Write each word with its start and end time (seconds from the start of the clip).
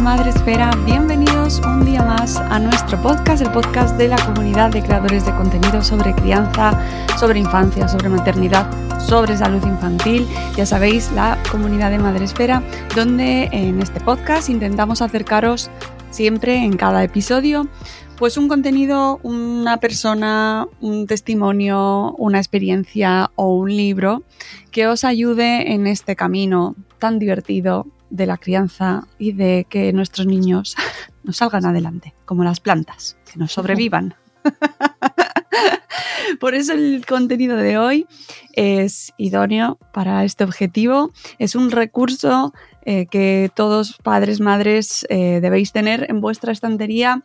Madre 0.00 0.30
Esfera. 0.30 0.70
Bienvenidos 0.86 1.60
un 1.66 1.84
día 1.84 2.02
más 2.02 2.36
a 2.36 2.60
nuestro 2.60 3.00
podcast, 3.02 3.42
el 3.42 3.50
podcast 3.50 3.96
de 3.96 4.06
la 4.06 4.16
comunidad 4.24 4.70
de 4.70 4.82
creadores 4.82 5.26
de 5.26 5.34
contenido 5.34 5.82
sobre 5.82 6.14
crianza, 6.14 6.78
sobre 7.18 7.40
infancia, 7.40 7.88
sobre 7.88 8.08
maternidad, 8.08 8.70
sobre 9.00 9.36
salud 9.36 9.64
infantil. 9.66 10.26
Ya 10.56 10.66
sabéis, 10.66 11.10
la 11.12 11.36
comunidad 11.50 11.90
de 11.90 11.98
Madre 11.98 12.24
Esfera, 12.24 12.62
donde 12.94 13.48
en 13.50 13.82
este 13.82 14.00
podcast 14.00 14.48
intentamos 14.48 15.02
acercaros 15.02 15.68
siempre 16.10 16.56
en 16.56 16.76
cada 16.76 17.02
episodio 17.02 17.68
pues 18.16 18.36
un 18.36 18.48
contenido, 18.48 19.20
una 19.22 19.76
persona, 19.76 20.66
un 20.80 21.06
testimonio, 21.06 22.14
una 22.18 22.38
experiencia 22.38 23.30
o 23.36 23.54
un 23.54 23.76
libro 23.76 24.24
que 24.72 24.88
os 24.88 25.04
ayude 25.04 25.72
en 25.72 25.86
este 25.86 26.16
camino 26.16 26.74
tan 26.98 27.20
divertido 27.20 27.86
de 28.10 28.26
la 28.26 28.36
crianza 28.36 29.06
y 29.18 29.32
de 29.32 29.66
que 29.68 29.92
nuestros 29.92 30.26
niños 30.26 30.76
nos 31.22 31.38
salgan 31.38 31.66
adelante, 31.66 32.14
como 32.24 32.44
las 32.44 32.60
plantas, 32.60 33.16
que 33.30 33.38
nos 33.38 33.52
sobrevivan. 33.52 34.14
Por 36.40 36.54
eso 36.54 36.72
el 36.72 37.04
contenido 37.06 37.56
de 37.56 37.78
hoy 37.78 38.06
es 38.52 39.12
idóneo 39.16 39.78
para 39.92 40.24
este 40.24 40.44
objetivo. 40.44 41.10
Es 41.38 41.54
un 41.54 41.70
recurso 41.70 42.52
eh, 42.82 43.06
que 43.06 43.50
todos 43.54 43.96
padres, 44.02 44.40
madres 44.40 45.06
eh, 45.08 45.40
debéis 45.40 45.72
tener 45.72 46.06
en 46.08 46.20
vuestra 46.20 46.52
estantería 46.52 47.22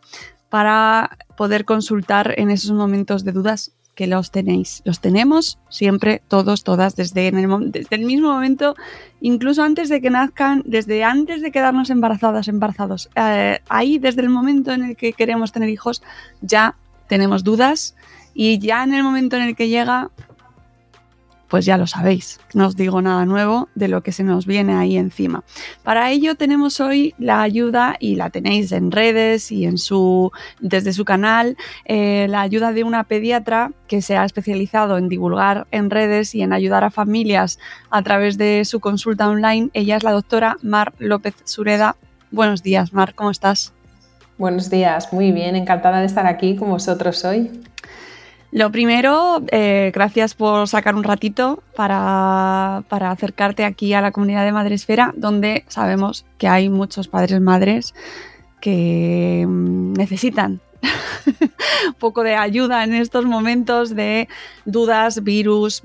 para 0.48 1.18
poder 1.36 1.64
consultar 1.64 2.34
en 2.38 2.50
esos 2.50 2.72
momentos 2.72 3.24
de 3.24 3.32
dudas 3.32 3.72
que 3.94 4.06
los 4.06 4.30
tenéis. 4.30 4.82
Los 4.84 5.00
tenemos 5.00 5.58
siempre, 5.68 6.22
todos, 6.28 6.64
todas, 6.64 6.96
desde, 6.96 7.28
el, 7.28 7.70
desde 7.70 7.96
el 7.96 8.04
mismo 8.04 8.32
momento, 8.32 8.74
incluso 9.20 9.62
antes 9.62 9.88
de 9.88 10.00
que 10.00 10.10
nazcan, 10.10 10.62
desde 10.66 11.04
antes 11.04 11.42
de 11.42 11.50
quedarnos 11.50 11.90
embarazadas, 11.90 12.48
embarazados. 12.48 13.08
Eh, 13.16 13.60
ahí, 13.68 13.98
desde 13.98 14.22
el 14.22 14.30
momento 14.30 14.72
en 14.72 14.84
el 14.84 14.96
que 14.96 15.12
queremos 15.12 15.52
tener 15.52 15.68
hijos, 15.68 16.02
ya 16.40 16.76
tenemos 17.08 17.44
dudas 17.44 17.94
y 18.34 18.58
ya 18.58 18.82
en 18.82 18.94
el 18.94 19.02
momento 19.02 19.36
en 19.36 19.42
el 19.42 19.56
que 19.56 19.68
llega, 19.68 20.10
pues 21.48 21.64
ya 21.64 21.76
lo 21.76 21.86
sabéis, 21.86 22.40
no 22.52 22.66
os 22.66 22.76
digo 22.76 23.02
nada 23.02 23.26
nuevo 23.26 23.68
de 23.74 23.88
lo 23.88 24.02
que 24.02 24.12
se 24.12 24.24
nos 24.24 24.46
viene 24.46 24.74
ahí 24.74 24.96
encima. 24.96 25.44
Para 25.82 26.10
ello 26.10 26.34
tenemos 26.34 26.80
hoy 26.80 27.14
la 27.18 27.42
ayuda 27.42 27.96
y 27.98 28.16
la 28.16 28.30
tenéis 28.30 28.72
en 28.72 28.90
redes 28.90 29.52
y 29.52 29.64
en 29.66 29.78
su, 29.78 30.32
desde 30.60 30.92
su 30.92 31.04
canal, 31.04 31.56
eh, 31.84 32.26
la 32.28 32.40
ayuda 32.40 32.72
de 32.72 32.84
una 32.84 33.04
pediatra 33.04 33.72
que 33.86 34.02
se 34.02 34.16
ha 34.16 34.24
especializado 34.24 34.98
en 34.98 35.08
divulgar 35.08 35.66
en 35.70 35.90
redes 35.90 36.34
y 36.34 36.42
en 36.42 36.52
ayudar 36.52 36.84
a 36.84 36.90
familias 36.90 37.58
a 37.90 38.02
través 38.02 38.38
de 38.38 38.64
su 38.64 38.80
consulta 38.80 39.28
online. 39.28 39.70
Ella 39.72 39.96
es 39.96 40.02
la 40.02 40.12
doctora 40.12 40.56
Mar 40.62 40.92
López 40.98 41.34
Sureda. 41.44 41.96
Buenos 42.30 42.62
días, 42.62 42.92
Mar, 42.92 43.14
¿cómo 43.14 43.30
estás? 43.30 43.72
Buenos 44.36 44.68
días, 44.68 45.12
muy 45.12 45.30
bien, 45.30 45.54
encantada 45.54 46.00
de 46.00 46.06
estar 46.06 46.26
aquí 46.26 46.56
con 46.56 46.70
vosotros 46.70 47.24
hoy. 47.24 47.50
Lo 48.54 48.70
primero, 48.70 49.42
eh, 49.50 49.90
gracias 49.92 50.34
por 50.34 50.68
sacar 50.68 50.94
un 50.94 51.02
ratito 51.02 51.64
para, 51.74 52.84
para, 52.88 53.10
acercarte 53.10 53.64
aquí 53.64 53.94
a 53.94 54.00
la 54.00 54.12
comunidad 54.12 54.44
de 54.44 54.52
Madresfera, 54.52 55.12
donde 55.16 55.64
sabemos 55.66 56.24
que 56.38 56.46
hay 56.46 56.68
muchos 56.68 57.08
padres 57.08 57.40
madres 57.40 57.94
que 58.60 59.44
mm, 59.44 59.94
necesitan 59.94 60.60
un 61.88 61.94
poco 61.98 62.22
de 62.22 62.36
ayuda 62.36 62.84
en 62.84 62.94
estos 62.94 63.24
momentos 63.24 63.92
de 63.96 64.28
dudas, 64.64 65.24
virus, 65.24 65.82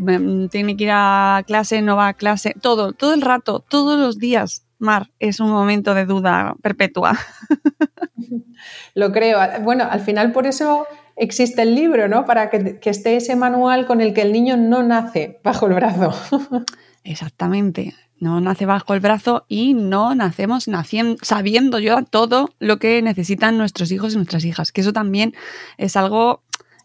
tiene 0.51 0.77
que 0.77 0.83
ir 0.83 0.91
a 0.93 1.43
clase, 1.47 1.81
no 1.81 1.95
va 1.95 2.09
a 2.09 2.13
clase, 2.13 2.53
todo, 2.61 2.93
todo 2.93 3.15
el 3.15 3.21
rato, 3.21 3.65
todos 3.67 3.99
los 3.99 4.19
días. 4.19 4.67
Mar, 4.77 5.09
es 5.17 5.39
un 5.39 5.49
momento 5.49 5.95
de 5.95 6.05
duda 6.05 6.53
perpetua. 6.61 7.17
Lo 8.93 9.11
creo. 9.11 9.39
Bueno, 9.61 9.87
al 9.89 10.01
final 10.01 10.31
por 10.31 10.45
eso 10.45 10.85
existe 11.19 11.61
el 11.61 11.75
libro, 11.75 12.07
¿no? 12.07 12.25
Para 12.25 12.49
que, 12.49 12.79
esté 12.83 13.17
ese 13.17 13.35
manual 13.35 13.85
con 13.85 14.01
el 14.01 14.13
que 14.13 14.21
el 14.21 14.31
niño 14.31 14.57
no 14.57 14.81
nace 14.81 15.39
bajo 15.43 15.67
el 15.67 15.73
brazo. 15.73 16.11
Exactamente, 17.03 17.93
no 18.19 18.41
nace 18.41 18.65
bajo 18.65 18.93
el 18.93 18.99
brazo 18.99 19.45
y 19.47 19.73
no 19.73 20.15
nacemos 20.15 20.67
naciendo, 20.67 21.17
sabiendo 21.21 21.79
yo 21.79 22.03
todo 22.03 22.49
lo 22.59 22.79
que 22.79 23.01
necesitan 23.01 23.57
nuestros 23.57 23.91
hijos 23.91 24.13
y 24.13 24.17
nuestras 24.17 24.45
hijas, 24.45 24.71
que 24.71 24.81
eso 24.81 24.93
también 24.93 25.33
es 25.77 25.95
algo 25.95 26.43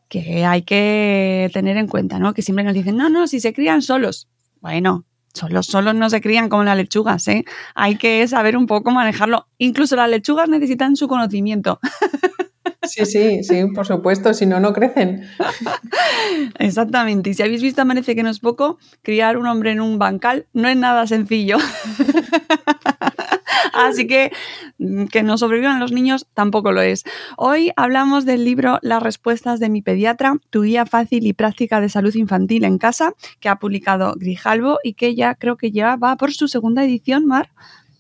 que 0.09 0.45
hay 0.45 0.62
que 0.62 1.51
tener 1.53 1.77
en 1.77 1.89
cuenta, 1.89 2.19
¿no? 2.19 2.34
Que 2.34 2.42
siempre 2.42 2.65
nos 2.65 2.75
dicen, 2.75 2.97
no, 2.97 3.09
no, 3.09 3.27
si 3.27 3.41
se 3.41 3.53
crían 3.53 3.83
solos. 3.83 4.28
Bueno, 4.60 5.04
solos, 5.33 5.66
solos 5.66 5.95
no 5.95 6.10
se 6.10 6.21
crían 6.21 6.48
como 6.48 6.65
las 6.65 6.77
lechugas, 6.77 7.27
¿eh? 7.28 7.45
Hay 7.75 7.97
que 7.97 8.27
saber 8.28 8.57
un 8.57 8.66
poco 8.66 8.91
manejarlo. 8.91 9.48
Incluso 9.59 9.97
las 9.97 10.09
lechugas 10.09 10.48
necesitan 10.48 10.97
su 10.97 11.09
conocimiento. 11.09 11.81
Sí, 12.86 13.07
sí, 13.07 13.42
sí, 13.42 13.66
por 13.75 13.86
supuesto, 13.86 14.34
si 14.34 14.47
no, 14.47 14.60
no 14.60 14.72
crecen. 14.72 15.25
Exactamente. 16.59 17.31
Y 17.31 17.34
si 17.34 17.42
habéis 17.42 17.63
visto, 17.63 17.84
parece 18.04 18.15
que 18.15 18.22
no 18.22 18.31
es 18.31 18.41
poco, 18.41 18.78
criar 19.03 19.36
un 19.36 19.47
hombre 19.47 19.72
en 19.72 19.81
un 19.81 19.98
bancal 19.98 20.47
no 20.53 20.69
es 20.69 20.77
nada 20.77 21.07
sencillo. 21.07 21.57
Así 23.72 24.07
que 24.07 24.33
mm, 24.78 25.07
que 25.07 25.22
no 25.22 25.39
sobrevivan 25.39 25.81
los 25.81 25.92
niños 25.92 26.27
tampoco 26.34 26.72
lo 26.72 26.81
es. 26.81 27.04
Hoy 27.36 27.72
hablamos 27.77 28.25
del 28.25 28.45
libro 28.45 28.78
Las 28.83 29.03
respuestas 29.03 29.60
de 29.60 29.69
mi 29.69 29.83
pediatra, 29.83 30.36
tu 30.51 30.63
guía 30.63 30.86
fácil 30.86 31.27
y 31.27 31.33
práctica 31.33 31.81
de 31.81 31.89
salud 31.89 32.15
infantil 32.15 32.65
en 32.65 32.78
casa, 32.78 33.15
que 33.41 33.48
ha 33.48 33.57
publicado 33.57 34.15
Grijalvo 34.16 34.78
y 34.84 34.95
que 34.95 35.15
ya 35.15 35.34
creo 35.34 35.57
que 35.57 35.72
ya 35.72 35.97
va 35.97 36.16
por 36.16 36.33
su 36.33 36.48
segunda 36.48 36.84
edición, 36.84 37.27
Mar. 37.27 37.51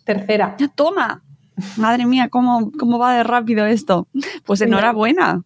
Tercera. 0.04 0.56
Toma, 0.74 1.22
Madre 1.76 2.06
mía, 2.06 2.28
¿cómo, 2.30 2.72
¿cómo 2.78 2.98
va 2.98 3.16
de 3.16 3.22
rápido 3.22 3.66
esto? 3.66 4.08
Pues 4.44 4.60
enhorabuena. 4.60 5.42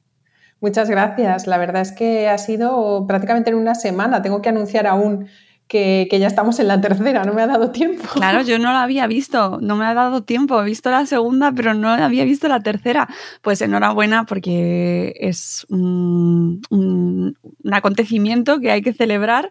Muchas 0.60 0.90
gracias. 0.90 1.46
La 1.46 1.58
verdad 1.58 1.82
es 1.82 1.92
que 1.92 2.28
ha 2.28 2.38
sido 2.38 3.06
prácticamente 3.06 3.50
en 3.50 3.56
una 3.56 3.74
semana. 3.74 4.22
Tengo 4.22 4.42
que 4.42 4.48
anunciar 4.48 4.86
aún 4.86 5.28
que, 5.68 6.08
ya 6.10 6.26
estamos 6.26 6.58
en 6.58 6.66
la 6.66 6.80
tercera, 6.80 7.24
no 7.24 7.34
me 7.34 7.42
ha 7.42 7.46
dado 7.46 7.70
tiempo. 7.70 8.02
Claro, 8.14 8.42
yo 8.42 8.58
no 8.58 8.72
la 8.72 8.82
había 8.82 9.06
visto, 9.06 9.58
no 9.60 9.76
me 9.76 9.84
ha 9.84 9.94
dado 9.94 10.22
tiempo. 10.22 10.60
He 10.60 10.64
visto 10.64 10.90
la 10.90 11.06
segunda, 11.06 11.52
pero 11.52 11.74
no 11.74 11.90
había 11.90 12.24
visto 12.24 12.48
la 12.48 12.60
tercera. 12.60 13.08
Pues 13.42 13.60
enhorabuena 13.60 14.24
porque 14.24 15.14
es 15.20 15.66
un, 15.68 16.62
un 16.70 17.36
acontecimiento 17.70 18.60
que 18.60 18.70
hay 18.70 18.82
que 18.82 18.94
celebrar 18.94 19.50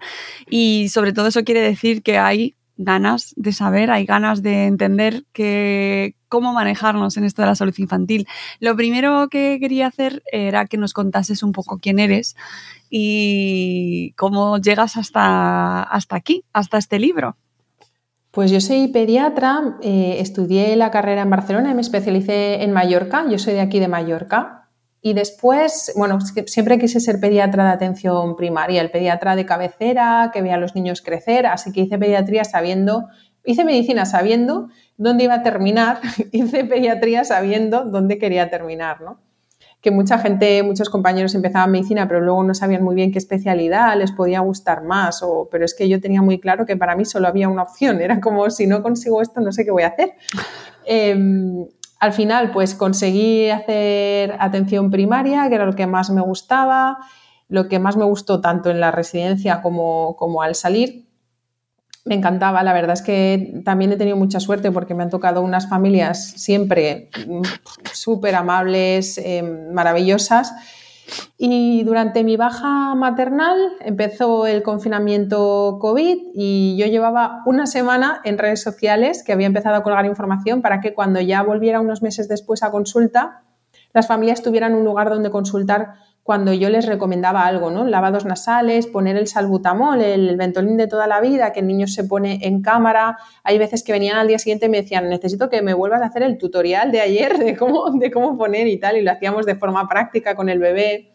y 0.50 0.90
sobre 0.90 1.14
todo 1.14 1.28
eso 1.28 1.44
quiere 1.44 1.62
decir 1.62 2.02
que 2.02 2.18
hay 2.18 2.57
ganas 2.78 3.34
de 3.36 3.52
saber, 3.54 3.92
hay 3.92 4.06
ganas 4.06 4.42
de 4.42 4.66
entender 4.66 5.26
que, 5.34 6.16
cómo 6.30 6.54
manejarnos 6.54 7.18
en 7.18 7.24
esto 7.24 7.42
de 7.42 7.48
la 7.48 7.56
salud 7.56 7.74
infantil. 7.78 8.28
Lo 8.60 8.76
primero 8.76 9.30
que 9.30 9.58
quería 9.60 9.88
hacer 9.88 10.24
era 10.32 10.66
que 10.66 10.78
nos 10.78 10.94
contases 10.94 11.44
un 11.44 11.52
poco 11.52 11.80
quién 11.80 12.00
eres 12.00 12.36
y 12.90 14.14
cómo 14.18 14.58
llegas 14.58 14.98
hasta, 14.98 15.84
hasta 15.84 16.16
aquí, 16.16 16.44
hasta 16.54 16.78
este 16.78 17.00
libro. 17.00 17.36
Pues 18.32 18.52
yo 18.52 18.62
soy 18.62 18.88
pediatra, 18.90 19.78
eh, 19.82 20.18
estudié 20.20 20.76
la 20.76 20.92
carrera 20.92 21.24
en 21.24 21.30
Barcelona 21.30 21.72
y 21.72 21.74
me 21.74 21.82
especialicé 21.82 22.64
en 22.64 22.72
Mallorca. 22.72 23.26
Yo 23.30 23.40
soy 23.40 23.54
de 23.54 23.62
aquí 23.62 23.80
de 23.80 23.88
Mallorca. 23.88 24.67
Y 25.02 25.14
después, 25.14 25.94
bueno, 25.96 26.20
siempre 26.22 26.80
quise 26.80 27.00
ser 27.00 27.20
pediatra 27.20 27.66
de 27.66 27.70
atención 27.72 28.36
primaria, 28.36 28.82
el 28.82 28.90
pediatra 28.90 29.36
de 29.36 29.46
cabecera, 29.46 30.32
que 30.34 30.42
veía 30.42 30.56
a 30.56 30.60
los 30.60 30.76
niños 30.76 31.02
crecer, 31.02 31.46
así 31.46 31.72
que 31.72 31.82
hice 31.82 32.00
pediatría 32.00 32.44
sabiendo, 32.44 33.08
hice 33.46 33.64
medicina 33.64 34.06
sabiendo 34.06 34.70
dónde 34.98 35.26
iba 35.26 35.36
a 35.36 35.44
terminar, 35.44 36.00
hice 36.32 36.66
pediatría 36.66 37.24
sabiendo 37.24 37.86
dónde 37.86 38.18
quería 38.18 38.50
terminar, 38.50 39.02
¿no? 39.02 39.20
Que 39.82 39.92
mucha 39.92 40.18
gente, 40.18 40.64
muchos 40.64 40.90
compañeros 40.90 41.36
empezaban 41.36 41.72
medicina, 41.72 42.08
pero 42.08 42.20
luego 42.20 42.44
no 42.44 42.56
sabían 42.56 42.84
muy 42.84 42.96
bien 42.96 43.12
qué 43.12 43.20
especialidad 43.20 43.96
les 43.96 44.12
podía 44.12 44.40
gustar 44.40 44.84
más, 44.84 45.22
o, 45.22 45.48
pero 45.52 45.64
es 45.64 45.76
que 45.76 45.88
yo 45.88 46.02
tenía 46.02 46.24
muy 46.24 46.40
claro 46.40 46.66
que 46.66 46.76
para 46.76 46.96
mí 46.96 47.06
solo 47.06 47.28
había 47.28 47.48
una 47.48 47.62
opción, 47.62 48.02
era 48.02 48.20
como 48.20 48.50
si 48.50 48.66
no 48.66 48.82
consigo 48.82 49.22
esto, 49.22 49.40
no 49.40 49.52
sé 49.52 49.64
qué 49.64 49.72
voy 49.72 49.84
a 49.84 49.90
hacer. 49.90 50.14
Em, 50.90 51.68
al 52.00 52.14
final, 52.14 52.52
pues 52.52 52.76
conseguí 52.76 53.50
hacer 53.50 54.36
atención 54.40 54.92
primaria, 54.92 55.48
que 55.50 55.56
era 55.56 55.66
lo 55.66 55.74
que 55.74 55.88
más 55.88 56.10
me 56.10 56.22
gustaba, 56.22 57.00
lo 57.50 57.68
que 57.68 57.80
más 57.80 57.98
me 57.98 58.06
gustó 58.06 58.42
tanto 58.42 58.70
en 58.70 58.80
la 58.80 58.92
residencia 58.92 59.62
como, 59.62 60.16
como 60.16 60.42
al 60.42 60.56
salir. 60.56 61.08
Me 62.06 62.16
encantaba, 62.16 62.64
la 62.64 62.74
verdad 62.74 62.94
es 62.94 63.02
que 63.02 63.62
también 63.66 63.92
he 63.92 63.98
tenido 63.98 64.16
mucha 64.16 64.40
suerte 64.40 64.72
porque 64.72 64.94
me 64.94 65.04
han 65.04 65.10
tocado 65.10 65.42
unas 65.42 65.68
familias 65.68 66.34
siempre 66.38 67.10
mm, 67.28 67.42
súper 67.92 68.36
amables, 68.36 69.18
eh, 69.18 69.44
maravillosas 69.74 70.54
y 71.38 71.84
durante 71.84 72.24
mi 72.24 72.38
baja 72.38 72.96
maternal 72.96 73.58
empezó 73.80 74.48
el 74.48 74.64
confinamiento 74.64 75.78
COVID 75.80 76.18
y 76.34 76.76
yo 76.78 76.88
llevaba 76.88 77.42
una 77.46 77.66
semana 77.66 78.22
en 78.24 78.38
redes 78.38 78.62
sociales 78.62 79.24
que 79.24 79.34
había 79.34 79.48
empezado 79.48 79.76
a 79.76 79.84
colgar 79.84 80.06
información 80.06 80.62
para 80.62 80.82
que 80.82 80.94
cuando 80.94 81.22
ya 81.22 81.44
volviera 81.44 81.80
unos 81.80 82.02
meses 82.02 82.28
después 82.28 82.64
a 82.64 82.72
consulta, 82.72 83.44
las 83.94 84.08
familias 84.08 84.42
tuvieran 84.42 84.76
un 84.76 84.84
lugar 84.84 85.10
donde 85.10 85.30
consultar 85.30 85.94
cuando 86.28 86.52
yo 86.52 86.70
les 86.70 86.86
recomendaba 86.86 87.46
algo, 87.46 87.72
¿no? 87.72 87.86
Lavados 87.86 88.26
nasales, 88.26 88.86
poner 88.86 89.16
el 89.16 89.28
salbutamol, 89.28 90.02
el 90.02 90.36
ventolín 90.36 90.76
de 90.76 90.86
toda 90.86 91.08
la 91.08 91.22
vida, 91.22 91.54
que 91.54 91.62
el 91.62 91.68
niño 91.68 91.88
se 91.88 92.04
pone 92.04 92.40
en 92.42 92.62
cámara. 92.62 93.18
Hay 93.46 93.58
veces 93.58 93.82
que 93.82 93.94
venían 93.94 94.18
al 94.18 94.28
día 94.28 94.38
siguiente 94.38 94.66
y 94.66 94.70
me 94.70 94.82
decían, 94.82 95.08
necesito 95.08 95.50
que 95.50 95.62
me 95.62 95.74
vuelvas 95.74 96.02
a 96.02 96.08
hacer 96.08 96.24
el 96.24 96.38
tutorial 96.38 96.92
de 96.92 97.00
ayer 97.00 97.38
de 97.38 97.56
cómo, 97.56 97.92
de 97.92 98.12
cómo 98.12 98.38
poner 98.38 98.68
y 98.68 98.78
tal, 98.78 98.98
y 98.98 99.04
lo 99.04 99.12
hacíamos 99.12 99.46
de 99.46 99.56
forma 99.56 99.88
práctica 99.88 100.36
con 100.36 100.50
el 100.50 100.60
bebé. 100.60 101.14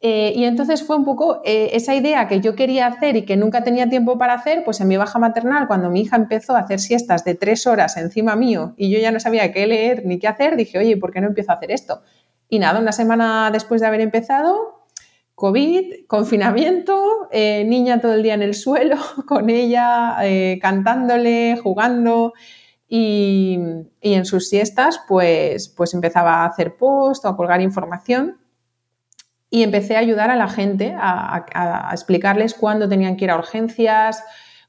Eh, 0.00 0.32
y 0.34 0.44
entonces 0.44 0.82
fue 0.82 0.96
un 0.96 1.04
poco 1.04 1.42
eh, 1.44 1.72
esa 1.74 1.94
idea 1.94 2.26
que 2.26 2.40
yo 2.40 2.54
quería 2.54 2.86
hacer 2.86 3.16
y 3.16 3.26
que 3.26 3.36
nunca 3.36 3.64
tenía 3.64 3.90
tiempo 3.90 4.16
para 4.16 4.32
hacer, 4.32 4.64
pues 4.64 4.80
en 4.80 4.88
mi 4.88 4.96
baja 4.96 5.18
maternal, 5.18 5.66
cuando 5.66 5.90
mi 5.90 6.00
hija 6.00 6.16
empezó 6.16 6.56
a 6.56 6.60
hacer 6.60 6.80
siestas 6.80 7.22
de 7.22 7.34
tres 7.34 7.66
horas 7.66 7.98
encima 7.98 8.34
mío 8.34 8.72
y 8.78 8.90
yo 8.90 8.98
ya 8.98 9.10
no 9.10 9.20
sabía 9.20 9.52
qué 9.52 9.66
leer 9.66 10.06
ni 10.06 10.18
qué 10.18 10.26
hacer, 10.26 10.56
dije, 10.56 10.78
oye, 10.78 10.96
¿por 10.96 11.12
qué 11.12 11.20
no 11.20 11.26
empiezo 11.26 11.52
a 11.52 11.56
hacer 11.56 11.70
esto? 11.70 12.00
Y 12.48 12.58
nada, 12.58 12.80
una 12.80 12.92
semana 12.92 13.50
después 13.52 13.80
de 13.80 13.86
haber 13.86 14.00
empezado, 14.00 14.86
COVID, 15.34 16.06
confinamiento, 16.06 17.28
eh, 17.30 17.64
niña 17.64 18.00
todo 18.00 18.14
el 18.14 18.22
día 18.22 18.34
en 18.34 18.42
el 18.42 18.54
suelo, 18.54 18.96
con 19.26 19.50
ella, 19.50 20.18
cantándole, 20.60 21.58
jugando. 21.62 22.34
Y, 22.88 23.58
y, 24.00 24.14
en 24.14 24.24
sus 24.24 24.48
siestas, 24.48 25.00
pues, 25.08 25.68
pues 25.68 25.92
empezaba 25.92 26.44
a 26.44 26.46
hacer 26.46 26.76
post 26.76 27.24
o 27.24 27.28
a 27.28 27.36
colgar 27.36 27.60
información 27.60 28.38
y 29.50 29.62
empecé 29.62 29.96
a 29.96 30.00
ayudar 30.00 30.30
a 30.30 30.36
la 30.36 30.48
gente 30.48 30.94
a, 30.98 31.88
explicarles 31.92 32.54
cuándo 32.54 32.88
tenían 32.88 33.16
que 33.16 33.24
ir 33.24 33.30
a 33.30 33.36
urgencias, 33.36 34.22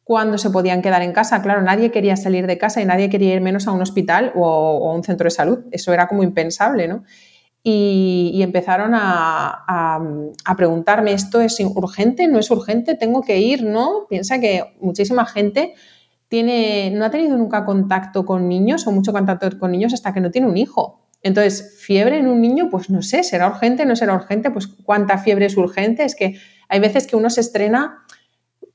cuándo 0.03 0.38
se 0.38 0.50
podían 0.50 0.81
quedar 0.81 1.01
en 1.01 1.13
casa. 1.13 1.41
Claro, 1.41 1.62
nadie 1.62 1.91
quería 1.91 2.15
salir 2.15 2.47
de 2.47 2.57
casa 2.57 2.81
y 2.81 2.85
nadie 2.85 3.09
quería 3.09 3.33
ir 3.33 3.41
menos 3.41 3.68
a 3.68 3.71
un 3.71 3.81
hospital 3.81 4.31
o, 4.35 4.89
a 4.89 4.94
un 4.94 5.03
centro 5.03 5.25
de 5.25 5.31
salud. 5.31 5.65
Eso 5.71 5.94
era 5.94 6.07
como 6.07 6.23
impensable, 6.23 6.88
¿no? 6.88 7.03
Y, 7.69 8.42
empezaron 8.44 8.94
a, 8.94 9.66
a, 10.46 10.56
preguntarme, 10.56 11.12
¿esto 11.12 11.42
es 11.42 11.60
urgente? 11.60 12.25
¿No 12.30 12.40
es 12.40 12.50
urgente? 12.50 12.96
¿Tengo 12.96 13.24
que 13.24 13.40
ir? 13.40 13.64
¿No? 13.64 14.06
Piensa 14.08 14.40
que 14.40 14.64
muchísima 14.80 15.25
gente 15.25 15.74
tiene, 16.30 16.92
no 16.92 17.04
ha 17.04 17.12
tenido 17.12 17.36
nunca 17.36 17.66
contacto 17.66 18.25
con 18.25 18.48
niños 18.48 18.88
o 18.88 18.94
mucho 18.94 19.12
contacto 19.12 19.60
con 19.60 19.74
niños 19.74 19.94
hasta 19.94 20.14
que 20.14 20.22
no 20.22 20.31
tiene 20.31 20.48
un 20.48 20.56
hijo. 20.56 21.02
Entonces, 21.22 21.78
fiebre 21.81 22.19
en 22.19 22.28
un 22.28 22.40
niño, 22.40 22.69
pues 22.72 22.90
no 22.90 23.02
sé, 23.02 23.22
será 23.24 23.48
urgente, 23.50 23.86
no 23.86 23.98
será 23.98 24.16
urgente, 24.16 24.50
pues 24.50 24.68
cuánta 24.68 25.18
fiebre 25.18 25.48
es 25.48 25.58
urgente. 25.58 26.06
Es 26.06 26.16
que 26.16 26.40
hay 26.69 26.80
veces 26.80 27.06
que 27.06 27.18
uno 27.18 27.30
se 27.30 27.42
estrena 27.42 27.98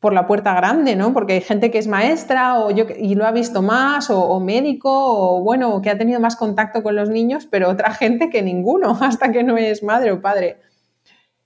por 0.02 0.12
la 0.12 0.26
puerta 0.26 0.52
grande, 0.52 0.96
¿no? 0.96 1.12
Porque 1.12 1.34
hay 1.34 1.40
gente 1.40 1.70
que 1.70 1.78
es 1.78 1.86
maestra 1.86 2.58
o 2.58 2.72
yo, 2.72 2.86
y 2.98 3.14
lo 3.14 3.24
ha 3.24 3.30
visto 3.30 3.62
más, 3.62 4.10
o, 4.10 4.20
o, 4.20 4.40
médico, 4.40 4.90
o 4.90 5.44
bueno, 5.44 5.80
que 5.80 5.90
ha 5.90 5.96
tenido 5.96 6.18
más 6.18 6.34
contacto 6.34 6.82
con 6.82 6.96
los 6.96 7.08
niños, 7.08 7.46
pero 7.48 7.70
otra 7.70 7.94
gente 7.94 8.28
que 8.28 8.42
ninguno, 8.42 8.90
hasta 9.00 9.30
que 9.30 9.44
no 9.44 9.56
es 9.56 9.84
madre 9.84 10.10
o 10.10 10.20
padre. 10.20 10.58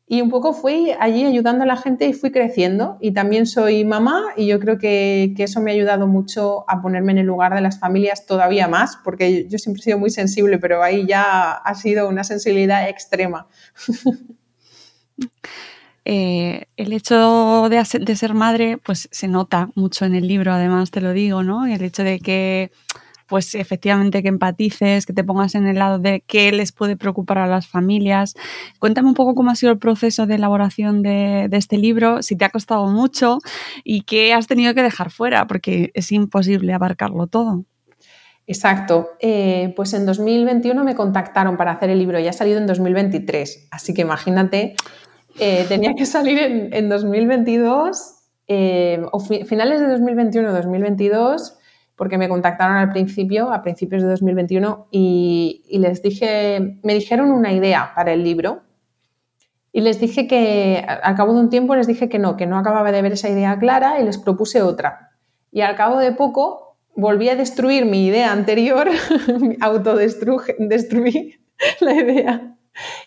Y 0.08 0.22
un 0.22 0.30
poco 0.30 0.54
fui 0.54 0.90
allí 0.98 1.26
ayudando 1.26 1.64
a 1.64 1.66
la 1.66 1.76
gente 1.76 2.06
y 2.06 2.14
fui 2.14 2.30
creciendo. 2.30 2.96
Y 3.02 3.12
también 3.12 3.44
soy 3.44 3.84
mamá 3.84 4.22
y 4.38 4.46
yo 4.46 4.58
creo 4.58 4.78
que, 4.78 5.34
eso 5.36 5.60
me 5.60 5.70
ha 5.70 5.74
ayudado 5.74 6.06
mucho 6.06 6.64
a 6.66 6.80
ponerme 6.80 7.12
en 7.12 7.18
el 7.18 7.26
lugar 7.26 7.54
de 7.54 7.60
las 7.60 7.78
familias 7.78 8.24
todavía 8.24 8.68
más, 8.68 8.96
porque 9.04 9.46
yo 9.48 9.58
siempre 9.58 9.80
he 9.80 9.84
sido 9.84 9.98
muy 9.98 10.08
sensible, 10.08 10.58
pero 10.58 10.82
ahí 10.82 11.06
ya 11.06 11.52
ha 11.52 11.74
sido 11.74 12.08
una 12.08 12.24
sensibilidad 12.24 12.88
extrema. 12.88 13.48
Eh, 16.08 16.66
el 16.76 16.92
hecho 16.92 17.68
de, 17.68 17.84
ser 17.84 18.32
madre, 18.32 18.78
pues 18.78 19.08
se 19.10 19.26
nota 19.26 19.70
mucho 19.74 20.04
en 20.04 20.14
el 20.14 20.28
libro, 20.28 20.52
además 20.52 20.92
te 20.92 21.00
lo 21.00 21.12
digo, 21.12 21.42
¿no? 21.42 21.66
El 21.66 21.82
hecho 21.82 22.04
de 22.04 22.20
que 22.20 22.70
pues 23.26 23.56
efectivamente 23.56 24.22
que 24.22 24.28
empatices, 24.28 25.04
que 25.04 25.12
te 25.12 25.24
pongas 25.24 25.56
en 25.56 25.66
el 25.66 25.80
lado 25.80 25.98
de 25.98 26.22
qué 26.24 26.52
les 26.52 26.70
puede 26.70 26.96
preocupar 26.96 27.38
a 27.38 27.48
las 27.48 27.66
familias. 27.66 28.34
Cuéntame 28.78 29.08
un 29.08 29.14
poco 29.14 29.34
cómo 29.34 29.50
ha 29.50 29.56
sido 29.56 29.72
el 29.72 29.80
proceso 29.80 30.28
de 30.28 30.36
elaboración 30.36 31.02
de, 31.02 31.48
este 31.50 31.76
libro, 31.76 32.22
si 32.22 32.36
te 32.36 32.44
ha 32.44 32.50
costado 32.50 32.86
mucho 32.86 33.38
y 33.82 34.02
qué 34.02 34.32
has 34.32 34.46
tenido 34.46 34.74
que 34.74 34.84
dejar 34.84 35.10
fuera, 35.10 35.48
porque 35.48 35.90
es 35.94 36.12
imposible 36.12 36.72
abarcarlo 36.72 37.26
todo. 37.26 37.64
Exacto. 38.46 39.08
Eh, 39.18 39.72
pues 39.74 39.92
en 39.92 40.06
2021 40.06 40.84
me 40.84 40.94
contactaron 40.94 41.56
para 41.56 41.72
hacer 41.72 41.90
el 41.90 41.98
libro, 41.98 42.20
ya 42.20 42.30
ha 42.30 42.32
salido 42.32 42.58
en 42.58 42.68
2023, 42.68 43.66
así 43.72 43.92
que 43.92 44.02
imagínate, 44.02 44.76
eh, 45.38 45.64
tenía 45.68 45.94
que 45.94 46.06
salir 46.06 46.38
en, 46.72 46.88
2022, 46.88 48.14
eh, 48.48 49.02
o 49.12 49.20
finales 49.20 49.80
de 49.80 49.88
2021 49.88 50.52
2022 50.52 51.58
porque 51.96 52.18
me 52.18 52.28
contactaron 52.28 52.76
al 52.76 52.90
principio, 52.90 53.50
a 53.50 53.62
principios 53.62 54.02
de 54.02 54.08
2021, 54.08 54.88
y, 54.90 55.62
les 55.70 56.02
dije, 56.02 56.78
me 56.82 56.94
dijeron 56.94 57.30
una 57.30 57.52
idea 57.52 57.92
para 57.94 58.12
el 58.12 58.22
libro. 58.22 58.62
Y 59.72 59.80
les 59.80 59.98
dije 59.98 60.26
que, 60.26 60.84
al 60.86 61.14
cabo 61.16 61.32
de 61.32 61.40
un 61.40 61.50
tiempo, 61.50 61.74
les 61.74 61.86
dije 61.86 62.08
que 62.08 62.18
no, 62.18 62.36
que 62.36 62.46
no 62.46 62.58
acababa 62.58 62.92
de 62.92 63.02
ver 63.02 63.12
esa 63.12 63.30
idea 63.30 63.58
clara 63.58 63.98
y 64.00 64.04
les 64.04 64.18
propuse 64.18 64.62
otra. 64.62 65.10
Y 65.50 65.62
al 65.62 65.74
cabo 65.74 65.98
de 65.98 66.12
poco, 66.12 66.76
volví 66.94 67.30
a 67.30 67.36
destruir 67.36 67.86
mi 67.86 68.06
idea 68.06 68.30
anterior, 68.30 68.88
autodestruí 69.60 71.34
la 71.80 71.94
idea 71.94 72.55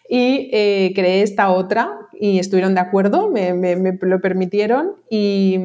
y 0.07 0.49
eh, 0.51 0.91
creé 0.95 1.21
esta 1.21 1.49
otra 1.49 1.97
y 2.13 2.39
estuvieron 2.39 2.73
de 2.73 2.81
acuerdo, 2.81 3.29
me, 3.29 3.53
lo 4.01 4.21
permitieron 4.21 4.95
y, 5.09 5.57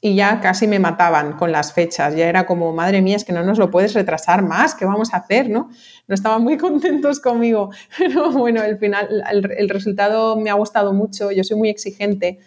y 0.00 0.14
ya 0.14 0.40
casi 0.40 0.66
me 0.66 0.78
mataban 0.78 1.34
con 1.34 1.52
las 1.52 1.72
fechas. 1.72 2.16
Ya 2.16 2.28
era 2.28 2.46
como, 2.46 2.72
madre 2.72 3.02
mía, 3.02 3.16
es 3.16 3.24
que 3.24 3.32
no 3.32 3.42
nos 3.42 3.58
lo 3.58 3.70
puedes 3.70 3.94
retrasar 3.94 4.42
más, 4.42 4.74
¿qué 4.74 4.84
vamos 4.84 5.12
a 5.12 5.18
hacer? 5.18 5.48
¿no? 5.50 5.70
no 6.10 6.14
estaban 6.14 6.42
muy 6.42 6.56
contentos 6.58 7.20
conmigo, 7.20 7.70
pero 7.96 8.30
bueno, 8.32 8.62
el 8.62 8.78
final, 8.78 9.22
el, 9.30 9.68
resultado 9.68 10.36
me 10.36 10.50
ha 10.50 10.54
gustado 10.54 10.92
mucho, 10.92 11.30
yo 11.30 11.44
soy 11.44 11.56
muy 11.56 11.70
exigente 11.70 12.40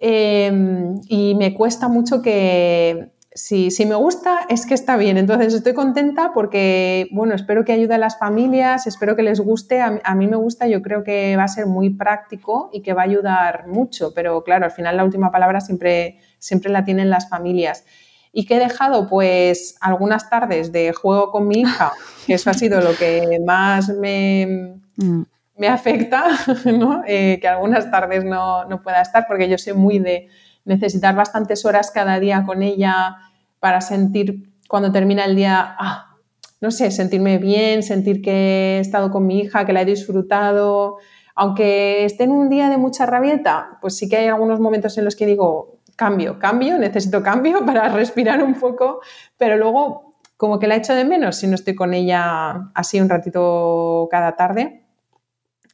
em, 0.00 1.00
y 1.08 1.34
me 1.36 1.54
cuesta 1.54 1.88
mucho 1.88 2.20
que, 2.20 3.10
si, 3.32 3.70
si, 3.70 3.86
me 3.86 3.94
gusta, 3.94 4.40
es 4.48 4.66
que 4.66 4.74
está 4.74 4.96
bien. 4.96 5.16
Entonces 5.16 5.54
estoy 5.54 5.72
contenta 5.72 6.32
porque, 6.32 7.08
bueno, 7.12 7.34
espero 7.34 7.64
que 7.64 7.72
ayude 7.72 7.94
a 7.94 7.98
las 7.98 8.18
familias, 8.18 8.86
espero 8.86 9.14
que 9.14 9.22
les 9.22 9.40
guste. 9.40 9.80
A, 9.80 10.00
a, 10.02 10.14
mí 10.14 10.26
me 10.26 10.36
gusta, 10.36 10.66
yo 10.66 10.82
creo 10.82 11.04
que 11.04 11.36
va 11.36 11.44
a 11.44 11.48
ser 11.48 11.66
muy 11.66 11.90
práctico 11.90 12.70
y 12.72 12.82
que 12.82 12.92
va 12.92 13.02
a 13.02 13.04
ayudar 13.04 13.68
mucho. 13.68 14.12
Pero 14.14 14.42
claro, 14.42 14.64
al 14.64 14.72
final 14.72 14.96
la 14.96 15.04
última 15.04 15.30
palabra 15.30 15.60
siempre, 15.60 16.18
siempre 16.38 16.70
la 16.70 16.84
tienen 16.84 17.08
las 17.08 17.28
familias. 17.28 17.84
¿Y 18.32 18.46
qué 18.46 18.56
he 18.56 18.58
dejado? 18.58 19.08
Pues 19.08 19.76
algunas 19.80 20.30
tardes 20.30 20.72
de 20.72 20.92
juego 20.92 21.30
con 21.30 21.48
mi 21.48 21.60
hija, 21.60 21.92
que 22.26 22.34
eso 22.34 22.50
ha 22.50 22.54
sido 22.54 22.80
lo 22.80 22.96
que 22.96 23.40
más 23.44 23.88
me, 23.88 24.76
mm. 24.96 25.22
me 25.56 25.68
afecta, 25.68 26.24
¿no? 26.64 27.02
eh, 27.06 27.38
que 27.40 27.48
algunas 27.48 27.90
tardes 27.90 28.24
no, 28.24 28.64
no 28.66 28.82
pueda 28.82 29.00
estar, 29.02 29.26
porque 29.26 29.48
yo 29.48 29.58
soy 29.58 29.72
muy 29.72 29.98
de 29.98 30.28
necesitar 30.70 31.14
bastantes 31.14 31.66
horas 31.66 31.90
cada 31.90 32.18
día 32.20 32.44
con 32.46 32.62
ella 32.62 33.16
para 33.58 33.80
sentir 33.80 34.54
cuando 34.68 34.92
termina 34.92 35.24
el 35.24 35.34
día, 35.34 35.76
ah, 35.78 36.16
no 36.60 36.70
sé, 36.70 36.90
sentirme 36.90 37.38
bien, 37.38 37.82
sentir 37.82 38.22
que 38.22 38.76
he 38.76 38.80
estado 38.80 39.10
con 39.10 39.26
mi 39.26 39.40
hija, 39.40 39.66
que 39.66 39.72
la 39.72 39.82
he 39.82 39.84
disfrutado. 39.84 40.98
Aunque 41.34 42.04
esté 42.04 42.24
en 42.24 42.30
un 42.32 42.48
día 42.48 42.68
de 42.68 42.76
mucha 42.76 43.04
rabieta, 43.04 43.78
pues 43.80 43.96
sí 43.96 44.08
que 44.08 44.16
hay 44.16 44.28
algunos 44.28 44.60
momentos 44.60 44.96
en 44.96 45.04
los 45.04 45.16
que 45.16 45.26
digo, 45.26 45.80
cambio, 45.96 46.38
cambio, 46.38 46.78
necesito 46.78 47.22
cambio 47.22 47.64
para 47.66 47.88
respirar 47.88 48.42
un 48.42 48.54
poco, 48.54 49.00
pero 49.36 49.56
luego 49.56 50.14
como 50.36 50.58
que 50.58 50.68
la 50.68 50.76
echo 50.76 50.94
de 50.94 51.04
menos 51.04 51.36
si 51.36 51.46
no 51.46 51.54
estoy 51.54 51.74
con 51.74 51.92
ella 51.92 52.70
así 52.74 53.00
un 53.00 53.08
ratito 53.08 54.08
cada 54.10 54.36
tarde. 54.36 54.79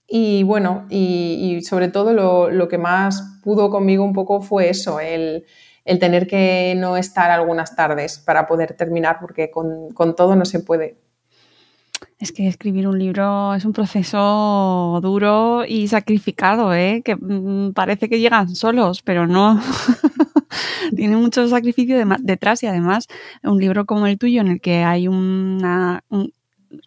Y 0.08 0.44
bueno, 0.44 0.86
y, 0.88 1.60
sobre 1.62 1.88
todo 1.88 2.12
lo, 2.50 2.68
que 2.68 2.78
más 2.78 3.40
pudo 3.42 3.70
conmigo 3.70 4.04
un 4.04 4.12
poco 4.12 4.40
fue 4.40 4.70
eso, 4.70 5.00
el, 5.00 5.44
tener 5.84 6.26
que 6.26 6.74
no 6.76 6.96
estar 6.96 7.30
algunas 7.30 7.74
tardes 7.74 8.18
para 8.18 8.46
poder 8.46 8.74
terminar, 8.74 9.18
porque 9.20 9.50
con, 9.50 9.94
todo 10.16 10.36
no 10.36 10.44
se 10.44 10.60
puede. 10.60 10.96
Es 12.18 12.32
que 12.32 12.46
escribir 12.46 12.88
un 12.88 12.98
libro 12.98 13.54
es 13.54 13.64
un 13.64 13.72
proceso 13.72 15.00
duro 15.02 15.64
y 15.66 15.88
sacrificado, 15.88 16.72
¿eh? 16.74 17.02
que 17.04 17.16
mm, 17.16 17.72
parece 17.72 18.08
que 18.08 18.20
llegan 18.20 18.54
solos, 18.54 19.02
pero 19.02 19.26
no. 19.26 19.60
Tiene 20.96 21.16
mucho 21.16 21.46
sacrificio 21.48 21.96
detrás 22.20 22.62
y 22.62 22.66
además 22.66 23.06
un 23.42 23.58
libro 23.58 23.86
como 23.86 24.06
el 24.06 24.18
tuyo 24.18 24.40
en 24.40 24.48
el 24.48 24.60
que 24.60 24.84
hay 24.84 25.08
una, 25.08 26.04
un, 26.08 26.32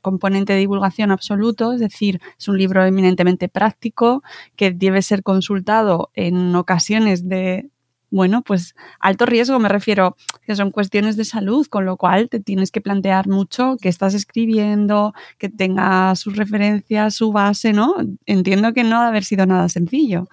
componente 0.01 0.53
de 0.53 0.59
divulgación 0.59 1.11
absoluto, 1.11 1.73
es 1.73 1.79
decir, 1.79 2.21
es 2.37 2.47
un 2.47 2.57
libro 2.57 2.85
eminentemente 2.85 3.49
práctico 3.49 4.23
que 4.55 4.71
debe 4.71 5.01
ser 5.01 5.23
consultado 5.23 6.11
en 6.13 6.55
ocasiones 6.55 7.27
de, 7.27 7.69
bueno, 8.11 8.41
pues 8.41 8.75
alto 8.99 9.25
riesgo, 9.25 9.59
me 9.59 9.69
refiero 9.69 10.15
que 10.45 10.55
son 10.55 10.71
cuestiones 10.71 11.15
de 11.15 11.25
salud, 11.25 11.67
con 11.67 11.85
lo 11.85 11.97
cual 11.97 12.29
te 12.29 12.39
tienes 12.39 12.71
que 12.71 12.81
plantear 12.81 13.27
mucho 13.27 13.77
que 13.79 13.89
estás 13.89 14.13
escribiendo, 14.13 15.13
que 15.37 15.49
tenga 15.49 16.15
sus 16.15 16.35
referencias, 16.35 17.15
su 17.15 17.31
base, 17.31 17.73
¿no? 17.73 17.95
Entiendo 18.25 18.73
que 18.73 18.83
no 18.83 18.99
ha 18.99 19.03
de 19.03 19.07
haber 19.09 19.23
sido 19.23 19.45
nada 19.45 19.69
sencillo. 19.69 20.27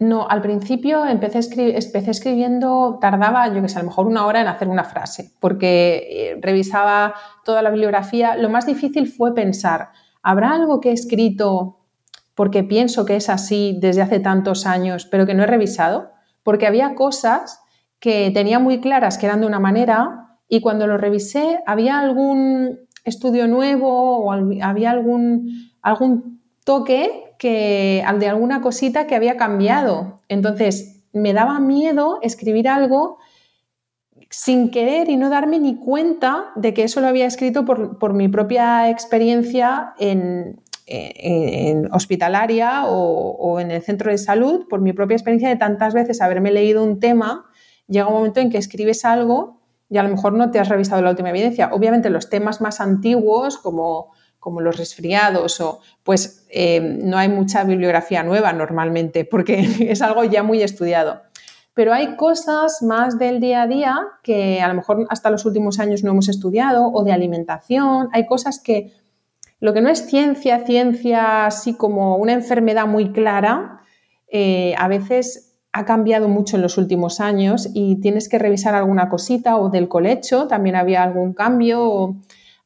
No, 0.00 0.28
al 0.28 0.42
principio 0.42 1.04
empecé, 1.04 1.40
empecé 1.76 2.10
escribiendo, 2.12 2.98
tardaba, 3.00 3.52
yo 3.52 3.60
que 3.60 3.68
sé, 3.68 3.78
a 3.78 3.82
lo 3.82 3.88
mejor 3.88 4.06
una 4.06 4.26
hora 4.26 4.40
en 4.40 4.46
hacer 4.46 4.68
una 4.68 4.84
frase, 4.84 5.32
porque 5.40 6.06
eh, 6.08 6.38
revisaba 6.40 7.14
toda 7.44 7.62
la 7.62 7.70
bibliografía. 7.70 8.36
Lo 8.36 8.48
más 8.48 8.64
difícil 8.64 9.08
fue 9.08 9.34
pensar, 9.34 9.90
¿habrá 10.22 10.52
algo 10.52 10.80
que 10.80 10.90
he 10.90 10.92
escrito 10.92 11.80
porque 12.36 12.62
pienso 12.62 13.04
que 13.04 13.16
es 13.16 13.28
así 13.28 13.76
desde 13.80 14.02
hace 14.02 14.20
tantos 14.20 14.66
años, 14.66 15.04
pero 15.06 15.26
que 15.26 15.34
no 15.34 15.42
he 15.42 15.48
revisado? 15.48 16.12
Porque 16.44 16.68
había 16.68 16.94
cosas 16.94 17.60
que 17.98 18.30
tenía 18.32 18.60
muy 18.60 18.80
claras 18.80 19.18
que 19.18 19.26
eran 19.26 19.40
de 19.40 19.48
una 19.48 19.58
manera 19.58 20.38
y 20.48 20.60
cuando 20.60 20.86
lo 20.86 20.96
revisé 20.96 21.58
había 21.66 21.98
algún 21.98 22.78
estudio 23.04 23.48
nuevo 23.48 24.18
o 24.18 24.32
había 24.32 24.92
algún, 24.92 25.72
algún 25.82 26.40
toque 26.64 27.27
que 27.38 28.04
de 28.18 28.28
alguna 28.28 28.60
cosita 28.60 29.06
que 29.06 29.14
había 29.14 29.36
cambiado. 29.36 30.20
Entonces, 30.28 31.04
me 31.12 31.32
daba 31.32 31.60
miedo 31.60 32.18
escribir 32.22 32.68
algo 32.68 33.18
sin 34.30 34.70
querer 34.70 35.08
y 35.08 35.16
no 35.16 35.30
darme 35.30 35.58
ni 35.58 35.76
cuenta 35.76 36.50
de 36.56 36.74
que 36.74 36.84
eso 36.84 37.00
lo 37.00 37.06
había 37.06 37.26
escrito 37.26 37.64
por, 37.64 38.12
mi 38.12 38.28
propia 38.28 38.90
experiencia 38.90 39.94
en, 39.98 40.60
hospitalaria 41.92 42.86
o, 42.86 43.30
o, 43.30 43.60
en 43.60 43.70
el 43.70 43.82
centro 43.82 44.10
de 44.10 44.18
salud, 44.18 44.66
por 44.68 44.80
mi 44.80 44.92
propia 44.92 45.14
experiencia 45.14 45.48
de 45.48 45.56
tantas 45.56 45.94
veces 45.94 46.20
haberme 46.20 46.50
leído 46.50 46.82
un 46.82 46.98
tema, 46.98 47.46
llega 47.86 48.06
un 48.06 48.14
momento 48.14 48.40
en 48.40 48.50
que 48.50 48.58
escribes 48.58 49.04
algo 49.04 49.60
y 49.90 49.96
a 49.96 50.02
lo 50.02 50.10
mejor 50.10 50.34
no 50.34 50.50
te 50.50 50.58
has 50.58 50.68
revisado 50.68 51.00
la 51.02 51.10
última 51.10 51.30
evidencia. 51.30 51.70
Obviamente 51.72 52.10
los 52.10 52.28
temas 52.28 52.60
más 52.60 52.80
antiguos 52.80 53.58
como 53.58 54.12
como 54.38 54.60
los 54.60 54.76
resfriados, 54.76 55.60
o 55.60 55.80
pues 56.02 56.46
eh, 56.50 56.80
no 56.80 57.18
hay 57.18 57.28
mucha 57.28 57.64
bibliografía 57.64 58.22
nueva 58.22 58.52
normalmente, 58.52 59.24
porque 59.24 59.68
es 59.80 60.02
algo 60.02 60.24
ya 60.24 60.42
muy 60.42 60.62
estudiado. 60.62 61.22
Pero 61.74 61.92
hay 61.92 62.16
cosas 62.16 62.82
más 62.82 63.18
del 63.18 63.40
día 63.40 63.62
a 63.62 63.66
día 63.68 63.98
que 64.22 64.60
a 64.60 64.68
lo 64.68 64.74
mejor 64.74 65.06
hasta 65.10 65.30
los 65.30 65.44
últimos 65.44 65.78
años 65.78 66.02
no 66.02 66.10
hemos 66.10 66.28
estudiado, 66.28 66.90
o 66.92 67.04
de 67.04 67.12
alimentación, 67.12 68.08
hay 68.12 68.26
cosas 68.26 68.60
que 68.60 68.92
lo 69.60 69.72
que 69.72 69.80
no 69.80 69.88
es 69.88 70.06
ciencia, 70.06 70.64
ciencia 70.64 71.46
así 71.46 71.74
como 71.74 72.16
una 72.16 72.32
enfermedad 72.32 72.86
muy 72.86 73.12
clara, 73.12 73.80
eh, 74.28 74.74
a 74.78 74.88
veces 74.88 75.56
ha 75.72 75.84
cambiado 75.84 76.28
mucho 76.28 76.56
en 76.56 76.62
los 76.62 76.78
últimos 76.78 77.20
años 77.20 77.68
y 77.74 78.00
tienes 78.00 78.28
que 78.28 78.38
revisar 78.38 78.74
alguna 78.74 79.08
cosita 79.08 79.56
o 79.56 79.68
del 79.68 79.88
colecho, 79.88 80.46
también 80.46 80.76
había 80.76 81.02
algún 81.02 81.32
cambio 81.32 82.16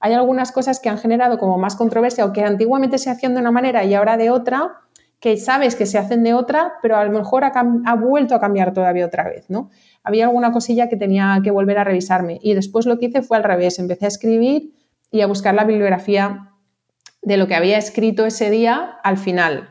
hay 0.03 0.15
algunas 0.15 0.51
cosas 0.51 0.81
que 0.81 0.89
han 0.89 0.99
generado 0.99 1.39
como 1.39 1.59
más 1.59 1.77
controversia 1.77 2.25
o 2.25 2.33
que 2.33 2.43
antiguamente 2.43 2.99
se 2.99 3.09
hacían 3.09 3.35
de 3.35 3.41
una 3.41 3.53
manera 3.53 3.85
y 3.85 3.95
ahora 3.95 4.17
de 4.17 4.31
otra, 4.31 4.81
que 5.21 5.37
sabes 5.37 5.77
que 5.77 5.87
se 5.87 5.97
hacen 5.97 6.25
de 6.25 6.35
otra, 6.35 6.73
pero 6.83 6.97
a 6.97 7.05
lo 7.05 7.13
mejor 7.17 7.45
ha, 7.45 7.95
vuelto 7.95 8.35
a 8.35 8.41
cambiar 8.41 8.73
todavía 8.73 9.07
otra 9.07 9.23
vez, 9.23 9.49
¿no? 9.49 9.71
Había 10.03 10.25
alguna 10.25 10.51
cosilla 10.51 10.89
que 10.89 10.97
tenía 10.97 11.39
que 11.45 11.53
volver 11.53 11.79
a 11.79 11.85
revisarme 11.85 12.41
y 12.43 12.55
después 12.55 12.85
lo 12.85 12.99
que 12.99 13.07
hice 13.07 13.23
fue 13.23 13.37
al 13.37 13.45
revés, 13.45 13.79
empecé 13.79 14.07
a 14.07 14.09
escribir 14.09 14.75
y 15.13 15.21
a 15.21 15.29
buscar 15.29 15.55
la 15.55 15.63
bibliografía 15.63 16.51
de 17.23 17.37
lo 17.37 17.47
que 17.47 17.55
había 17.55 17.79
escrito 17.79 18.27
ese 18.27 18.51
día 18.51 18.97
al 19.05 19.19
final. 19.19 19.69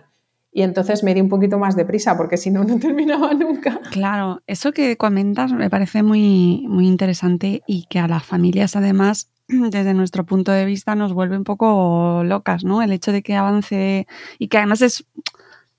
Y 0.54 0.62
entonces 0.62 1.04
me 1.04 1.14
di 1.14 1.20
un 1.20 1.28
poquito 1.28 1.60
más 1.60 1.76
de 1.76 1.84
prisa 1.84 2.16
porque 2.16 2.38
si 2.38 2.52
no, 2.52 2.64
no 2.64 2.80
terminaba 2.80 3.34
nunca. 3.38 3.82
Claro, 3.92 4.42
eso 4.48 4.72
que 4.72 4.96
comentas 4.96 5.52
me 5.52 5.70
parece 5.70 6.04
muy, 6.04 6.66
muy 6.70 6.88
interesante 6.88 7.64
y 7.68 7.86
que 7.90 8.00
a 8.00 8.08
las 8.08 8.24
familias 8.24 8.78
además 8.78 9.30
desde 9.72 9.94
nuestro 9.94 10.26
punto 10.26 10.52
de 10.52 10.66
vista 10.66 10.96
nos 10.96 11.14
vuelve 11.14 11.38
un 11.38 11.44
poco 11.44 12.24
locas, 12.24 12.64
¿no? 12.64 12.82
El 12.82 12.92
hecho 12.92 13.12
de 13.12 13.22
que 13.22 13.36
avance 13.36 14.08
y 14.40 14.48
que 14.48 14.58
además 14.58 14.82
es 14.82 15.06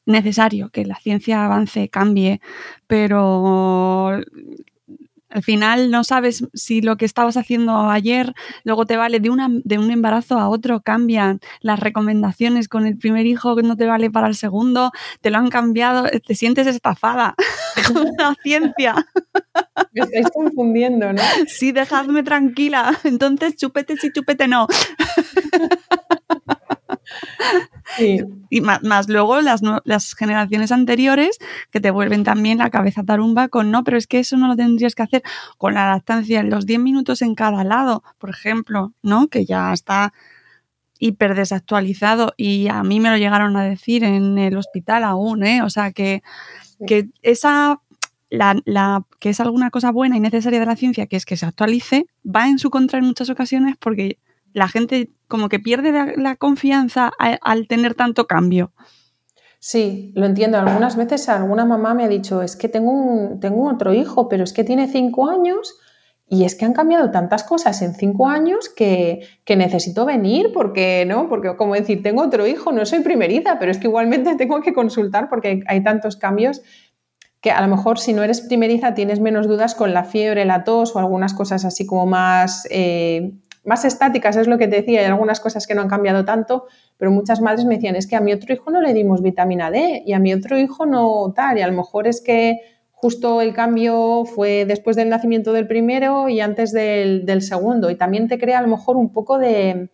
necesario 0.04 0.70
que 0.70 0.84
la 0.84 0.96
ciencia 0.96 1.44
avance, 1.44 1.88
cambie, 1.88 2.40
pero 2.86 4.20
al 5.32 5.42
final 5.42 5.90
no 5.90 6.04
sabes 6.04 6.44
si 6.54 6.82
lo 6.82 6.96
que 6.96 7.04
estabas 7.04 7.36
haciendo 7.36 7.90
ayer 7.90 8.34
luego 8.64 8.86
te 8.86 8.96
vale 8.96 9.20
de, 9.20 9.30
una, 9.30 9.48
de 9.50 9.78
un 9.78 9.90
embarazo 9.90 10.38
a 10.38 10.48
otro, 10.48 10.80
cambian 10.80 11.40
las 11.60 11.80
recomendaciones 11.80 12.68
con 12.68 12.86
el 12.86 12.96
primer 12.98 13.26
hijo 13.26 13.56
que 13.56 13.62
no 13.62 13.76
te 13.76 13.86
vale 13.86 14.10
para 14.10 14.28
el 14.28 14.34
segundo, 14.34 14.92
te 15.20 15.30
lo 15.30 15.38
han 15.38 15.48
cambiado, 15.48 16.04
te 16.04 16.34
sientes 16.34 16.66
estafada 16.66 17.34
con 17.92 18.06
la 18.18 18.34
ciencia. 18.42 19.06
Me 19.92 20.04
estáis 20.04 20.28
confundiendo, 20.32 21.12
¿no? 21.12 21.22
Sí, 21.46 21.72
dejadme 21.72 22.22
tranquila. 22.22 22.98
Entonces, 23.04 23.56
chupete 23.56 23.96
sí, 23.96 24.10
chupete 24.12 24.48
no. 24.48 24.66
Y 28.50 28.60
más, 28.60 29.08
luego 29.08 29.40
las, 29.40 29.60
las, 29.84 30.14
generaciones 30.14 30.72
anteriores 30.72 31.38
que 31.70 31.80
te 31.80 31.90
vuelven 31.90 32.24
también 32.24 32.58
la 32.58 32.70
cabeza 32.70 33.02
tarumba 33.02 33.48
con 33.48 33.70
no, 33.70 33.84
pero 33.84 33.96
es 33.96 34.06
que 34.06 34.18
eso 34.18 34.36
no 34.36 34.48
lo 34.48 34.56
tendrías 34.56 34.94
que 34.94 35.02
hacer 35.02 35.22
con 35.58 35.74
la 35.74 35.90
lactancia 35.90 36.40
en 36.40 36.50
los 36.50 36.66
10 36.66 36.80
minutos 36.80 37.22
en 37.22 37.34
cada 37.34 37.64
lado, 37.64 38.02
por 38.18 38.30
ejemplo, 38.30 38.92
¿no? 39.02 39.28
Que 39.28 39.44
ya 39.44 39.72
está 39.72 40.12
hiper 40.98 41.34
desactualizado 41.34 42.32
y 42.36 42.68
a 42.68 42.82
mí 42.84 43.00
me 43.00 43.10
lo 43.10 43.16
llegaron 43.16 43.56
a 43.56 43.64
decir 43.64 44.04
en 44.04 44.38
el 44.38 44.56
hospital 44.56 45.02
aún, 45.04 45.44
¿eh? 45.44 45.62
O 45.62 45.70
sea 45.70 45.92
que, 45.92 46.22
que 46.86 47.08
esa 47.22 47.80
la, 48.30 48.56
la, 48.64 49.04
que 49.18 49.30
es 49.30 49.40
alguna 49.40 49.70
cosa 49.70 49.90
buena 49.90 50.16
y 50.16 50.20
necesaria 50.20 50.60
de 50.60 50.66
la 50.66 50.76
ciencia, 50.76 51.06
que 51.06 51.16
es 51.16 51.26
que 51.26 51.36
se 51.36 51.44
actualice, 51.44 52.06
va 52.24 52.48
en 52.48 52.58
su 52.58 52.70
contra 52.70 52.98
en 52.98 53.04
muchas 53.04 53.28
ocasiones 53.28 53.76
porque 53.78 54.18
la 54.52 54.68
gente 54.68 55.10
como 55.28 55.48
que 55.48 55.58
pierde 55.58 55.92
la, 56.16 56.36
confianza 56.36 57.10
al 57.18 57.66
tener 57.66 57.94
tanto 57.94 58.26
cambio. 58.26 58.72
Sí, 59.58 60.12
lo 60.16 60.26
entiendo. 60.26 60.58
Algunas 60.58 60.96
veces 60.96 61.28
alguna 61.28 61.64
mamá 61.64 61.94
me 61.94 62.04
ha 62.04 62.08
dicho, 62.08 62.42
es 62.42 62.56
que 62.56 62.68
tengo, 62.68 62.90
un, 62.90 63.40
tengo 63.40 63.68
otro 63.70 63.94
hijo, 63.94 64.28
pero 64.28 64.44
es 64.44 64.52
que 64.52 64.64
tiene 64.64 64.88
cinco 64.88 65.30
años 65.30 65.78
y 66.28 66.44
es 66.44 66.54
que 66.54 66.64
han 66.64 66.72
cambiado 66.72 67.10
tantas 67.10 67.44
cosas 67.44 67.80
en 67.82 67.94
cinco 67.94 68.28
años 68.28 68.68
que, 68.68 69.20
que, 69.44 69.54
necesito 69.54 70.04
venir 70.04 70.50
porque, 70.52 71.04
¿no? 71.06 71.28
Porque, 71.28 71.54
como 71.56 71.74
decir, 71.74 72.02
tengo 72.02 72.22
otro 72.22 72.46
hijo, 72.46 72.72
no 72.72 72.84
soy 72.86 73.00
primeriza, 73.00 73.58
pero 73.58 73.70
es 73.70 73.78
que 73.78 73.86
igualmente 73.86 74.34
tengo 74.38 74.60
que 74.62 74.72
consultar 74.72 75.28
porque 75.28 75.62
hay 75.66 75.84
tantos 75.84 76.16
cambios 76.16 76.62
que 77.42 77.50
a 77.50 77.60
lo 77.60 77.68
mejor 77.68 77.98
si 77.98 78.12
no 78.12 78.22
eres 78.22 78.40
primeriza 78.40 78.94
tienes 78.94 79.20
menos 79.20 79.48
dudas 79.48 79.74
con 79.74 79.92
la 79.92 80.04
fiebre, 80.04 80.44
la 80.44 80.62
tos 80.62 80.94
o 80.94 81.00
algunas 81.00 81.34
cosas 81.34 81.64
así 81.64 81.84
como 81.84 82.06
más, 82.06 82.66
eh, 82.70 83.32
más 83.64 83.84
estáticas, 83.84 84.36
es 84.36 84.48
lo 84.48 84.58
que 84.58 84.68
te 84.68 84.76
decía, 84.76 85.00
hay 85.00 85.06
algunas 85.06 85.40
cosas 85.40 85.66
que 85.66 85.74
no 85.74 85.82
han 85.82 85.88
cambiado 85.88 86.24
tanto, 86.24 86.66
pero 86.96 87.10
muchas 87.10 87.40
madres 87.40 87.64
me 87.64 87.76
decían, 87.76 87.96
es 87.96 88.06
que 88.06 88.16
a 88.16 88.20
mi 88.20 88.32
otro 88.32 88.52
hijo 88.52 88.70
no 88.70 88.80
le 88.80 88.92
dimos 88.92 89.22
vitamina 89.22 89.70
D 89.70 90.02
y 90.04 90.12
a 90.12 90.18
mi 90.18 90.32
otro 90.32 90.58
hijo 90.58 90.86
no 90.86 91.32
tal, 91.34 91.58
y 91.58 91.62
a 91.62 91.68
lo 91.68 91.74
mejor 91.74 92.06
es 92.06 92.20
que 92.20 92.60
justo 92.90 93.40
el 93.40 93.52
cambio 93.54 94.24
fue 94.24 94.64
después 94.64 94.96
del 94.96 95.08
nacimiento 95.08 95.52
del 95.52 95.66
primero 95.66 96.28
y 96.28 96.40
antes 96.40 96.72
del, 96.72 97.24
del 97.24 97.42
segundo, 97.42 97.90
y 97.90 97.96
también 97.96 98.28
te 98.28 98.38
crea 98.38 98.58
a 98.58 98.62
lo 98.62 98.68
mejor 98.68 98.96
un 98.96 99.12
poco 99.12 99.38
de 99.38 99.90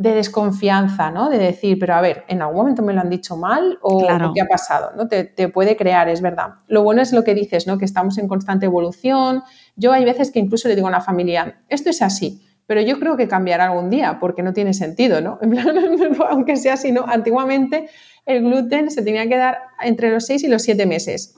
de 0.00 0.14
desconfianza, 0.14 1.10
¿no? 1.10 1.28
De 1.28 1.36
decir, 1.36 1.78
pero 1.78 1.92
a 1.94 2.00
ver, 2.00 2.24
¿en 2.26 2.40
algún 2.40 2.56
momento 2.56 2.80
me 2.80 2.94
lo 2.94 3.02
han 3.02 3.10
dicho 3.10 3.36
mal 3.36 3.78
o, 3.82 3.98
qué 4.34 4.40
ha 4.40 4.46
pasado? 4.46 4.92
¿no? 4.96 5.08
Te, 5.08 5.26
puede 5.50 5.76
crear, 5.76 6.08
es 6.08 6.22
verdad. 6.22 6.54
Lo 6.68 6.82
bueno 6.82 7.02
es 7.02 7.12
lo 7.12 7.22
que 7.22 7.34
dices, 7.34 7.66
¿no? 7.66 7.76
Que 7.76 7.84
estamos 7.84 8.16
en 8.16 8.26
constante 8.26 8.64
evolución. 8.64 9.42
Yo 9.76 9.92
hay 9.92 10.06
veces 10.06 10.30
que 10.30 10.38
incluso 10.38 10.68
le 10.68 10.74
digo 10.74 10.86
a 10.86 10.88
una 10.88 11.02
familia, 11.02 11.60
esto 11.68 11.90
es 11.90 12.00
así, 12.00 12.40
pero 12.70 12.82
yo 12.82 13.00
creo 13.00 13.16
que 13.16 13.26
cambiará 13.26 13.64
algún 13.64 13.90
día 13.90 14.18
porque 14.20 14.44
no 14.44 14.52
tiene 14.52 14.74
sentido, 14.74 15.20
¿no? 15.20 15.40
aunque 16.30 16.54
sea 16.54 16.74
así, 16.74 16.92
¿no? 16.92 17.04
Antiguamente 17.04 17.88
el 18.26 18.44
gluten 18.44 18.92
se 18.92 19.02
tenía 19.02 19.28
que 19.28 19.36
dar 19.36 19.58
entre 19.82 20.12
los 20.12 20.24
6 20.26 20.44
y 20.44 20.46
los 20.46 20.62
7 20.62 20.86
meses. 20.86 21.34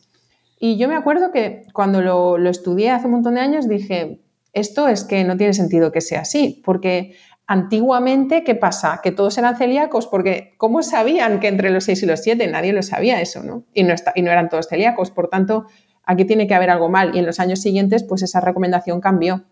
Y 0.60 0.76
yo 0.76 0.88
me 0.88 0.94
acuerdo 0.94 1.32
que 1.32 1.62
cuando 1.72 2.02
lo, 2.02 2.36
estudié 2.50 2.90
hace 2.90 3.06
un 3.06 3.12
montón 3.12 3.36
de 3.36 3.40
años 3.40 3.66
dije, 3.66 4.20
esto 4.52 4.88
es 4.88 5.04
que 5.04 5.24
no 5.24 5.38
tiene 5.38 5.54
sentido 5.54 5.90
que 5.90 6.02
sea 6.02 6.20
así, 6.20 6.60
porque 6.66 7.16
Antiguamente, 7.46 8.44
¿qué 8.44 8.54
pasa? 8.54 9.00
Que 9.02 9.10
todos 9.10 9.36
eran 9.36 9.56
celíacos 9.56 10.06
porque 10.06 10.54
¿cómo 10.58 10.82
sabían 10.82 11.40
que 11.40 11.48
entre 11.48 11.70
los 11.70 11.84
6 11.84 12.02
y 12.02 12.06
los 12.06 12.20
7? 12.20 12.46
Nadie 12.46 12.72
lo 12.72 12.82
sabía 12.82 13.20
eso, 13.20 13.42
no, 13.42 13.64
y 13.74 13.82
no 13.82 14.30
eran 14.30 14.48
todos 14.48 14.68
celíacos. 14.68 15.10
Por 15.10 15.28
tanto, 15.28 15.66
aquí 16.04 16.24
tiene 16.24 16.46
que 16.46 16.54
haber 16.54 16.70
algo 16.70 16.88
mal. 16.88 17.14
Y 17.14 17.18
en 17.18 17.26
los 17.26 17.40
años 17.40 17.60
siguientes, 17.60 18.04
pues 18.04 18.22
esa 18.22 18.40
recomendación 18.40 19.00
cambió. 19.00 19.44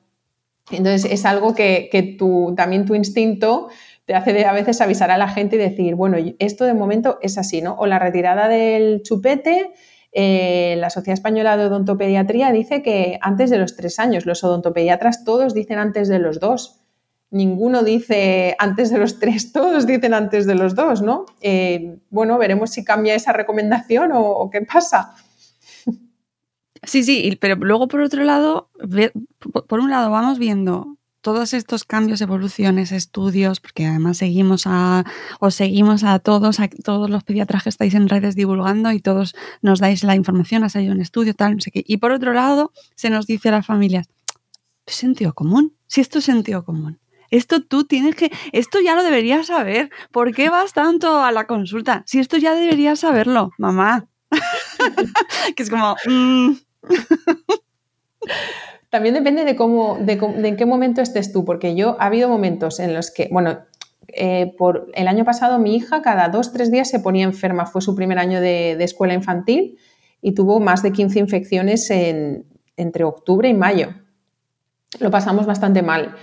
Entonces, 0.70 1.10
es 1.10 1.24
algo 1.24 1.54
que, 1.54 1.88
que 1.90 2.16
también 2.56 2.86
tu 2.86 2.94
instinto 2.94 3.68
te 4.04 4.14
hace 4.14 4.44
a 4.44 4.52
veces 4.52 4.80
avisar 4.80 5.10
a 5.10 5.18
la 5.18 5.28
gente 5.28 5.56
y 5.56 5.58
decir, 5.58 5.94
bueno, 5.94 6.16
esto 6.38 6.64
de 6.64 6.74
momento 6.74 7.18
es 7.22 7.38
así, 7.38 7.62
¿no? 7.62 7.74
O 7.74 7.86
la 7.86 7.98
retirada 7.98 8.48
del 8.48 9.02
chupete, 9.02 9.72
eh, 10.12 10.74
la 10.78 10.90
Sociedad 10.90 11.14
Española 11.14 11.56
de 11.56 11.66
Odontopediatría 11.66 12.50
dice 12.50 12.82
que 12.82 13.18
antes 13.20 13.50
de 13.50 13.58
los 13.58 13.76
tres 13.76 13.98
años, 13.98 14.26
los 14.26 14.42
odontopediatras 14.42 15.24
todos 15.24 15.54
dicen 15.54 15.78
antes 15.78 16.08
de 16.08 16.18
los 16.18 16.40
dos 16.40 16.80
ninguno 17.30 17.82
dice 17.82 18.56
antes 18.58 18.90
de 18.90 18.98
los 18.98 19.18
tres, 19.18 19.52
todos 19.52 19.86
dicen 19.86 20.14
antes 20.14 20.46
de 20.46 20.54
los 20.54 20.74
dos, 20.74 21.02
¿no? 21.02 21.26
Eh, 21.40 21.98
bueno, 22.10 22.38
veremos 22.38 22.70
si 22.70 22.84
cambia 22.84 23.14
esa 23.14 23.32
recomendación 23.32 24.10
o, 24.12 24.50
qué 24.50 24.62
pasa. 24.62 25.14
Sí, 26.82 27.02
sí, 27.02 27.36
pero 27.40 27.56
luego 27.56 27.88
por 27.88 28.00
otro 28.00 28.24
lado, 28.24 28.70
por 29.68 29.80
un 29.80 29.90
lado 29.90 30.10
vamos 30.10 30.38
viendo 30.38 30.96
todos 31.20 31.52
estos 31.52 31.84
cambios, 31.84 32.20
evoluciones, 32.20 32.92
estudios, 32.92 33.60
porque 33.60 33.86
además 33.86 34.16
seguimos 34.18 34.62
a, 34.66 35.04
os 35.38 35.54
seguimos 35.54 36.02
a 36.04 36.18
todos, 36.18 36.60
a 36.60 36.68
todos 36.68 37.10
los 37.10 37.24
pediatras 37.24 37.62
que 37.62 37.68
estáis 37.68 37.94
en 37.94 38.08
redes 38.08 38.34
divulgando 38.34 38.90
y 38.92 39.00
todos 39.00 39.34
nos 39.60 39.80
dais 39.80 40.02
la 40.02 40.14
información, 40.14 40.64
ha 40.64 40.68
salido 40.68 40.94
un 40.94 41.00
estudio, 41.00 41.34
tal, 41.34 41.56
no 41.56 41.60
sé 41.60 41.70
qué. 41.70 41.84
Y 41.86 41.98
por 41.98 42.12
otro 42.12 42.32
lado, 42.32 42.72
se 42.94 43.10
nos 43.10 43.26
dice 43.26 43.50
a 43.50 43.52
las 43.52 43.66
familias, 43.66 44.08
¿es 44.86 44.94
sentido 44.94 45.34
común? 45.34 45.76
Si 45.86 46.00
esto 46.00 46.18
es 46.18 46.24
sentido 46.24 46.64
común. 46.64 46.98
Esto 47.30 47.62
tú 47.62 47.84
tienes 47.84 48.16
que, 48.16 48.32
esto 48.52 48.80
ya 48.80 48.96
lo 48.96 49.04
deberías 49.04 49.46
saber. 49.46 49.90
¿Por 50.10 50.34
qué 50.34 50.50
vas 50.50 50.72
tanto 50.72 51.22
a 51.22 51.30
la 51.30 51.46
consulta? 51.46 52.02
Si 52.06 52.18
esto 52.18 52.38
ya 52.38 52.54
deberías 52.54 53.00
saberlo, 53.00 53.52
mamá. 53.58 54.08
que 55.56 55.62
es 55.62 55.70
como... 55.70 55.96
Mm. 56.06 56.54
También 58.90 59.14
depende 59.14 59.44
de 59.44 59.54
cómo, 59.54 59.98
de, 60.00 60.14
en 60.14 60.56
qué 60.56 60.66
momento 60.66 61.00
estés 61.00 61.32
tú, 61.32 61.44
porque 61.44 61.76
yo 61.76 61.96
ha 62.00 62.06
habido 62.06 62.28
momentos 62.28 62.80
en 62.80 62.92
los 62.92 63.12
que, 63.12 63.28
bueno, 63.30 63.60
eh, 64.08 64.52
por 64.58 64.90
el 64.94 65.06
año 65.06 65.24
pasado 65.24 65.60
mi 65.60 65.76
hija 65.76 66.02
cada 66.02 66.28
dos, 66.28 66.52
tres 66.52 66.72
días 66.72 66.90
se 66.90 66.98
ponía 66.98 67.24
enferma, 67.24 67.66
fue 67.66 67.80
su 67.80 67.94
primer 67.94 68.18
año 68.18 68.40
de, 68.40 68.72
escuela 68.82 69.14
infantil 69.14 69.78
y 70.20 70.32
tuvo 70.34 70.58
más 70.58 70.82
de 70.82 70.90
15 70.90 71.20
infecciones 71.20 71.88
entre 71.90 73.04
octubre 73.04 73.48
y 73.48 73.54
mayo. 73.54 73.94
Lo 74.98 75.10
pasamos 75.10 75.46
bastante 75.46 75.82
mal. 75.82 76.16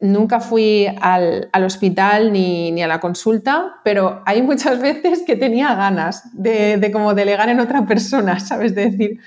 Nunca 0.00 0.40
fui 0.40 0.86
al, 1.00 1.50
hospital 1.64 2.32
ni, 2.32 2.82
a 2.82 2.88
la 2.88 3.00
consulta, 3.00 3.80
pero 3.84 4.22
hay 4.26 4.42
muchas 4.42 4.80
veces 4.80 5.22
que 5.26 5.36
tenía 5.36 5.74
ganas 5.74 6.24
de, 6.34 6.90
como 6.92 7.14
delegar 7.14 7.48
en 7.48 7.60
otra 7.60 7.86
persona, 7.86 8.38
¿sabes? 8.40 8.74
De 8.74 8.90
decir, 8.90 9.20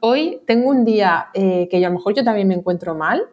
Hoy 0.00 0.40
tengo 0.46 0.70
un 0.70 0.86
día 0.86 1.28
eh, 1.34 1.68
que 1.70 1.76
a 1.76 1.88
lo 1.88 1.96
mejor 1.96 2.14
yo 2.14 2.24
también 2.24 2.48
me 2.48 2.54
encuentro 2.54 2.94
mal 2.94 3.28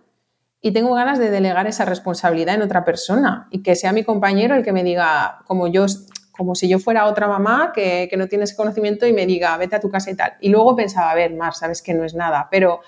y 0.60 0.74
tengo 0.74 0.94
ganas 0.94 1.18
de 1.18 1.30
delegar 1.30 1.66
esa 1.66 1.86
responsabilidad 1.86 2.56
en 2.56 2.62
otra 2.62 2.84
persona 2.84 3.48
y 3.52 3.64
que 3.64 3.76
sea 3.76 3.94
mi 3.94 4.04
compañero 4.04 4.54
el 4.56 4.64
que 4.64 4.74
me 4.74 4.84
diga, 4.84 5.40
como 5.46 5.68
yo, 5.68 5.86
como 6.32 6.54
si 6.56 6.68
yo 6.68 6.78
fuera 6.78 7.06
otra 7.06 7.30
mamá 7.30 7.72
que, 7.74 8.08
que 8.10 8.18
no 8.18 8.28
tiene 8.28 8.44
ese 8.44 8.58
conocimiento 8.58 9.08
y 9.08 9.14
me 9.14 9.26
diga, 9.26 9.56
vete 9.56 9.78
a 9.78 9.80
tu 9.80 9.90
casa 9.90 10.12
y 10.12 10.16
tal. 10.16 10.34
Y 10.42 10.50
luego 10.50 10.76
pensaba, 10.76 11.12
a 11.12 11.16
ver, 11.16 11.34
Mar, 11.34 11.54
sabes 11.54 11.82
que 11.82 11.94
no 11.94 12.04
es 12.04 12.14
nada, 12.16 12.50
pero 12.52 12.82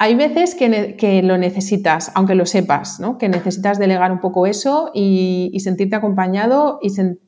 hay 0.00 0.14
veces 0.14 0.54
que, 0.54 1.22
lo 1.24 1.38
necesitas, 1.38 2.12
aunque 2.14 2.36
lo 2.36 2.46
sepas, 2.46 3.00
¿no? 3.00 3.18
que 3.18 3.28
necesitas 3.28 3.80
delegar 3.80 4.12
un 4.12 4.20
poco 4.20 4.46
eso 4.46 4.92
y, 4.94 5.58
sentirte 5.58 5.96
acompañado 5.96 6.78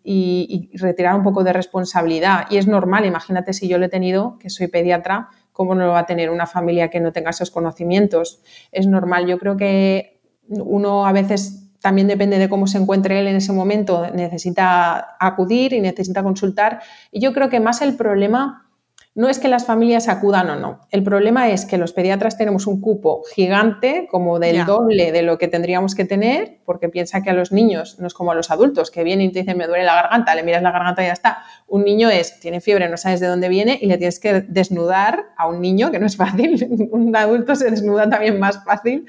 y, 0.05 0.71
retirar 0.79 1.17
un 1.17 1.25
poco 1.25 1.43
de 1.43 1.53
responsabilidad. 1.53 2.47
Y 2.49 2.59
es 2.59 2.69
normal, 2.69 3.05
imagínate 3.07 3.55
si 3.55 3.67
yo 3.67 3.77
lo 3.79 3.87
he 3.87 3.89
tenido, 3.89 4.39
que 4.39 4.51
soy 4.51 4.69
pediatra, 4.69 5.31
¿cómo 5.53 5.75
no 5.75 5.85
lo 5.85 5.93
va 5.93 6.01
a 6.01 6.07
tener 6.07 6.31
una 6.31 6.47
familia 6.47 6.91
que 6.91 7.01
no 7.01 7.11
tenga 7.11 7.31
esos 7.31 7.51
conocimientos? 7.51 8.41
Es 8.71 8.87
normal, 8.87 9.27
yo 9.27 9.39
creo 9.41 9.57
que 9.57 10.21
uno 10.49 11.07
a 11.07 11.13
veces 11.13 11.73
también 11.81 12.07
depende 12.07 12.39
de 12.39 12.49
cómo 12.49 12.69
se 12.69 12.79
encuentre 12.79 13.19
él 13.19 13.27
en 13.27 13.37
ese 13.37 13.53
momento, 13.53 14.07
necesita 14.15 15.17
acudir 15.19 15.73
y 15.73 15.81
necesita 15.81 16.23
consultar. 16.23 16.83
Y 17.11 17.21
yo 17.21 17.33
creo 17.33 17.49
que 17.49 17.59
más 17.59 17.83
el 17.83 17.97
problema 17.97 18.70
no 19.15 19.29
es 19.29 19.41
que 19.41 19.49
las 19.49 19.67
familias 19.67 20.09
acudan 20.09 20.49
o 20.51 20.57
no. 20.57 20.81
El 20.91 21.03
problema 21.03 21.51
es 21.51 21.67
que 21.67 21.79
los 21.79 21.93
pediatras 21.93 22.39
tenemos 22.39 22.69
un 22.69 22.81
cupo 22.81 23.23
gigante, 23.35 24.07
como 24.09 24.39
del 24.39 24.65
doble 24.65 25.11
de 25.11 25.23
lo 25.23 25.37
que 25.37 25.49
tendríamos 25.49 25.97
que 25.97 26.05
tener, 26.05 26.61
porque 26.65 26.89
piensa 26.89 27.21
que 27.21 27.31
a 27.31 27.33
los 27.33 27.51
niños 27.51 27.99
no 27.99 28.07
es 28.07 28.15
como 28.15 28.31
a 28.31 28.37
los 28.37 28.53
adultos, 28.53 28.91
que 28.93 29.03
vienen 29.03 29.31
y 29.31 29.33
te 29.33 29.41
dicen 29.41 29.59
me 29.59 29.67
duele 29.67 29.85
la 29.85 29.97
garganta, 29.97 30.35
le 30.37 30.45
miras 30.45 30.63
la 30.63 30.71
garganta 30.71 31.03
y 31.03 31.07
ya 31.07 31.13
está. 31.13 31.43
Un 31.67 31.85
niño 31.85 32.09
es, 32.09 32.39
tiene 32.39 32.61
fiebre, 32.61 32.89
no 32.89 32.97
sabes 32.97 33.19
de 33.19 33.27
dónde 33.27 33.49
viene 33.49 33.79
y 33.81 33.87
le 33.87 33.99
tienes 33.99 34.21
que 34.21 34.43
desnudar 34.43 35.27
a 35.37 35.49
un 35.49 35.61
niño, 35.61 35.91
que 35.91 35.99
no 35.99 36.07
es 36.07 36.17
fácil. 36.17 36.89
un 36.93 37.15
adulto 37.15 37.57
se 37.57 37.69
desnuda 37.69 38.09
también 38.09 38.39
más 38.39 38.63
fácil 38.65 39.07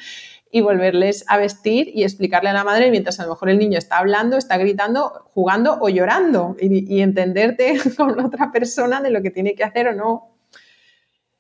y 0.52 0.62
volverles 0.62 1.24
a 1.28 1.38
vestir 1.38 1.92
y 1.94 2.04
explicarle 2.04 2.50
a 2.50 2.54
la 2.54 2.64
madre 2.64 2.92
mientras 2.92 3.20
a 3.20 3.24
lo 3.24 3.30
mejor 3.30 3.50
el 3.50 3.58
niño 3.58 3.78
está 3.78 4.00
hablando, 4.00 4.38
está 4.38 4.58
gritando, 4.58 5.26
jugando 5.34 5.78
o 5.80 5.90
llorando 5.90 6.56
y, 6.60 7.02
entenderte 7.02 7.80
con 7.98 8.20
otra 8.20 8.52
persona 8.52 9.02
de 9.02 9.12
lo 9.12 9.22
que 9.22 9.32
tiene 9.32 9.56
que 9.56 9.64
hacer 9.64 9.88
o 9.88 9.96
no. 9.96 10.28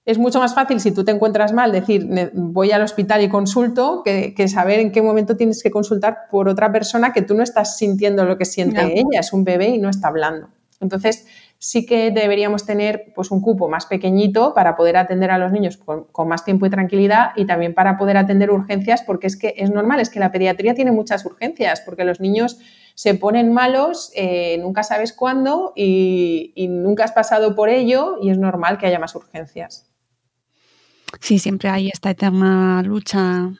Es 0.03 0.17
mucho 0.17 0.39
más 0.39 0.55
fácil 0.55 0.79
si 0.79 0.91
tú 0.91 1.03
te 1.03 1.11
encuentras 1.11 1.53
mal 1.53 1.71
decir 1.71 2.09
voy 2.33 2.71
al 2.71 2.81
hospital 2.81 3.21
y 3.21 3.29
consulto 3.29 4.01
que, 4.03 4.47
saber 4.47 4.79
en 4.79 4.91
qué 4.91 5.01
momento 5.01 5.37
tienes 5.37 5.61
que 5.61 5.69
consultar 5.69 6.27
por 6.31 6.49
otra 6.49 6.71
persona 6.71 7.13
que 7.13 7.21
tú 7.21 7.35
no 7.35 7.43
estás 7.43 7.77
sintiendo 7.77 8.25
lo 8.25 8.37
que 8.37 8.45
siente 8.45 8.81
ella, 8.99 9.19
es 9.19 9.31
un 9.31 9.43
bebé 9.43 9.69
y 9.69 9.77
no 9.77 9.89
está 9.89 10.07
hablando. 10.07 10.49
Entonces, 10.79 11.27
sí 11.63 11.85
que 11.85 12.09
deberíamos 12.09 12.65
tener 12.65 13.13
pues, 13.13 13.29
un 13.29 13.39
cupo 13.39 13.69
más 13.69 13.85
pequeñito 13.85 14.55
para 14.55 14.75
poder 14.75 14.97
atender 14.97 15.29
a 15.29 15.37
los 15.37 15.51
niños 15.51 15.77
con, 15.77 16.07
más 16.27 16.43
tiempo 16.43 16.65
y 16.65 16.71
tranquilidad 16.71 17.33
y 17.35 17.45
también 17.45 17.75
para 17.75 17.99
poder 17.99 18.17
atender 18.17 18.49
urgencias, 18.49 19.03
porque 19.03 19.27
es 19.27 19.37
que 19.37 19.53
es 19.55 19.69
normal, 19.69 19.99
es 19.99 20.09
que 20.09 20.19
la 20.19 20.31
pediatría 20.31 20.73
tiene 20.73 20.91
muchas 20.91 21.23
urgencias, 21.23 21.81
porque 21.81 22.03
los 22.03 22.19
niños 22.19 22.57
se 22.95 23.13
ponen 23.13 23.53
malos, 23.53 24.11
eh, 24.15 24.57
nunca 24.57 24.81
sabes 24.81 25.13
cuándo 25.13 25.71
y, 25.75 26.51
y 26.55 26.67
nunca 26.67 27.03
has 27.03 27.11
pasado 27.11 27.55
por 27.55 27.69
ello 27.69 28.17
y 28.19 28.31
es 28.31 28.39
normal 28.39 28.79
que 28.79 28.87
haya 28.87 28.97
más 28.97 29.13
urgencias. 29.13 29.87
Sí, 31.19 31.37
siempre 31.37 31.69
hay 31.69 31.89
esta 31.89 32.09
eterna 32.09 32.81
lucha 32.81 33.51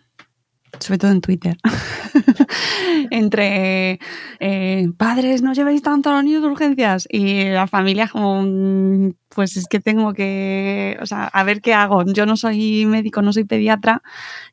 sobre 0.81 0.97
todo 0.97 1.11
en 1.11 1.21
Twitter, 1.21 1.57
entre 3.11 3.99
eh, 4.39 4.87
padres, 4.97 5.41
no 5.41 5.53
llevéis 5.53 5.81
tanto 5.81 6.09
a 6.09 6.13
los 6.13 6.23
niños 6.23 6.41
de 6.41 6.47
urgencias 6.47 7.07
y 7.09 7.45
la 7.45 7.67
familia 7.67 8.07
como, 8.07 9.13
pues 9.29 9.57
es 9.57 9.67
que 9.67 9.79
tengo 9.79 10.13
que, 10.13 10.97
o 11.01 11.05
sea, 11.05 11.25
a 11.27 11.43
ver 11.43 11.61
qué 11.61 11.73
hago. 11.73 12.03
Yo 12.05 12.25
no 12.25 12.35
soy 12.35 12.85
médico, 12.85 13.21
no 13.21 13.31
soy 13.31 13.43
pediatra 13.43 14.01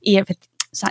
y 0.01 0.19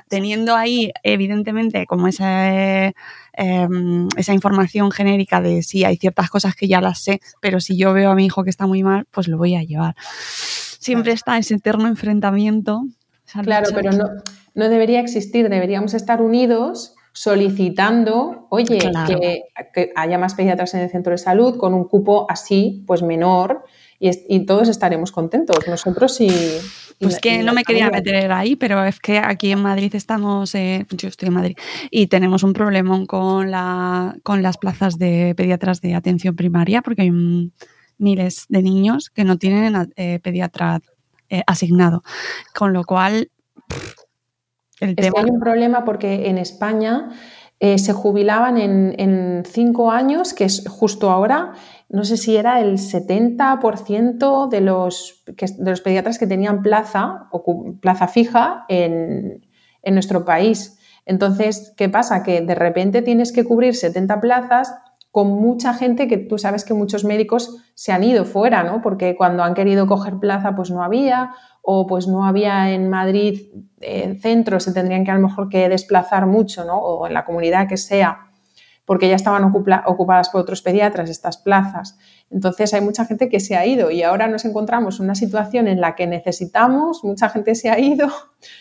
teniendo 0.08 0.56
ahí 0.56 0.92
evidentemente 1.04 1.86
como 1.86 2.08
esa, 2.08 2.88
em, 3.34 4.08
esa 4.18 4.34
información 4.34 4.92
genérica 4.92 5.40
de 5.40 5.62
si 5.62 5.84
hay 5.84 5.98
ciertas 5.98 6.30
cosas 6.30 6.56
que 6.56 6.68
ya 6.68 6.82
las 6.82 7.00
sé, 7.00 7.22
pero 7.42 7.60
si 7.60 7.78
yo 7.78 7.94
veo 7.94 8.12
a 8.12 8.16
mi 8.16 8.26
hijo 8.26 8.44
que 8.44 8.50
está 8.50 8.66
muy 8.66 8.82
mal, 8.84 9.06
pues 9.12 9.28
lo 9.28 9.38
voy 9.38 9.56
a 9.56 9.64
llevar. 9.64 9.96
Siempre 10.80 11.12
está 11.12 11.38
ese 11.38 11.56
eterno 11.56 11.88
enfrentamiento. 11.88 12.84
Claro, 13.44 13.68
pero 13.74 13.92
no, 13.92 14.06
no 14.58 14.70
debería 14.70 15.00
existir, 15.00 15.48
deberíamos 15.50 15.94
estar 15.94 16.22
unidos. 16.22 16.96
Solicitando, 17.14 18.46
oye, 18.52 18.78
que, 19.74 19.92
haya 19.96 20.18
más 20.20 20.36
pediatras 20.36 20.76
en 20.76 20.82
el 20.82 20.90
centro 20.92 21.14
de 21.14 21.18
salud 21.18 21.58
con 21.58 21.74
un 21.74 21.86
cupo 21.86 22.28
así, 22.30 22.84
pues 22.86 23.02
menor, 23.02 23.64
y, 24.00 24.46
todos 24.46 24.70
estaremos 24.70 25.12
contentos. 25.12 25.68
Nosotros 25.68 26.14
sí. 26.14 26.30
Pues 27.00 27.20
que 27.20 27.42
no 27.42 27.54
me 27.54 27.64
quería 27.64 27.90
meter 27.90 28.32
ahí, 28.32 28.56
pero 28.56 28.84
es 28.84 29.00
que 29.00 29.18
aquí 29.18 29.52
en 29.52 29.64
Madrid 29.64 29.96
estamos, 29.96 30.54
eh, 30.54 30.86
yo 30.92 31.08
estoy 31.08 31.30
en 31.30 31.34
Madrid, 31.34 31.58
y 31.90 32.06
tenemos 32.06 32.44
un 32.44 32.54
problema 32.54 33.04
con, 33.08 33.50
la, 33.50 34.16
con 34.22 34.44
las 34.44 34.60
plazas 34.60 35.00
de 35.00 35.34
pediatras 35.36 35.82
de 35.82 35.96
atención 35.96 36.36
primaria, 36.36 36.84
porque 36.84 37.04
hay 37.04 37.12
miles 37.98 38.46
de 38.48 38.62
niños 38.62 39.10
que 39.10 39.24
no 39.24 39.38
tienen 39.38 39.92
eh, 39.96 40.20
pediatra 40.22 40.82
eh, 41.30 41.42
asignado. 41.48 42.04
Con 42.54 42.74
lo 42.74 42.84
cual, 42.84 43.32
el 44.80 44.96
tema... 44.96 45.22
hay 45.22 45.30
un 45.30 45.40
problema 45.40 45.86
porque 45.86 46.28
en 46.30 46.38
España 46.38 47.10
eh, 47.60 47.80
se 47.80 47.94
jubilaban 47.94 48.58
en, 48.58 49.44
cinco 49.46 49.90
años, 49.90 50.34
que 50.34 50.44
es 50.44 50.68
justo 50.68 51.10
ahora, 51.10 51.54
no 51.90 52.04
sé 52.04 52.18
si 52.18 52.36
era 52.36 52.60
el 52.62 52.78
70% 52.78 54.50
de 54.50 54.62
los, 54.62 55.24
de 55.26 55.70
los 55.72 55.82
pediatras 55.82 56.20
que 56.20 56.28
tenían 56.28 56.62
plaza, 56.62 57.28
o 57.32 57.74
plaza 57.80 58.08
fija 58.08 58.66
en, 58.68 59.48
en 59.82 59.94
nuestro 59.94 60.26
país. 60.26 60.78
Entonces, 61.06 61.74
¿qué 61.78 61.90
pasa? 61.90 62.22
Que 62.22 62.42
de 62.42 62.54
repente 62.54 63.02
tienes 63.02 63.32
que 63.32 63.46
cubrir 63.46 63.76
70 63.76 64.20
plazas 64.20 64.76
con 65.18 65.30
mucha 65.30 65.74
gente 65.74 66.08
que 66.08 66.20
tú 66.20 66.38
sabes 66.38 66.64
que 66.64 66.76
muchos 66.76 67.04
médicos 67.04 67.58
se 67.74 67.92
han 67.92 68.04
ido 68.04 68.24
fuera, 68.24 68.62
¿no? 68.62 68.84
Porque 68.84 69.16
cuando 69.16 69.42
han 69.42 69.56
querido 69.56 69.88
coger 69.88 70.20
plaza, 70.20 70.56
pues 70.56 70.70
no 70.70 70.84
había, 70.84 71.32
o 71.64 71.88
pues 71.88 72.08
no 72.08 72.28
había 72.28 72.70
en 72.70 72.88
Madrid 72.88 73.50
en 73.82 74.22
centros, 74.22 74.66
se 74.66 74.74
tendrían 74.74 75.04
que 75.04 75.10
a 75.10 75.16
lo 75.16 75.28
mejor 75.28 75.50
que 75.50 75.70
desplazar 75.70 76.28
mucho, 76.28 76.66
¿no? 76.66 76.78
o 76.78 77.08
en 77.08 77.16
la 77.16 77.26
comunidad 77.26 77.68
que 77.68 77.78
sea, 77.78 78.28
porque 78.86 79.10
ya 79.10 79.16
estaban 79.16 79.44
ocupadas 79.44 80.30
por 80.30 80.42
otros 80.42 80.62
pediatras 80.62 81.10
estas 81.10 81.38
plazas. 81.38 81.98
Entonces 82.30 82.72
hay 82.76 82.82
mucha 82.82 83.04
gente 83.06 83.28
que 83.28 83.40
se 83.40 83.56
ha 83.58 83.66
ido 83.66 83.90
y 83.90 84.04
ahora 84.04 84.28
nos 84.28 84.46
encontramos 84.46 85.00
en 85.00 85.06
una 85.06 85.16
situación 85.16 85.68
en 85.68 85.82
la 85.82 85.96
que 85.96 86.06
necesitamos, 86.06 87.04
mucha 87.04 87.28
gente 87.30 87.56
se 87.56 87.72
ha 87.72 87.80
ido, 87.80 88.08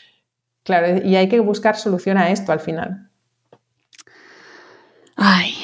claro, 0.62 1.06
y 1.06 1.16
hay 1.16 1.28
que 1.28 1.40
buscar 1.40 1.76
solución 1.76 2.16
a 2.16 2.30
esto 2.30 2.50
al 2.50 2.60
final. 2.60 3.10
Ay, 5.16 5.55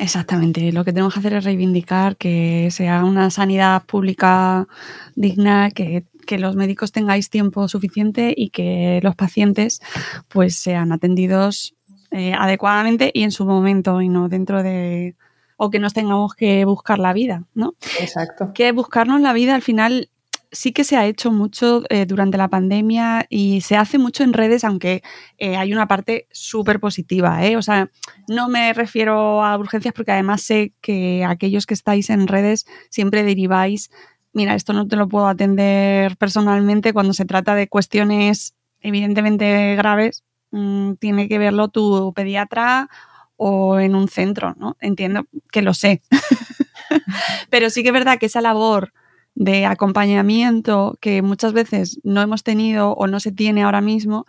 exactamente. 0.00 0.72
Lo 0.72 0.84
que 0.84 0.92
tenemos 0.92 1.14
que 1.14 1.20
hacer 1.20 1.34
es 1.34 1.44
reivindicar 1.44 2.16
que 2.16 2.68
sea 2.70 3.04
una 3.04 3.30
sanidad 3.30 3.84
pública 3.84 4.66
digna, 5.14 5.70
que 5.70 6.04
que 6.26 6.38
los 6.38 6.56
médicos 6.56 6.92
tengáis 6.92 7.30
tiempo 7.30 7.68
suficiente 7.68 8.34
y 8.36 8.50
que 8.50 9.00
los 9.02 9.14
pacientes 9.14 9.80
pues 10.28 10.56
sean 10.56 10.92
atendidos 10.92 11.74
eh, 12.10 12.34
adecuadamente 12.38 13.10
y 13.14 13.22
en 13.22 13.30
su 13.30 13.46
momento 13.46 14.02
y 14.02 14.08
no 14.08 14.28
dentro 14.28 14.62
de 14.62 15.14
o 15.56 15.70
que 15.70 15.78
nos 15.78 15.94
tengamos 15.94 16.34
que 16.34 16.66
buscar 16.66 16.98
la 16.98 17.14
vida, 17.14 17.44
¿no? 17.54 17.74
Exacto. 17.98 18.52
Que 18.52 18.72
buscarnos 18.72 19.22
la 19.22 19.32
vida 19.32 19.54
al 19.54 19.62
final 19.62 20.10
sí 20.56 20.72
que 20.72 20.84
se 20.84 20.96
ha 20.96 21.06
hecho 21.06 21.30
mucho 21.30 21.82
eh, 21.90 22.06
durante 22.06 22.38
la 22.38 22.48
pandemia 22.48 23.26
y 23.28 23.60
se 23.60 23.76
hace 23.76 23.98
mucho 23.98 24.24
en 24.24 24.32
redes, 24.32 24.64
aunque 24.64 25.02
eh, 25.38 25.56
hay 25.56 25.72
una 25.72 25.86
parte 25.86 26.26
súper 26.32 26.80
positiva. 26.80 27.40
O 27.56 27.62
sea, 27.62 27.90
no 28.28 28.48
me 28.48 28.72
refiero 28.72 29.44
a 29.44 29.56
urgencias 29.56 29.94
porque 29.94 30.12
además 30.12 30.42
sé 30.42 30.72
que 30.80 31.24
aquellos 31.24 31.66
que 31.66 31.74
estáis 31.74 32.10
en 32.10 32.26
redes 32.26 32.66
siempre 32.90 33.22
deriváis 33.22 33.90
mira, 34.36 34.54
esto 34.54 34.74
no 34.74 34.86
te 34.86 34.96
lo 34.96 35.08
puedo 35.08 35.28
atender 35.28 36.18
personalmente 36.18 36.92
cuando 36.92 37.14
se 37.14 37.24
trata 37.24 37.54
de 37.54 37.68
cuestiones 37.68 38.54
evidentemente 38.82 39.74
graves, 39.76 40.24
mm, 40.50 40.94
tiene 40.94 41.26
que 41.26 41.38
verlo 41.38 41.68
tu 41.68 42.12
pediatra 42.14 42.88
o 43.36 43.80
en 43.80 43.94
un 43.94 44.08
centro, 44.08 44.54
¿no? 44.58 44.76
Entiendo 44.80 45.26
que 45.50 45.62
lo 45.62 45.72
sé. 45.72 46.02
Pero 47.50 47.70
sí 47.70 47.82
que 47.82 47.88
es 47.88 47.94
verdad 47.94 48.18
que 48.18 48.26
esa 48.26 48.42
labor 48.42 48.92
de 49.36 49.66
acompañamiento 49.66 50.98
que 51.00 51.22
muchas 51.22 51.52
veces 51.52 52.00
no 52.02 52.20
hemos 52.20 52.42
tenido 52.42 52.92
o 52.92 53.06
no 53.06 53.20
se 53.20 53.30
tiene 53.30 53.62
ahora 53.62 53.80
mismo, 53.80 54.26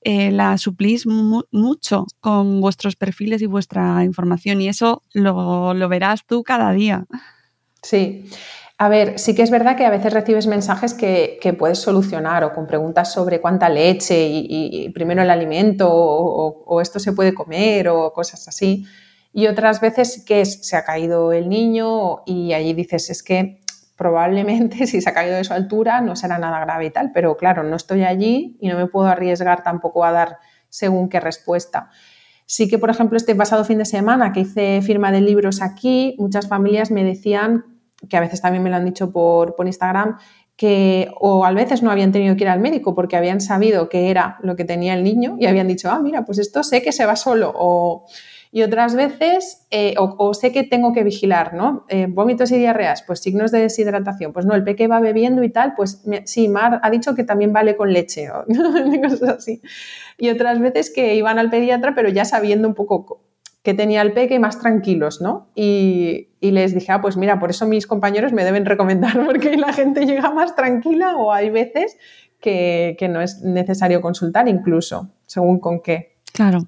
eh, 0.00 0.30
la 0.30 0.56
suplís 0.58 1.06
mucho 1.06 2.06
con 2.20 2.60
vuestros 2.60 2.96
perfiles 2.96 3.42
y 3.42 3.46
vuestra 3.46 4.04
información 4.04 4.60
y 4.60 4.68
eso 4.68 5.02
lo, 5.12 5.74
lo 5.74 5.88
verás 5.88 6.24
tú 6.26 6.42
cada 6.42 6.72
día. 6.72 7.04
Sí, 7.82 8.24
a 8.76 8.88
ver, 8.88 9.18
sí 9.18 9.34
que 9.34 9.42
es 9.42 9.50
verdad 9.50 9.76
que 9.76 9.86
a 9.86 9.90
veces 9.90 10.12
recibes 10.12 10.46
mensajes 10.46 10.94
que, 10.94 11.56
puedes 11.58 11.78
solucionar 11.78 12.42
o 12.42 12.52
con 12.52 12.66
preguntas 12.66 13.12
sobre 13.12 13.40
cuánta 13.40 13.68
leche 13.68 14.26
y, 14.28 14.88
primero 14.90 15.22
el 15.22 15.30
alimento 15.30 15.88
o, 15.90 16.80
esto 16.80 16.98
se 16.98 17.12
puede 17.12 17.34
comer 17.34 17.88
o 17.88 18.12
cosas 18.12 18.46
así. 18.48 18.84
Y 19.32 19.46
otras 19.46 19.80
veces 19.80 20.24
que 20.24 20.44
se 20.44 20.76
ha 20.76 20.84
caído 20.84 21.32
el 21.32 21.48
niño 21.48 22.22
y 22.26 22.52
allí 22.52 22.72
dices, 22.72 23.10
es 23.10 23.22
que 23.22 23.63
probablemente 23.96 24.86
si 24.86 25.00
se 25.00 25.10
ha 25.10 25.14
caído 25.14 25.36
de 25.36 25.44
su 25.44 25.52
altura 25.52 26.00
no 26.00 26.16
será 26.16 26.38
nada 26.38 26.60
grave 26.60 26.86
y 26.86 26.90
tal, 26.90 27.12
pero 27.12 27.36
claro, 27.36 27.62
no 27.62 27.76
estoy 27.76 28.04
allí 28.04 28.56
y 28.60 28.68
no 28.68 28.76
me 28.76 28.86
puedo 28.86 29.06
arriesgar 29.06 29.62
tampoco 29.62 30.04
a 30.04 30.12
dar 30.12 30.38
según 30.68 31.08
qué 31.08 31.20
respuesta. 31.20 31.90
Sí 32.46 32.68
que, 32.68 32.78
por 32.78 32.90
ejemplo, 32.90 33.16
este 33.16 33.34
pasado 33.34 33.64
fin 33.64 33.78
de 33.78 33.84
semana 33.84 34.32
que 34.32 34.40
hice 34.40 34.82
firma 34.82 35.12
de 35.12 35.20
libros 35.20 35.62
aquí, 35.62 36.14
muchas 36.18 36.48
familias 36.48 36.90
me 36.90 37.04
decían 37.04 37.64
que 38.08 38.16
a 38.16 38.20
veces 38.20 38.42
también 38.42 38.62
me 38.62 38.70
lo 38.70 38.76
han 38.76 38.84
dicho 38.84 39.12
por, 39.12 39.54
Instagram, 39.64 40.18
que 40.56 41.10
o 41.20 41.46
a 41.46 41.52
veces 41.52 41.82
no 41.82 41.90
habían 41.90 42.12
tenido 42.12 42.36
que 42.36 42.44
ir 42.44 42.50
al 42.50 42.60
médico 42.60 42.94
porque 42.94 43.16
habían 43.16 43.40
sabido 43.40 43.88
que 43.88 44.10
era 44.10 44.38
lo 44.42 44.56
que 44.56 44.64
tenía 44.64 44.94
el 44.94 45.02
niño 45.02 45.36
y 45.40 45.46
habían 45.46 45.68
dicho, 45.68 45.90
ah, 45.90 46.00
mira, 46.00 46.24
pues 46.24 46.38
esto 46.38 46.62
sé 46.62 46.82
que 46.82 46.92
se 46.92 47.06
va 47.06 47.16
solo. 47.16 47.52
O, 47.54 48.06
y 48.54 48.62
otras 48.62 48.94
veces, 48.94 49.66
eh, 49.72 49.96
o, 49.98 50.32
sé 50.32 50.52
que 50.52 50.62
tengo 50.62 50.92
que 50.92 51.02
vigilar, 51.02 51.54
¿no? 51.54 51.84
Eh, 51.88 52.06
vómitos 52.08 52.52
y 52.52 52.56
diarreas, 52.56 53.02
pues 53.02 53.18
signos 53.18 53.50
de 53.50 53.58
deshidratación. 53.58 54.32
Pues 54.32 54.46
no, 54.46 54.54
el 54.54 54.62
peque 54.62 54.86
va 54.86 55.00
bebiendo 55.00 55.42
y 55.42 55.50
tal, 55.50 55.74
pues 55.74 56.04
sí, 56.24 56.46
Mar 56.46 56.78
ha 56.84 56.88
dicho 56.88 57.16
que 57.16 57.24
también 57.24 57.52
vale 57.52 57.74
con 57.74 57.92
leche 57.92 58.28
cosas 59.02 59.28
así. 59.38 59.60
Y 60.18 60.28
otras 60.28 60.60
veces 60.60 60.92
que 60.94 61.16
iban 61.16 61.40
al 61.40 61.50
pediatra, 61.50 61.96
pero 61.96 62.10
ya 62.10 62.24
sabiendo 62.24 62.68
un 62.68 62.74
poco 62.74 63.22
que 63.64 63.74
tenía 63.74 64.02
el 64.02 64.12
peque 64.12 64.38
más 64.38 64.60
tranquilos, 64.60 65.20
¿no? 65.20 65.48
Y, 65.56 66.28
les 66.40 66.74
dije, 66.74 66.92
ah, 66.92 67.00
pues 67.00 67.16
mira, 67.16 67.40
por 67.40 67.50
eso 67.50 67.66
mis 67.66 67.88
compañeros 67.88 68.32
me 68.32 68.44
deben 68.44 68.66
recomendar, 68.66 69.18
porque 69.26 69.56
la 69.56 69.72
gente 69.72 70.06
llega 70.06 70.30
más 70.30 70.54
tranquila 70.54 71.16
o 71.16 71.32
hay 71.32 71.50
veces 71.50 71.96
que, 72.38 72.96
no 73.10 73.20
es 73.20 73.42
necesario 73.42 74.00
consultar 74.00 74.46
incluso, 74.46 75.10
según 75.26 75.58
con 75.58 75.82
qué. 75.82 76.13
Claro, 76.34 76.66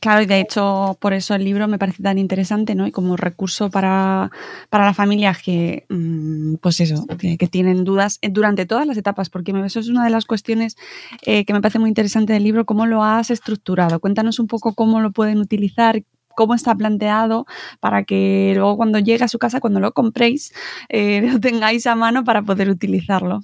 claro, 0.00 0.20
y 0.20 0.26
de 0.26 0.38
hecho 0.38 0.98
por 1.00 1.14
eso 1.14 1.34
el 1.34 1.42
libro 1.42 1.66
me 1.66 1.78
parece 1.78 2.02
tan 2.02 2.18
interesante, 2.18 2.74
¿no? 2.74 2.86
Y 2.86 2.92
como 2.92 3.16
recurso 3.16 3.70
para, 3.70 4.30
para 4.68 4.84
las 4.84 4.94
familias 4.96 5.38
que, 5.42 5.86
mm, 5.88 6.56
pues 6.56 6.78
eso, 6.80 7.06
que, 7.18 7.38
tienen 7.48 7.84
dudas 7.84 8.18
durante 8.20 8.66
todas 8.66 8.86
las 8.86 8.98
etapas, 8.98 9.30
porque 9.30 9.52
eso 9.64 9.80
es 9.80 9.88
una 9.88 10.04
de 10.04 10.10
las 10.10 10.26
cuestiones 10.26 10.76
eh, 11.22 11.46
que 11.46 11.54
me 11.54 11.62
parece 11.62 11.78
muy 11.78 11.88
interesante 11.88 12.34
del 12.34 12.44
libro, 12.44 12.66
cómo 12.66 12.84
lo 12.84 13.02
has 13.02 13.30
estructurado. 13.30 13.98
Cuéntanos 13.98 14.38
un 14.40 14.46
poco 14.46 14.74
cómo 14.74 15.00
lo 15.00 15.10
pueden 15.10 15.38
utilizar, 15.38 16.02
cómo 16.36 16.54
está 16.54 16.74
planteado 16.74 17.46
para 17.80 18.04
que 18.04 18.52
luego 18.56 18.76
cuando 18.76 18.98
llegue 18.98 19.24
a 19.24 19.28
su 19.28 19.38
casa, 19.38 19.60
cuando 19.60 19.80
lo 19.80 19.92
compréis, 19.92 20.52
eh, 20.90 21.22
lo 21.32 21.40
tengáis 21.40 21.86
a 21.86 21.94
mano 21.94 22.24
para 22.24 22.42
poder 22.42 22.68
utilizarlo. 22.68 23.40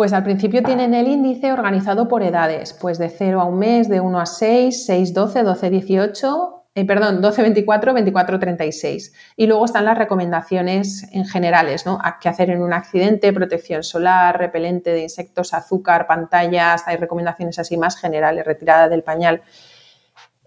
Pues 0.00 0.14
al 0.14 0.24
principio 0.24 0.62
tienen 0.62 0.94
el 0.94 1.08
índice 1.08 1.52
organizado 1.52 2.08
por 2.08 2.22
edades, 2.22 2.72
pues 2.72 2.96
de 2.96 3.10
0 3.10 3.38
a 3.38 3.44
un 3.44 3.58
mes, 3.58 3.86
de 3.86 4.00
1 4.00 4.18
a 4.18 4.24
6, 4.24 4.86
6, 4.86 5.12
12, 5.12 5.42
12, 5.42 5.68
18, 5.68 6.64
eh, 6.74 6.86
perdón, 6.86 7.20
12, 7.20 7.42
24, 7.42 7.92
24, 7.92 8.38
36. 8.38 9.12
Y 9.36 9.46
luego 9.46 9.66
están 9.66 9.84
las 9.84 9.98
recomendaciones 9.98 11.06
en 11.12 11.26
generales, 11.26 11.84
¿no? 11.84 11.98
¿Qué 12.18 12.30
hacer 12.30 12.48
en 12.48 12.62
un 12.62 12.72
accidente? 12.72 13.30
Protección 13.34 13.82
solar, 13.82 14.38
repelente 14.38 14.90
de 14.90 15.02
insectos, 15.02 15.52
azúcar, 15.52 16.06
pantallas, 16.06 16.84
hay 16.86 16.96
recomendaciones 16.96 17.58
así 17.58 17.76
más 17.76 18.00
generales, 18.00 18.46
retirada 18.46 18.88
del 18.88 19.02
pañal. 19.02 19.42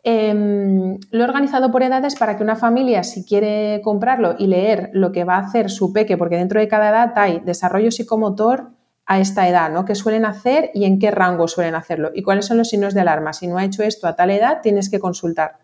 Em, 0.02 0.98
lo 1.12 1.24
organizado 1.24 1.72
por 1.72 1.84
edades 1.84 2.16
para 2.16 2.38
que 2.38 2.44
una 2.44 2.56
familia, 2.56 3.04
si 3.04 3.24
quiere 3.24 3.82
comprarlo 3.84 4.34
y 4.36 4.48
leer 4.48 4.90
lo 4.94 5.12
que 5.12 5.26
va 5.26 5.36
a 5.36 5.46
hacer 5.46 5.70
su 5.70 5.94
peque, 5.94 6.18
porque 6.18 6.38
dentro 6.38 6.60
de 6.60 6.68
cada 6.68 6.90
edad 6.90 7.14
hay 7.18 7.40
desarrollo 7.42 7.92
psicomotor 7.92 8.72
a 9.06 9.20
esta 9.20 9.48
edad, 9.48 9.70
¿no? 9.70 9.86
¿Qué 9.86 9.96
suelen 9.96 10.26
hacer 10.26 10.72
y 10.74 10.86
en 10.86 11.00
qué 11.00 11.12
rango 11.12 11.48
suelen 11.48 11.76
hacerlo? 11.76 12.12
¿Y 12.14 12.24
cuáles 12.24 12.46
son 12.46 12.58
los 12.58 12.70
signos 12.70 12.94
de 12.94 13.02
alarma? 13.02 13.34
Si 13.34 13.48
no 13.48 13.58
ha 13.58 13.66
hecho 13.66 13.84
esto 13.84 14.08
a 14.08 14.16
tal 14.16 14.32
edad, 14.32 14.60
tienes 14.62 14.90
que 14.90 15.00
consultar. 15.00 15.60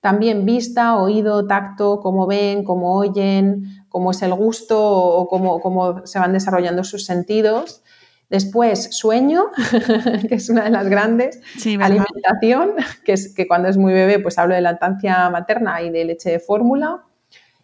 También 0.00 0.44
vista, 0.44 0.96
oído, 0.96 1.46
tacto, 1.46 2.00
cómo 2.00 2.26
ven, 2.26 2.64
cómo 2.64 2.96
oyen, 2.96 3.86
cómo 3.88 4.10
es 4.10 4.20
el 4.22 4.34
gusto 4.34 4.80
o 4.80 5.28
cómo, 5.28 5.60
cómo 5.60 6.04
se 6.06 6.18
van 6.18 6.32
desarrollando 6.32 6.82
sus 6.82 7.06
sentidos. 7.06 7.84
Después, 8.28 8.88
sueño, 8.96 9.44
que 10.28 10.34
es 10.34 10.48
una 10.48 10.64
de 10.64 10.70
las 10.70 10.88
grandes. 10.88 11.40
Alimentación, 11.80 12.72
que 13.04 13.12
es 13.12 13.32
que 13.32 13.46
cuando 13.46 13.68
es 13.68 13.76
muy 13.76 13.92
bebé, 13.92 14.18
pues 14.18 14.38
hablo 14.38 14.56
de 14.56 14.60
lactancia 14.60 15.30
materna 15.30 15.82
y 15.82 15.90
de 15.90 16.04
leche 16.04 16.30
de 16.30 16.40
fórmula. 16.40 17.04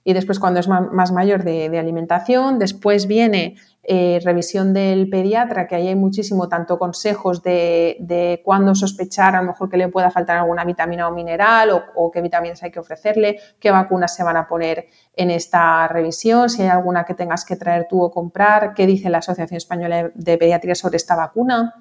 y 0.05 0.13
después 0.13 0.39
cuando 0.39 0.61
es 0.61 0.69
más 0.69 1.11
mayor 1.11 1.43
de, 1.43 1.69
de 1.71 1.79
alimentación. 1.81 2.61
Después 2.61 3.09
viene 3.09 3.57
eh, 3.91 4.21
revisión 4.23 4.75
del 4.75 5.09
pediatra, 5.09 5.67
que 5.67 5.75
ahí 5.75 5.89
hay 5.89 5.95
muchísimo, 5.95 6.47
tanto 6.47 6.79
consejos 6.79 7.43
de, 7.43 7.97
de 8.01 8.43
cuándo 8.45 8.75
sospechar 8.75 9.35
a 9.35 9.41
lo 9.41 9.47
mejor 9.47 9.71
que 9.71 9.79
le 9.79 9.89
pueda 9.89 10.11
faltar 10.11 10.37
alguna 10.37 10.63
vitamina 10.67 11.09
o 11.09 11.11
mineral 11.11 11.71
o, 11.97 12.11
qué 12.11 12.21
vitaminas 12.21 12.63
hay 12.63 12.71
que 12.71 12.81
ofrecerle, 12.81 13.39
qué 13.59 13.71
vacunas 13.71 14.15
se 14.15 14.23
van 14.23 14.37
a 14.37 14.47
poner 14.47 14.89
en 15.15 15.31
esta 15.31 15.89
revisión, 15.89 16.51
si 16.51 16.61
hay 16.61 16.69
alguna 16.69 17.05
que 17.05 17.15
tengas 17.15 17.47
que 17.47 17.57
traer 17.57 17.87
tú 17.89 18.03
o 18.03 18.11
comprar, 18.11 18.75
qué 18.75 18.87
dice 18.87 19.09
la 19.09 19.19
Asociación 19.19 19.57
Española 19.57 20.11
de 20.15 20.37
Pediatría 20.37 20.75
sobre 20.75 20.99
esta 20.99 21.17
vacuna. 21.17 21.75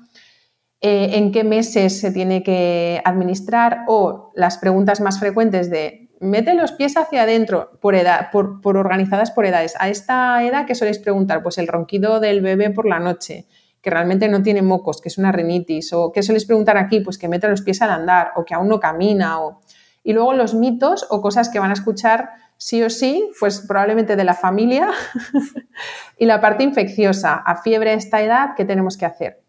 Eh, 0.79 1.17
en 1.17 1.33
qué 1.33 1.43
meses 1.43 1.99
se 1.99 2.11
tiene 2.11 2.41
que 2.41 3.01
administrar 3.03 3.83
o 3.89 4.31
las 4.33 4.57
preguntas 4.59 5.01
más 5.01 5.19
frecuentes 5.19 5.69
de 5.69 6.06
mete 6.19 6.53
los 6.53 6.71
pies 6.71 6.97
hacia 6.97 7.23
adentro 7.23 7.71
por, 7.81 7.95
edad, 7.95 8.29
por, 8.31 8.77
organizadas 8.77 9.31
por 9.31 9.45
edades. 9.45 9.75
A 9.79 9.89
esta 9.89 10.43
edad, 10.43 10.65
¿qué 10.65 10.75
soléis 10.75 10.99
preguntar? 10.99 11.43
Pues 11.43 11.57
el 11.57 11.67
ronquido 11.67 12.19
del 12.19 12.41
bebé 12.41 12.69
por 12.69 12.87
la 12.87 12.99
noche, 12.99 13.47
que 13.81 13.89
realmente 13.89 14.27
no 14.27 14.41
tiene 14.41 14.61
mocos, 14.61 15.01
que 15.01 15.09
es 15.09 15.17
una 15.17 15.31
rinitis. 15.31 15.93
O 15.93 16.11
¿qué 16.11 16.23
soléis 16.23 16.45
preguntar 16.45 16.77
aquí? 16.77 16.99
Pues 16.99 17.17
que 17.17 17.27
mete 17.27 17.47
los 17.47 17.61
pies 17.61 17.81
al 17.81 17.91
andar 17.91 18.31
o 18.35 18.45
que 18.45 18.53
aún 18.53 18.67
no 18.67 18.79
camina. 18.79 19.41
O... 19.41 19.61
Y 20.03 20.13
luego 20.13 20.33
los 20.33 20.53
mitos 20.53 21.05
o 21.09 21.21
cosas 21.21 21.49
que 21.49 21.59
van 21.59 21.69
a 21.69 21.73
escuchar 21.73 22.29
sí 22.57 22.81
o 22.81 22.89
sí, 22.89 23.29
pues 23.39 23.63
probablemente 23.67 24.15
de 24.15 24.23
la 24.23 24.33
familia. 24.33 24.89
y 26.17 26.25
la 26.25 26.41
parte 26.41 26.63
infecciosa, 26.63 27.35
a 27.35 27.61
fiebre 27.61 27.91
a 27.91 27.93
esta 27.93 28.21
edad, 28.21 28.49
¿qué 28.55 28.65
tenemos 28.65 28.97
que 28.97 29.05
hacer? 29.05 29.46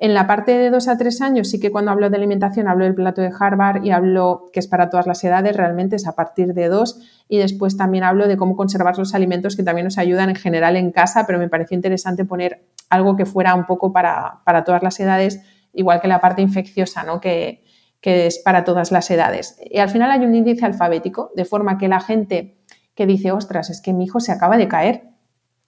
En 0.00 0.14
la 0.14 0.28
parte 0.28 0.56
de 0.56 0.70
2 0.70 0.86
a 0.86 0.96
3 0.96 1.20
años 1.22 1.50
sí 1.50 1.58
que 1.58 1.72
cuando 1.72 1.90
hablo 1.90 2.08
de 2.08 2.16
alimentación 2.16 2.68
hablo 2.68 2.84
del 2.84 2.94
plato 2.94 3.20
de 3.20 3.32
Harvard 3.36 3.84
y 3.84 3.90
hablo 3.90 4.48
que 4.52 4.60
es 4.60 4.68
para 4.68 4.90
todas 4.90 5.08
las 5.08 5.24
edades, 5.24 5.56
realmente 5.56 5.96
es 5.96 6.06
a 6.06 6.14
partir 6.14 6.54
de 6.54 6.68
2 6.68 7.24
y 7.28 7.38
después 7.38 7.76
también 7.76 8.04
hablo 8.04 8.28
de 8.28 8.36
cómo 8.36 8.54
conservar 8.54 8.96
los 8.96 9.14
alimentos 9.14 9.56
que 9.56 9.64
también 9.64 9.86
nos 9.86 9.98
ayudan 9.98 10.30
en 10.30 10.36
general 10.36 10.76
en 10.76 10.92
casa, 10.92 11.26
pero 11.26 11.40
me 11.40 11.48
pareció 11.48 11.74
interesante 11.74 12.24
poner 12.24 12.64
algo 12.90 13.16
que 13.16 13.26
fuera 13.26 13.56
un 13.56 13.66
poco 13.66 13.92
para, 13.92 14.40
todas 14.64 14.84
las 14.84 15.00
edades, 15.00 15.42
igual 15.72 16.00
que 16.00 16.06
la 16.06 16.20
parte 16.20 16.42
infecciosa, 16.42 17.02
¿no? 17.02 17.20
que, 17.20 17.64
que 18.00 18.28
es 18.28 18.38
para 18.38 18.62
todas 18.62 18.92
las 18.92 19.10
edades. 19.10 19.58
Y 19.68 19.78
al 19.78 19.90
final 19.90 20.12
hay 20.12 20.20
un 20.20 20.32
índice 20.32 20.64
alfabético, 20.64 21.32
de 21.34 21.44
forma 21.44 21.76
que 21.76 21.88
la 21.88 21.98
gente 21.98 22.56
que 22.94 23.04
dice, 23.04 23.32
ostras, 23.32 23.68
es 23.68 23.80
que 23.80 23.92
mi 23.92 24.04
hijo 24.04 24.20
se 24.20 24.30
acaba 24.30 24.56
de 24.56 24.68
caer, 24.68 25.08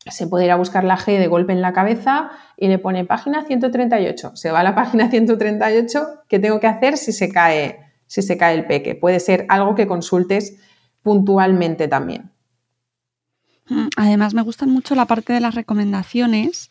se 0.07 0.27
puede 0.27 0.47
ir 0.47 0.51
a 0.51 0.57
buscar 0.57 0.85
la 0.85 0.97
G 0.97 1.19
de 1.19 1.27
golpe 1.27 1.53
en 1.53 1.61
la 1.61 1.73
cabeza 1.73 2.31
y 2.57 2.69
le 2.69 2.79
pone 2.79 3.05
página 3.05 3.45
138. 3.45 4.33
Se 4.35 4.51
va 4.51 4.61
a 4.61 4.63
la 4.63 4.75
página 4.75 5.11
138, 5.11 6.25
¿qué 6.29 6.39
tengo 6.39 6.61
que 6.61 6.67
hacer 6.67 6.97
si 6.97 7.13
se 7.13 7.31
cae, 7.31 7.79
si 8.07 8.23
se 8.23 8.37
cae 8.37 8.55
el 8.55 8.67
peque? 8.67 8.95
Puede 8.95 9.21
ser 9.21 9.47
algo 9.49 9.75
que 9.75 9.87
consultes 9.87 10.59
puntualmente 11.03 11.89
también. 11.89 12.31
Mm, 13.69 13.89
además, 13.97 14.35
me 14.35 14.43
gustan 14.43 14.71
mucho 14.71 14.95
la 14.95 15.07
parte 15.07 15.33
de 15.33 15.41
las 15.41 15.55
recomendaciones 15.55 16.71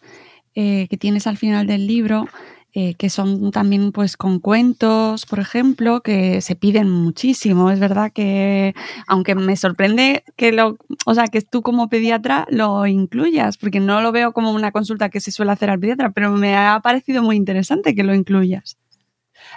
eh, 0.56 0.88
que 0.90 0.98
tienes 0.98 1.28
al 1.28 1.38
final 1.38 1.68
del 1.68 1.88
libro, 1.88 2.28
eh, 2.74 2.94
que 2.96 3.10
son 3.10 3.52
también 3.52 3.92
pues 3.92 4.16
con 4.16 4.40
cuentos, 4.40 5.26
por 5.26 5.40
ejemplo, 5.40 6.02
que 6.02 6.42
se 6.42 6.56
piden 6.56 6.90
muchísimo. 6.90 7.72
Es 7.72 7.80
verdad 7.80 8.12
que, 8.14 8.76
aunque 9.08 9.34
me 9.36 9.56
sorprende 9.56 10.24
que 10.36 10.52
lo, 10.52 10.78
o 11.06 11.16
sea, 11.16 11.28
que 11.28 11.42
tú 11.42 11.62
como 11.62 11.90
pediatra 11.90 12.46
lo 12.50 12.86
incluyas, 12.86 13.58
porque 13.58 13.80
no 13.80 14.02
lo 14.02 14.12
veo 14.12 14.34
como 14.34 14.52
una 14.52 14.72
consulta 14.72 15.10
que 15.10 15.20
se 15.20 15.32
suele 15.32 15.52
hacer 15.52 15.70
al 15.70 15.80
pediatra, 15.80 16.12
pero 16.12 16.32
me 16.32 16.56
ha 16.56 16.80
parecido 16.82 17.24
muy 17.24 17.36
interesante 17.38 17.96
que 17.96 18.04
lo 18.04 18.14
incluyas. 18.14 18.78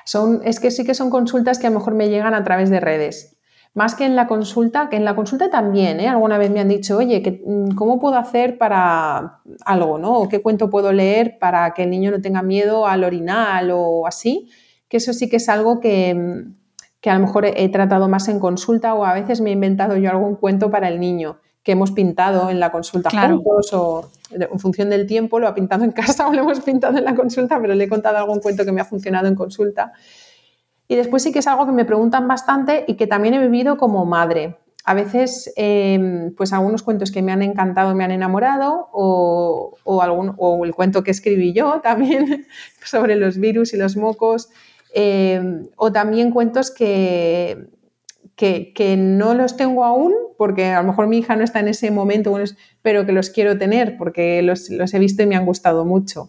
Son, 0.06 0.40
es 0.44 0.58
que 0.58 0.70
sí 0.70 0.84
que 0.84 0.94
son 0.94 1.10
consultas 1.10 1.58
que 1.58 1.66
a 1.66 1.70
lo 1.70 1.78
mejor 1.78 1.94
me 1.94 2.08
llegan 2.08 2.34
a 2.34 2.44
través 2.44 2.70
de 2.70 2.80
redes 2.80 3.36
más 3.74 3.94
que 3.94 4.04
en 4.04 4.16
la 4.16 4.26
consulta, 4.26 4.88
que 4.90 4.96
en 4.96 5.04
la 5.04 5.16
consulta 5.16 5.48
también, 5.50 5.98
¿eh? 6.00 6.08
alguna 6.08 6.36
vez 6.36 6.50
me 6.50 6.60
han 6.60 6.68
dicho, 6.68 6.98
oye, 6.98 7.42
mm, 7.44 7.74
¿cómo 7.74 7.98
puedo 7.98 8.16
hacer 8.16 8.58
para 8.58 9.40
algo, 9.64 9.98
¿no? 9.98 10.18
O 10.18 10.28
qué 10.28 10.42
cuento 10.42 10.68
puedo 10.68 10.92
leer 10.92 11.38
para 11.38 11.72
que 11.72 11.84
el 11.84 11.90
niño 11.90 12.10
no 12.10 12.20
tenga 12.20 12.42
miedo 12.42 12.86
al 12.86 13.04
orinal 13.04 13.70
o 13.72 14.06
así, 14.06 14.50
que 14.88 14.98
eso 14.98 15.12
sí 15.14 15.30
que 15.30 15.36
es 15.36 15.48
algo 15.48 15.80
que, 15.80 16.14
mm, 16.14 16.54
que 17.00 17.10
a 17.10 17.14
lo 17.14 17.20
mejor 17.20 17.46
he 17.46 17.68
tratado 17.70 18.08
más 18.08 18.28
en 18.28 18.38
consulta 18.38 18.94
o 18.94 19.04
a 19.04 19.14
veces 19.14 19.40
me 19.40 19.50
he 19.50 19.52
inventado 19.54 19.96
yo 19.96 20.10
algún 20.10 20.36
cuento 20.36 20.70
para 20.70 20.88
el 20.88 21.00
niño 21.00 21.38
que 21.62 21.72
hemos 21.72 21.92
pintado 21.92 22.50
en 22.50 22.60
la 22.60 22.72
consulta 22.72 23.10
juntos 23.10 23.72
o 23.72 24.10
en 24.30 24.58
función 24.58 24.90
del 24.90 25.06
tiempo 25.06 25.38
lo 25.38 25.46
ha 25.48 25.54
pintado 25.54 25.84
en 25.84 25.92
casa 25.92 26.28
o 26.28 26.32
lo 26.32 26.42
hemos 26.42 26.60
pintado 26.60 26.98
en 26.98 27.04
la 27.04 27.14
consulta, 27.14 27.60
pero 27.60 27.74
le 27.74 27.84
he 27.84 27.88
contado 27.88 28.18
algún 28.18 28.40
cuento 28.40 28.64
que 28.64 28.72
me 28.72 28.80
ha 28.80 28.84
funcionado 28.84 29.28
en 29.28 29.34
consulta. 29.34 29.92
Y 30.92 30.94
después 30.94 31.22
sí 31.22 31.32
que 31.32 31.38
es 31.38 31.46
algo 31.46 31.64
que 31.64 31.72
me 31.72 31.86
preguntan 31.86 32.28
bastante 32.28 32.84
y 32.86 32.96
que 32.96 33.06
también 33.06 33.32
he 33.32 33.38
vivido 33.38 33.78
como 33.78 34.04
madre. 34.04 34.58
A 34.84 34.92
veces, 34.92 35.50
em, 35.56 36.34
pues 36.34 36.52
algunos 36.52 36.82
cuentos 36.82 37.10
que 37.10 37.22
me 37.22 37.32
han 37.32 37.40
encantado, 37.40 37.94
me 37.94 38.04
han 38.04 38.10
enamorado, 38.10 38.90
o, 38.92 40.02
algún, 40.02 40.34
o 40.36 40.66
el 40.66 40.74
cuento 40.74 41.02
que 41.02 41.10
escribí 41.10 41.54
yo 41.54 41.80
también 41.82 42.46
sobre 42.84 43.16
los 43.16 43.38
virus 43.38 43.72
y 43.72 43.78
los 43.78 43.96
mocos, 43.96 44.50
em, 44.92 45.66
o 45.76 45.90
también 45.92 46.30
cuentos 46.30 46.70
que, 46.70 47.70
que, 48.36 48.96
no 48.98 49.32
los 49.32 49.56
tengo 49.56 49.86
aún, 49.86 50.12
porque 50.36 50.66
a 50.66 50.82
lo 50.82 50.88
mejor 50.88 51.06
mi 51.06 51.20
hija 51.20 51.36
no 51.36 51.44
está 51.44 51.60
en 51.60 51.68
ese 51.68 51.90
momento, 51.90 52.36
pero 52.82 53.06
que 53.06 53.12
los 53.12 53.30
quiero 53.30 53.56
tener 53.56 53.96
porque 53.96 54.42
los, 54.42 54.68
los 54.68 54.92
he 54.92 54.98
visto 54.98 55.22
y 55.22 55.26
me 55.26 55.36
han 55.36 55.46
gustado 55.46 55.86
mucho. 55.86 56.28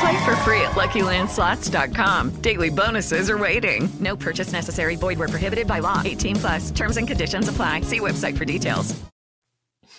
Play 0.00 0.24
for 0.24 0.36
free 0.36 0.60
at 0.62 0.72
LuckyLandSlots.com. 0.72 2.40
Daily 2.40 2.70
bonuses 2.70 3.28
are 3.28 3.38
waiting. 3.38 3.88
No 4.00 4.16
purchase 4.16 4.52
necessary. 4.52 4.96
Void 4.96 5.18
were 5.18 5.28
prohibited 5.28 5.66
by 5.66 5.80
law. 5.80 6.02
18 6.04 6.36
plus. 6.36 6.70
Terms 6.70 6.96
and 6.96 7.06
conditions 7.06 7.48
apply. 7.48 7.82
See 7.82 8.00
website 8.00 8.36
for 8.36 8.44
details. 8.46 8.94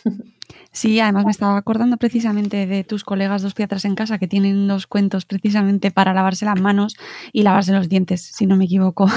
Sí, 0.75 0.99
además 0.99 1.23
me 1.23 1.31
estaba 1.31 1.55
acordando 1.55 1.95
precisamente 1.95 2.65
de 2.67 2.83
tus 2.83 3.05
colegas 3.05 3.41
dos 3.41 3.53
piedras 3.53 3.85
en 3.85 3.95
casa 3.95 4.17
que 4.17 4.27
tienen 4.27 4.67
dos 4.67 4.87
cuentos 4.87 5.23
precisamente 5.25 5.89
para 5.89 6.13
lavarse 6.13 6.43
las 6.43 6.59
manos 6.59 6.97
y 7.31 7.43
lavarse 7.43 7.71
los 7.71 7.87
dientes, 7.87 8.21
si 8.21 8.45
no 8.45 8.57
me 8.57 8.65
equivoco. 8.65 9.07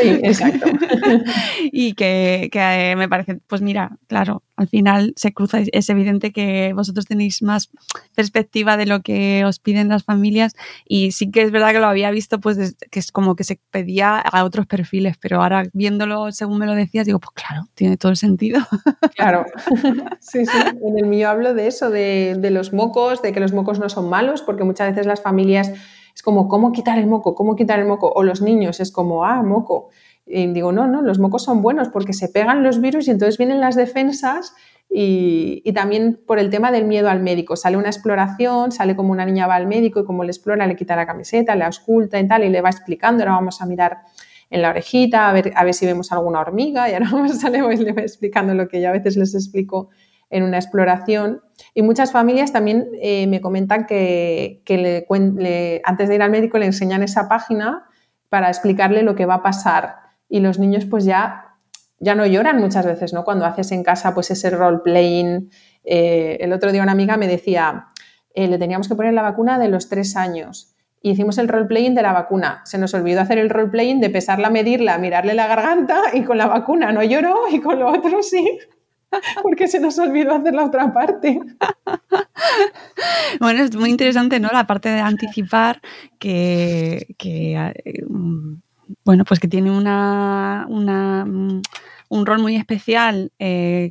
Sí, 0.00 0.20
exacto. 0.22 0.66
y 1.72 1.94
que, 1.94 2.48
que 2.52 2.92
eh, 2.92 2.94
me 2.94 3.08
parece, 3.08 3.40
pues 3.48 3.62
mira, 3.62 3.98
claro, 4.06 4.44
al 4.62 4.68
final 4.68 5.12
se 5.16 5.32
cruza, 5.32 5.58
es 5.72 5.90
evidente 5.90 6.32
que 6.32 6.72
vosotros 6.74 7.06
tenéis 7.06 7.42
más 7.42 7.70
perspectiva 8.14 8.76
de 8.76 8.86
lo 8.86 9.02
que 9.02 9.44
os 9.44 9.58
piden 9.58 9.88
las 9.88 10.04
familias 10.04 10.54
y 10.86 11.12
sí 11.12 11.30
que 11.30 11.42
es 11.42 11.50
verdad 11.50 11.72
que 11.72 11.80
lo 11.80 11.86
había 11.86 12.10
visto 12.10 12.40
pues 12.40 12.76
que 12.90 12.98
es 12.98 13.12
como 13.12 13.36
que 13.36 13.44
se 13.44 13.60
pedía 13.70 14.18
a 14.18 14.44
otros 14.44 14.66
perfiles, 14.66 15.16
pero 15.20 15.42
ahora 15.42 15.64
viéndolo 15.72 16.32
según 16.32 16.58
me 16.58 16.66
lo 16.66 16.74
decías 16.74 17.06
digo, 17.06 17.18
pues 17.18 17.32
claro, 17.34 17.66
tiene 17.74 17.96
todo 17.96 18.10
el 18.10 18.16
sentido. 18.16 18.60
Claro, 19.14 19.44
sí, 20.20 20.46
sí, 20.46 20.58
en 20.82 20.98
el 20.98 21.06
mío 21.06 21.28
hablo 21.28 21.54
de 21.54 21.66
eso, 21.66 21.90
de, 21.90 22.36
de 22.38 22.50
los 22.50 22.72
mocos, 22.72 23.20
de 23.20 23.32
que 23.32 23.40
los 23.40 23.52
mocos 23.52 23.78
no 23.78 23.88
son 23.88 24.08
malos, 24.08 24.42
porque 24.42 24.64
muchas 24.64 24.88
veces 24.88 25.06
las 25.06 25.20
familias 25.20 25.70
es 26.14 26.22
como, 26.22 26.48
¿cómo 26.48 26.72
quitar 26.72 26.98
el 26.98 27.06
moco? 27.06 27.34
¿Cómo 27.34 27.56
quitar 27.56 27.78
el 27.78 27.86
moco? 27.86 28.12
O 28.14 28.22
los 28.22 28.42
niños 28.42 28.80
es 28.80 28.92
como, 28.92 29.24
ah, 29.24 29.42
moco. 29.42 29.88
Y 30.26 30.46
digo, 30.48 30.72
no, 30.72 30.86
no, 30.86 31.02
los 31.02 31.18
mocos 31.18 31.44
son 31.44 31.62
buenos 31.62 31.88
porque 31.88 32.12
se 32.12 32.28
pegan 32.28 32.62
los 32.62 32.80
virus 32.80 33.08
y 33.08 33.10
entonces 33.10 33.38
vienen 33.38 33.60
las 33.60 33.76
defensas 33.76 34.54
y, 34.88 35.72
también 35.72 36.20
por 36.26 36.38
el 36.38 36.50
tema 36.50 36.70
del 36.70 36.84
miedo 36.84 37.08
al 37.08 37.20
médico. 37.20 37.56
Sale 37.56 37.76
una 37.76 37.88
exploración, 37.88 38.72
sale 38.72 38.94
como 38.94 39.12
una 39.12 39.24
niña 39.24 39.46
va 39.46 39.56
al 39.56 39.66
médico 39.66 40.00
y 40.00 40.04
como 40.04 40.22
le 40.22 40.30
explora, 40.30 40.66
le 40.66 40.76
quita 40.76 40.96
la 40.96 41.06
camiseta, 41.06 41.56
le 41.56 41.64
ausculta 41.64 42.20
y 42.20 42.28
tal, 42.28 42.44
y 42.44 42.50
le 42.50 42.60
va 42.60 42.70
explicando, 42.70 43.22
ahora 43.22 43.34
vamos 43.34 43.62
a 43.62 43.66
mirar 43.66 43.98
en 44.50 44.60
la 44.60 44.70
orejita, 44.70 45.30
a 45.30 45.32
ver, 45.32 45.52
a 45.56 45.64
ver 45.64 45.72
si 45.72 45.86
vemos 45.86 46.12
alguna 46.12 46.40
hormiga, 46.40 46.88
y 46.90 46.92
ahora 46.92 47.08
vamos, 47.10 47.40
sale 47.40 47.58
y 47.58 47.76
le 47.78 47.92
va 47.92 48.02
explicando 48.02 48.54
lo 48.54 48.68
que 48.68 48.80
yo 48.80 48.90
a 48.90 48.92
veces 48.92 49.16
les 49.16 49.34
explico 49.34 49.88
en 50.28 50.42
una 50.42 50.58
exploración. 50.58 51.42
Y 51.74 51.82
muchas 51.82 52.12
familias 52.12 52.52
también 52.52 52.88
eh, 53.00 53.26
me 53.28 53.40
comentan 53.40 53.86
que, 53.86 54.62
antes 55.84 56.08
de 56.08 56.14
ir 56.14 56.22
al 56.22 56.30
médico 56.30 56.58
le 56.58 56.66
enseñan 56.66 57.02
esa 57.02 57.28
página 57.28 57.84
para 58.28 58.48
explicarle 58.48 59.02
lo 59.02 59.14
que 59.14 59.26
va 59.26 59.34
a 59.34 59.42
pasar. 59.42 60.01
Y 60.32 60.40
los 60.40 60.58
niños 60.58 60.86
pues 60.86 61.04
ya 61.04 61.52
ya 62.02 62.16
no 62.16 62.26
lloran 62.26 62.58
muchas 62.58 62.86
veces, 62.86 63.12
¿no? 63.12 63.22
Cuando 63.22 63.44
haces 63.44 63.70
en 63.70 63.84
casa 63.84 64.12
pues 64.14 64.30
ese 64.30 64.48
role-playing. 64.50 65.50
Eh, 65.84 66.38
el 66.40 66.52
otro 66.52 66.72
día 66.72 66.82
una 66.82 66.92
amiga 66.92 67.16
me 67.16 67.28
decía, 67.28 67.86
eh, 68.34 68.48
le 68.48 68.58
teníamos 68.58 68.88
que 68.88 68.94
poner 68.94 69.12
la 69.14 69.22
vacuna 69.22 69.58
de 69.58 69.68
los 69.68 69.88
tres 69.88 70.16
años. 70.16 70.74
Y 71.02 71.10
hicimos 71.10 71.36
el 71.36 71.48
role-playing 71.48 71.94
de 71.94 72.02
la 72.02 72.12
vacuna. 72.12 72.62
Se 72.64 72.78
nos 72.78 72.94
olvidó 72.94 73.20
hacer 73.20 73.38
el 73.38 73.50
role-playing 73.50 74.00
de 74.00 74.10
pesarla, 74.10 74.50
medirla, 74.50 74.98
mirarle 74.98 75.34
la 75.34 75.46
garganta 75.46 76.00
y 76.12 76.24
con 76.24 76.38
la 76.38 76.46
vacuna 76.46 76.92
no 76.92 77.04
lloró 77.04 77.48
y 77.52 77.60
con 77.60 77.78
lo 77.78 77.88
otro 77.90 78.22
sí. 78.22 78.58
Porque 79.42 79.68
se 79.68 79.78
nos 79.78 79.96
olvidó 79.98 80.34
hacer 80.34 80.54
la 80.54 80.64
otra 80.64 80.92
parte. 80.92 81.40
Bueno, 83.40 83.62
es 83.64 83.74
muy 83.74 83.88
interesante, 83.90 84.40
¿no? 84.40 84.48
La 84.52 84.66
parte 84.66 84.88
de 84.90 85.00
anticipar 85.00 85.80
que, 86.18 87.06
eh, 87.18 88.04
mm, 88.06 88.54
bueno, 89.04 89.24
pues 89.24 89.40
que 89.40 89.48
tiene 89.48 89.70
una, 89.70 90.66
una 90.68 91.24
mm, 91.24 91.62
un 92.12 92.26
rol 92.26 92.40
muy 92.40 92.56
especial, 92.56 93.32
eh, 93.38 93.90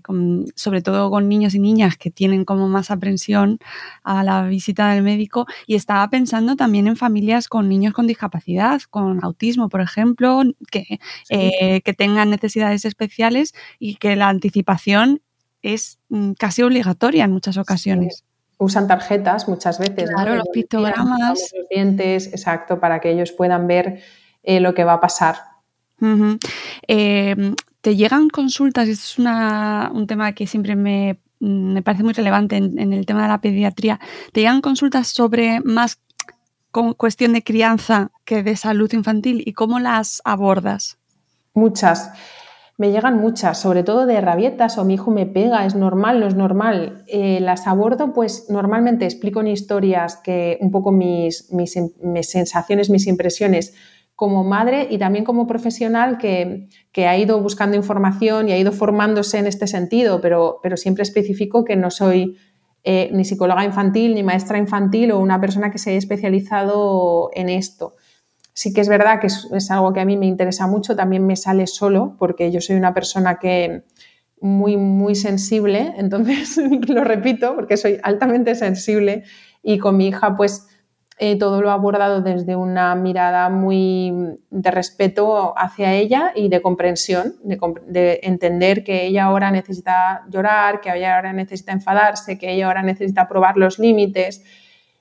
sobre 0.54 0.84
todo 0.84 1.10
con 1.10 1.28
niños 1.28 1.56
y 1.56 1.60
niñas 1.60 1.98
que 1.98 2.12
tienen 2.12 2.46
como 2.46 2.68
más 2.68 2.92
aprensión 2.92 3.58
a 4.04 4.24
la 4.24 4.44
visita 4.44 4.92
del 4.92 5.02
médico. 5.02 5.48
Y 5.66 5.74
estaba 5.74 6.08
pensando 6.08 6.56
también 6.56 6.86
en 6.86 6.98
familias 6.98 7.48
con 7.48 7.68
niños 7.68 7.96
con 7.96 8.06
discapacidad, 8.06 8.80
con 8.92 9.24
autismo, 9.24 9.70
por 9.70 9.82
ejemplo, 9.82 10.44
que, 10.70 11.00
eh, 11.32 11.82
que 11.82 11.94
tengan 11.96 12.30
necesidades 12.30 12.86
especiales 12.86 13.56
y 13.80 13.96
que 13.96 14.16
la 14.16 14.30
anticipación 14.30 15.24
es 15.64 15.98
mm, 16.10 16.34
casi 16.34 16.62
obligatoria 16.62 17.24
en 17.24 17.32
muchas 17.32 17.58
ocasiones. 17.58 18.24
Usan 18.60 18.88
tarjetas 18.88 19.48
muchas 19.48 19.80
veces. 19.80 20.12
Claro, 20.12 20.36
los 20.36 20.50
pictogramas. 20.50 21.40
Los 21.58 21.70
dientes, 21.72 22.28
exacto, 22.28 22.80
para 22.80 23.00
que 23.00 23.10
ellos 23.10 23.32
puedan 23.32 23.66
ver 23.66 24.00
eh, 24.44 24.60
lo 24.60 24.74
que 24.74 24.84
va 24.84 24.94
a 24.94 25.02
pasar. 25.02 25.38
Te 27.82 27.96
llegan 27.96 28.30
consultas, 28.30 28.88
y 28.88 28.92
esto 28.92 29.06
es 29.06 29.18
un 29.18 30.06
tema 30.08 30.34
que 30.34 30.46
siempre 30.46 30.76
me, 30.76 31.18
parece 31.84 32.04
muy 32.04 32.14
relevante 32.14 32.56
en, 32.56 32.94
el 32.94 33.06
tema 33.08 33.24
de 33.24 33.28
la 33.28 33.42
pediatría, 33.42 34.00
te 34.32 34.42
llegan 34.42 34.62
consultas 34.62 35.08
sobre 35.08 35.62
más 35.62 36.00
con 36.70 36.94
cuestión 36.94 37.34
de 37.34 37.44
crianza 37.44 38.12
que 38.24 38.44
de 38.44 38.56
salud 38.56 38.94
infantil 38.94 39.42
y 39.46 39.54
cómo 39.54 39.80
las 39.80 40.22
abordas. 40.24 41.00
Muchas. 41.56 42.12
Me 42.78 42.92
llegan 42.92 43.18
muchas, 43.18 43.60
sobre 43.60 43.84
todo 43.84 44.06
de 44.06 44.22
rabietas 44.22 44.78
o 44.78 44.86
mi 44.86 44.94
hijo 44.94 45.12
me 45.12 45.26
pega, 45.26 45.66
es 45.66 45.76
normal, 45.76 46.20
no 46.20 46.28
es 46.28 46.36
normal. 46.36 47.04
Eh, 47.08 47.40
las 47.42 47.68
abordo, 47.68 48.14
pues 48.14 48.46
normalmente 48.50 49.06
explico 49.06 49.42
en 49.42 49.48
historias 49.48 50.18
que 50.18 50.58
un 50.62 50.72
poco 50.72 50.92
mis, 50.92 51.52
mis 51.52 52.30
sensaciones, 52.30 52.90
mis 52.90 53.08
impresiones 53.08 53.74
como 54.22 54.44
madre 54.44 54.88
y 54.88 55.00
también 55.00 55.26
como 55.26 55.48
profesional 55.48 56.20
que, 56.20 56.68
ha 56.96 57.18
ido 57.18 57.42
buscando 57.42 57.76
información 57.76 58.48
y 58.48 58.52
ha 58.52 58.58
ido 58.60 58.72
formándose 58.72 59.40
en 59.40 59.48
este 59.48 59.66
sentido, 59.66 60.22
pero, 60.22 60.60
pero 60.62 60.78
siempre 60.78 61.02
especifico 61.02 61.66
que 61.66 61.76
no 61.76 61.90
soy 61.90 62.38
eh, 62.84 63.10
ni 63.14 63.26
psicóloga 63.26 63.66
infantil, 63.66 64.14
ni 64.14 64.22
maestra 64.22 64.60
infantil 64.60 65.12
o 65.12 65.18
una 65.18 65.42
persona 65.42 65.72
que 65.72 65.80
se 65.80 65.90
haya 65.90 65.98
especializado 65.98 67.32
en 67.34 67.50
esto. 67.50 67.96
Sí 68.54 68.74
que 68.74 68.82
es 68.82 68.90
verdad 68.90 69.20
que 69.20 69.26
es, 69.26 69.72
algo 69.72 69.92
que 69.92 70.02
a 70.02 70.06
mí 70.06 70.18
me 70.18 70.28
interesa 70.28 70.68
mucho, 70.68 70.96
también 70.96 71.26
me 71.26 71.36
sale 71.36 71.66
solo 71.66 72.16
porque 72.20 72.52
yo 72.52 72.62
soy 72.62 72.76
una 72.76 72.94
persona 72.94 73.40
que 73.40 73.86
muy, 74.40 74.78
muy 74.78 75.16
sensible, 75.16 75.94
entonces 75.98 76.58
lo 76.88 77.04
repito 77.04 77.56
porque 77.56 77.76
soy 77.76 77.98
altamente 78.04 78.54
sensible 78.54 79.24
y 79.64 79.80
con 79.80 79.98
mi 79.98 80.10
hija 80.10 80.38
pues 80.38 80.68
eh, 81.18 81.38
todo 81.38 81.62
lo 81.62 81.70
abordado 81.70 82.22
desde 82.22 82.56
una 82.56 82.96
mirada 82.96 83.50
muy 83.50 84.40
de 84.50 84.72
respeto 84.72 85.54
hacia 85.58 85.94
ella 85.94 86.32
y 86.36 86.50
de 86.50 86.62
comprensión, 86.62 87.36
de, 87.44 88.20
entender 88.24 88.84
que 88.84 89.06
ella 89.06 89.26
ahora 89.26 89.52
necesita 89.52 90.26
llorar, 90.30 90.82
que 90.82 90.90
ella 90.90 91.18
ahora 91.18 91.32
necesita 91.32 91.74
enfadarse, 91.74 92.40
que 92.40 92.52
ella 92.52 92.68
ahora 92.68 92.82
necesita 92.82 93.28
probar 93.28 93.58
los 93.58 93.78
límites 93.78 94.44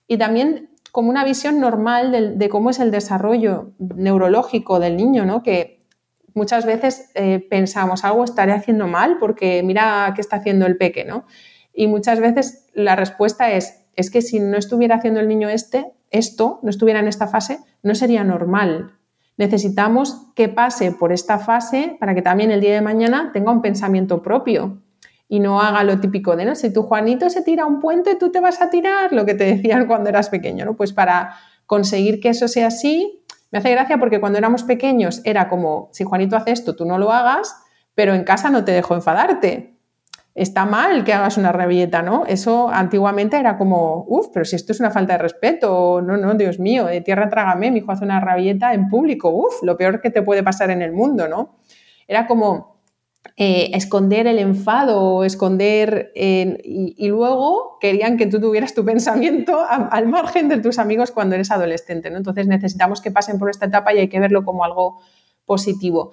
y 0.06 0.18
también 0.18 0.68
como 0.92 1.08
una 1.08 1.24
visión 1.24 1.60
normal 1.60 2.36
de, 2.36 2.48
cómo 2.48 2.70
es 2.70 2.80
el 2.80 2.90
desarrollo 2.90 3.72
neurológico 3.78 4.80
del 4.80 4.96
niño, 4.96 5.24
¿no? 5.24 5.42
que 5.42 5.80
muchas 6.34 6.66
veces 6.66 7.10
eh, 7.14 7.38
pensamos 7.48 8.04
algo 8.04 8.24
estaré 8.24 8.52
haciendo 8.52 8.86
mal 8.86 9.18
porque 9.18 9.62
mira 9.62 10.12
qué 10.14 10.20
está 10.20 10.36
haciendo 10.36 10.66
el 10.66 10.76
peque, 10.76 11.04
¿no? 11.04 11.24
Y 11.72 11.86
muchas 11.86 12.20
veces 12.20 12.66
la 12.74 12.96
respuesta 12.96 13.52
es, 13.52 13.86
es 13.94 14.10
que 14.10 14.22
si 14.22 14.40
no 14.40 14.56
estuviera 14.56 14.96
haciendo 14.96 15.20
el 15.20 15.28
niño 15.28 15.48
este, 15.48 15.92
esto 16.10 16.60
no 16.62 16.70
estuviera 16.70 17.00
en 17.00 17.08
esta 17.08 17.26
fase, 17.26 17.60
no 17.82 17.94
sería 17.94 18.24
normal. 18.24 18.92
Necesitamos 19.36 20.26
que 20.34 20.48
pase 20.48 20.92
por 20.92 21.12
esta 21.12 21.38
fase 21.38 21.96
para 21.98 22.14
que 22.14 22.22
también 22.22 22.50
el 22.50 22.60
día 22.60 22.74
de 22.74 22.82
mañana 22.82 23.30
tenga 23.32 23.52
un 23.52 23.62
pensamiento 23.62 24.22
propio 24.22 24.82
y 25.28 25.40
no 25.40 25.60
haga 25.60 25.84
lo 25.84 26.00
típico 26.00 26.36
de, 26.36 26.44
no, 26.44 26.54
si 26.54 26.72
tu 26.72 26.82
Juanito 26.82 27.30
se 27.30 27.42
tira 27.42 27.64
un 27.64 27.80
puente, 27.80 28.16
tú 28.16 28.30
te 28.30 28.40
vas 28.40 28.60
a 28.60 28.68
tirar, 28.68 29.12
lo 29.12 29.24
que 29.24 29.34
te 29.34 29.44
decían 29.44 29.86
cuando 29.86 30.10
eras 30.10 30.28
pequeño, 30.28 30.64
¿no? 30.64 30.76
Pues 30.76 30.92
para 30.92 31.36
conseguir 31.66 32.20
que 32.20 32.30
eso 32.30 32.48
sea 32.48 32.66
así, 32.66 33.24
me 33.52 33.60
hace 33.60 33.70
gracia 33.70 33.98
porque 33.98 34.20
cuando 34.20 34.38
éramos 34.38 34.64
pequeños 34.64 35.20
era 35.24 35.48
como, 35.48 35.88
si 35.92 36.04
Juanito 36.04 36.36
hace 36.36 36.50
esto, 36.50 36.74
tú 36.74 36.84
no 36.84 36.98
lo 36.98 37.12
hagas, 37.12 37.56
pero 37.94 38.14
en 38.14 38.24
casa 38.24 38.50
no 38.50 38.64
te 38.64 38.72
dejo 38.72 38.94
enfadarte 38.94 39.79
está 40.40 40.64
mal 40.64 41.04
que 41.04 41.12
hagas 41.12 41.36
una 41.36 41.52
rabieta, 41.52 42.00
¿no? 42.00 42.24
Eso 42.24 42.70
antiguamente 42.70 43.38
era 43.38 43.58
como, 43.58 44.06
uff, 44.08 44.28
pero 44.32 44.46
si 44.46 44.56
esto 44.56 44.72
es 44.72 44.80
una 44.80 44.90
falta 44.90 45.12
de 45.12 45.18
respeto, 45.18 46.00
no, 46.00 46.16
no, 46.16 46.32
Dios 46.34 46.58
mío, 46.58 46.86
de 46.86 47.02
tierra 47.02 47.28
trágame, 47.28 47.70
mi 47.70 47.80
hijo 47.80 47.92
hace 47.92 48.04
una 48.04 48.20
rabieta 48.20 48.72
en 48.72 48.88
público, 48.88 49.28
uff, 49.28 49.62
lo 49.62 49.76
peor 49.76 50.00
que 50.00 50.08
te 50.08 50.22
puede 50.22 50.42
pasar 50.42 50.70
en 50.70 50.80
el 50.80 50.92
mundo, 50.92 51.28
¿no? 51.28 51.58
Era 52.08 52.26
como 52.26 52.80
eh, 53.36 53.70
esconder 53.74 54.26
el 54.26 54.38
enfado, 54.38 55.24
esconder, 55.24 56.10
y, 56.14 57.08
luego 57.08 57.76
querían 57.78 58.16
que 58.16 58.26
tú 58.26 58.40
tuvieras 58.40 58.72
tu 58.72 58.82
pensamiento 58.82 59.60
al 59.68 60.08
margen 60.08 60.48
de 60.48 60.56
tus 60.56 60.78
amigos 60.78 61.10
cuando 61.10 61.34
eres 61.34 61.50
adolescente, 61.50 62.10
¿no? 62.10 62.16
Entonces 62.16 62.46
necesitamos 62.46 63.02
que 63.02 63.10
pasen 63.10 63.38
por 63.38 63.50
esta 63.50 63.66
etapa 63.66 63.92
y 63.92 63.98
hay 63.98 64.08
que 64.08 64.20
verlo 64.20 64.42
como 64.42 64.64
algo 64.64 65.00
positivo. 65.44 66.12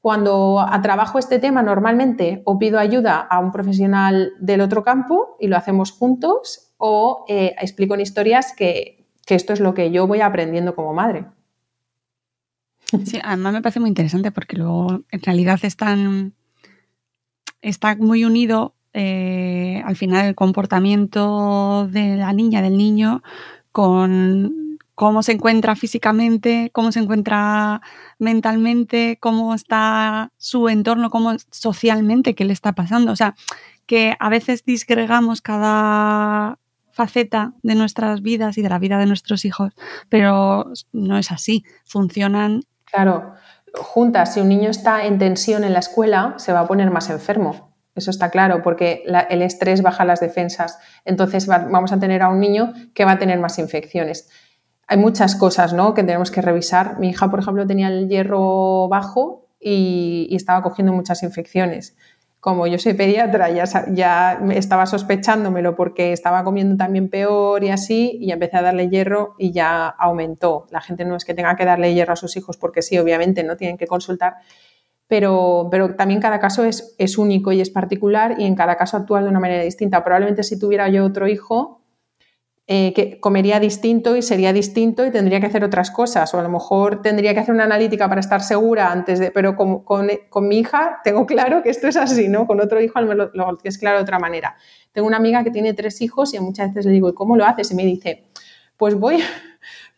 Cuando 0.00 0.64
trabajo 0.82 1.18
este 1.18 1.38
tema, 1.38 1.62
normalmente 1.62 2.42
o 2.44 2.58
pido 2.58 2.78
ayuda 2.78 3.18
a 3.18 3.40
un 3.40 3.50
profesional 3.50 4.32
del 4.38 4.60
otro 4.60 4.84
campo 4.84 5.36
y 5.40 5.48
lo 5.48 5.56
hacemos 5.56 5.90
juntos, 5.90 6.72
o 6.76 7.24
eh, 7.28 7.54
explico 7.60 7.94
en 7.94 8.00
historias 8.00 8.54
que, 8.56 9.06
esto 9.26 9.52
es 9.52 9.60
lo 9.60 9.74
que 9.74 9.90
yo 9.90 10.06
voy 10.06 10.20
aprendiendo 10.20 10.74
como 10.74 10.94
madre. 10.94 11.26
Sí, 13.04 13.20
además 13.22 13.52
me 13.52 13.60
parece 13.60 13.80
muy 13.80 13.90
interesante 13.90 14.30
porque 14.30 14.56
luego 14.56 15.02
en 15.10 15.20
realidad 15.20 15.58
están, 15.62 16.32
está 17.60 17.94
muy 17.96 18.24
unido 18.24 18.74
eh, 18.94 19.82
al 19.84 19.96
final 19.96 20.26
el 20.26 20.34
comportamiento 20.34 21.86
de 21.88 22.16
la 22.16 22.32
niña, 22.32 22.62
del 22.62 22.78
niño, 22.78 23.22
con 23.70 24.67
cómo 24.98 25.22
se 25.22 25.30
encuentra 25.30 25.76
físicamente, 25.76 26.70
cómo 26.72 26.90
se 26.90 26.98
encuentra 26.98 27.80
mentalmente, 28.18 29.16
cómo 29.20 29.54
está 29.54 30.32
su 30.38 30.68
entorno, 30.68 31.08
cómo 31.08 31.36
socialmente, 31.52 32.34
qué 32.34 32.44
le 32.44 32.52
está 32.52 32.72
pasando. 32.72 33.12
O 33.12 33.16
sea, 33.16 33.36
que 33.86 34.16
a 34.18 34.28
veces 34.28 34.64
disgregamos 34.64 35.40
cada 35.40 36.58
faceta 36.90 37.52
de 37.62 37.76
nuestras 37.76 38.22
vidas 38.22 38.58
y 38.58 38.62
de 38.62 38.70
la 38.70 38.80
vida 38.80 38.98
de 38.98 39.06
nuestros 39.06 39.44
hijos, 39.44 39.72
pero 40.08 40.72
no 40.90 41.16
es 41.16 41.30
así, 41.30 41.62
funcionan. 41.84 42.62
Claro, 42.86 43.34
juntas, 43.74 44.34
si 44.34 44.40
un 44.40 44.48
niño 44.48 44.68
está 44.68 45.06
en 45.06 45.20
tensión 45.20 45.62
en 45.62 45.74
la 45.74 45.78
escuela, 45.78 46.34
se 46.38 46.52
va 46.52 46.58
a 46.58 46.66
poner 46.66 46.90
más 46.90 47.08
enfermo. 47.08 47.72
Eso 47.94 48.10
está 48.10 48.30
claro, 48.30 48.62
porque 48.64 49.04
el 49.30 49.42
estrés 49.42 49.80
baja 49.80 50.04
las 50.04 50.18
defensas. 50.18 50.76
Entonces 51.04 51.46
vamos 51.46 51.92
a 51.92 52.00
tener 52.00 52.22
a 52.22 52.30
un 52.30 52.40
niño 52.40 52.72
que 52.94 53.04
va 53.04 53.12
a 53.12 53.18
tener 53.20 53.38
más 53.38 53.60
infecciones 53.60 54.28
hay 54.88 54.96
muchas 54.96 55.36
cosas 55.36 55.74
¿no? 55.74 55.92
que 55.92 56.02
tenemos 56.02 56.30
que 56.30 56.40
revisar. 56.40 56.98
Mi 56.98 57.10
hija, 57.10 57.30
por 57.30 57.40
ejemplo, 57.40 57.66
tenía 57.66 57.88
el 57.88 58.08
hierro 58.08 58.88
bajo 58.88 59.46
y, 59.60 60.28
estaba 60.34 60.62
cogiendo 60.62 60.92
muchas 60.92 61.22
infecciones. 61.22 61.94
como 62.40 62.66
yo 62.66 62.78
soy 62.78 62.94
pediatra, 62.94 63.50
ya, 63.50 63.64
ya 63.92 64.40
estaba 64.54 64.86
sospechándomelo 64.86 65.74
porque 65.76 66.12
estaba 66.12 66.44
comiendo 66.44 66.76
también 66.76 67.10
peor 67.10 67.64
y 67.64 67.70
así, 67.70 68.16
y 68.20 68.30
empecé 68.30 68.56
a 68.56 68.62
darle 68.62 68.88
hierro 68.88 69.34
y 69.38 69.52
ya 69.52 69.88
aumentó. 69.88 70.66
La 70.70 70.80
gente 70.80 71.04
no 71.04 71.16
es 71.16 71.24
que 71.24 71.34
tenga 71.34 71.56
que 71.56 71.64
darle 71.64 71.92
hierro 71.94 72.14
a 72.14 72.16
sus 72.16 72.36
hijos 72.36 72.56
porque 72.56 72.80
sí, 72.80 72.96
obviamente, 72.98 73.42
no 73.42 73.56
tienen 73.56 73.76
que 73.76 73.86
consultar, 73.86 74.36
pero, 75.08 75.68
pero 75.70 75.96
también 75.96 76.20
cada 76.20 76.38
caso 76.38 76.64
es, 76.64 76.94
es 76.98 77.18
único 77.18 77.52
y 77.52 77.60
es 77.60 77.70
particular 77.70 78.36
y 78.38 78.44
en 78.44 78.54
cada 78.54 78.76
caso 78.76 78.96
actúa 78.96 79.22
de 79.22 79.28
una 79.28 79.40
manera 79.40 79.64
distinta. 79.64 80.04
Probablemente 80.04 80.44
si 80.44 80.58
tuviera 80.58 80.88
yo 80.88 81.04
otro 81.04 81.28
hijo, 81.28 81.77
eh, 82.70 82.92
que 82.92 83.18
comería 83.18 83.60
distinto 83.60 84.14
y 84.14 84.20
sería 84.20 84.52
distinto 84.52 85.06
y 85.06 85.10
tendría 85.10 85.40
que 85.40 85.46
hacer 85.46 85.64
otras 85.64 85.90
cosas. 85.90 86.34
O 86.34 86.38
a 86.38 86.42
lo 86.42 86.50
mejor 86.50 87.00
tendría 87.00 87.32
que 87.32 87.40
hacer 87.40 87.54
una 87.54 87.64
analítica 87.64 88.06
para 88.10 88.20
estar 88.20 88.42
segura 88.42 88.92
antes 88.92 89.18
de. 89.18 89.30
Pero 89.30 89.56
con, 89.56 89.84
con, 89.84 90.06
mi 90.46 90.58
hija 90.58 91.00
tengo 91.02 91.24
claro 91.24 91.62
que 91.62 91.70
esto 91.70 91.88
es 91.88 91.96
así, 91.96 92.28
¿no? 92.28 92.46
Con 92.46 92.60
otro 92.60 92.78
hijo 92.82 93.00
lo, 93.00 93.30
lo 93.32 93.56
tienes 93.56 93.78
claro 93.78 93.96
de 93.96 94.02
otra 94.02 94.18
manera. 94.18 94.54
Tengo 94.92 95.08
una 95.08 95.16
amiga 95.16 95.42
que 95.44 95.50
tiene 95.50 95.72
tres 95.72 96.02
hijos 96.02 96.34
y 96.34 96.40
muchas 96.40 96.68
veces 96.68 96.84
le 96.84 96.92
digo, 96.92 97.08
¿y 97.08 97.14
cómo 97.14 97.38
lo 97.38 97.46
haces? 97.46 97.70
Y 97.70 97.74
me 97.74 97.86
dice, 97.86 98.26
pues 98.76 98.94
voy, 98.94 99.22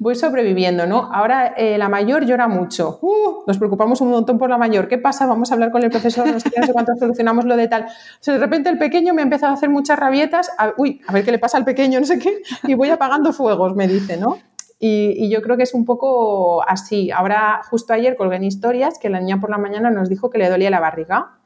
voy 0.01 0.15
sobreviviendo, 0.15 0.87
¿no? 0.87 1.11
Ahora 1.13 1.49
eh, 1.59 1.77
la 1.77 1.91
mayor 1.91 2.25
llora 2.25 2.49
mucho. 2.49 2.99
Uh, 3.03 3.45
nos 3.47 3.59
preocupamos 3.59 4.01
un 4.01 4.11
montón 4.11 4.39
por 4.39 4.49
la 4.49 4.57
mayor. 4.57 4.89
¿Qué 4.89 4.97
pasa? 4.97 5.27
Vamos 5.27 5.51
a 5.51 5.55
hablar 5.55 5.71
con 5.71 5.85
el 5.85 5.91
profesor, 5.91 6.27
no 6.27 6.41
sé, 6.41 6.51
cuánto 6.73 6.95
solucionamos 6.99 7.45
lo 7.45 7.55
de 7.55 7.69
tal. 7.69 7.85
O 7.85 8.31
de 8.31 8.39
repente 8.39 8.71
el 8.71 8.79
pequeño 8.79 9.13
me 9.13 9.21
ha 9.21 9.25
empezado 9.25 9.53
a 9.53 9.57
hacer 9.57 9.69
muchas 9.69 9.99
rabietas. 9.99 10.51
uy, 10.79 11.03
a 11.07 11.13
ver 11.13 11.23
qué 11.23 11.31
le 11.31 11.39
pasa 11.39 11.59
al 11.59 11.67
pequeño, 11.67 12.01
no 12.01 12.07
sé 12.07 12.19
qué. 12.19 12.41
Y 12.65 12.73
voy 12.73 12.89
apagando 12.89 13.35
fuegos, 13.35 13.77
me 13.77 13.87
dice, 13.87 14.17
¿no? 14.17 14.39
Y, 14.79 15.13
y, 15.19 15.29
yo 15.29 15.43
creo 15.43 15.59
que 15.59 15.65
es 15.65 15.75
un 15.75 15.85
poco 15.85 16.67
así. 16.67 17.11
Ahora, 17.11 17.61
justo 17.69 17.93
ayer 17.93 18.17
colgué 18.17 18.37
en 18.37 18.45
historias 18.45 18.99
que 18.99 19.11
la 19.11 19.21
niña 19.21 19.39
por 19.39 19.51
la 19.51 19.59
mañana 19.59 19.91
nos 19.91 20.09
dijo 20.09 20.31
que 20.31 20.39
le 20.39 20.49
dolía 20.49 20.71
la 20.71 20.81
barriga. 20.81 21.41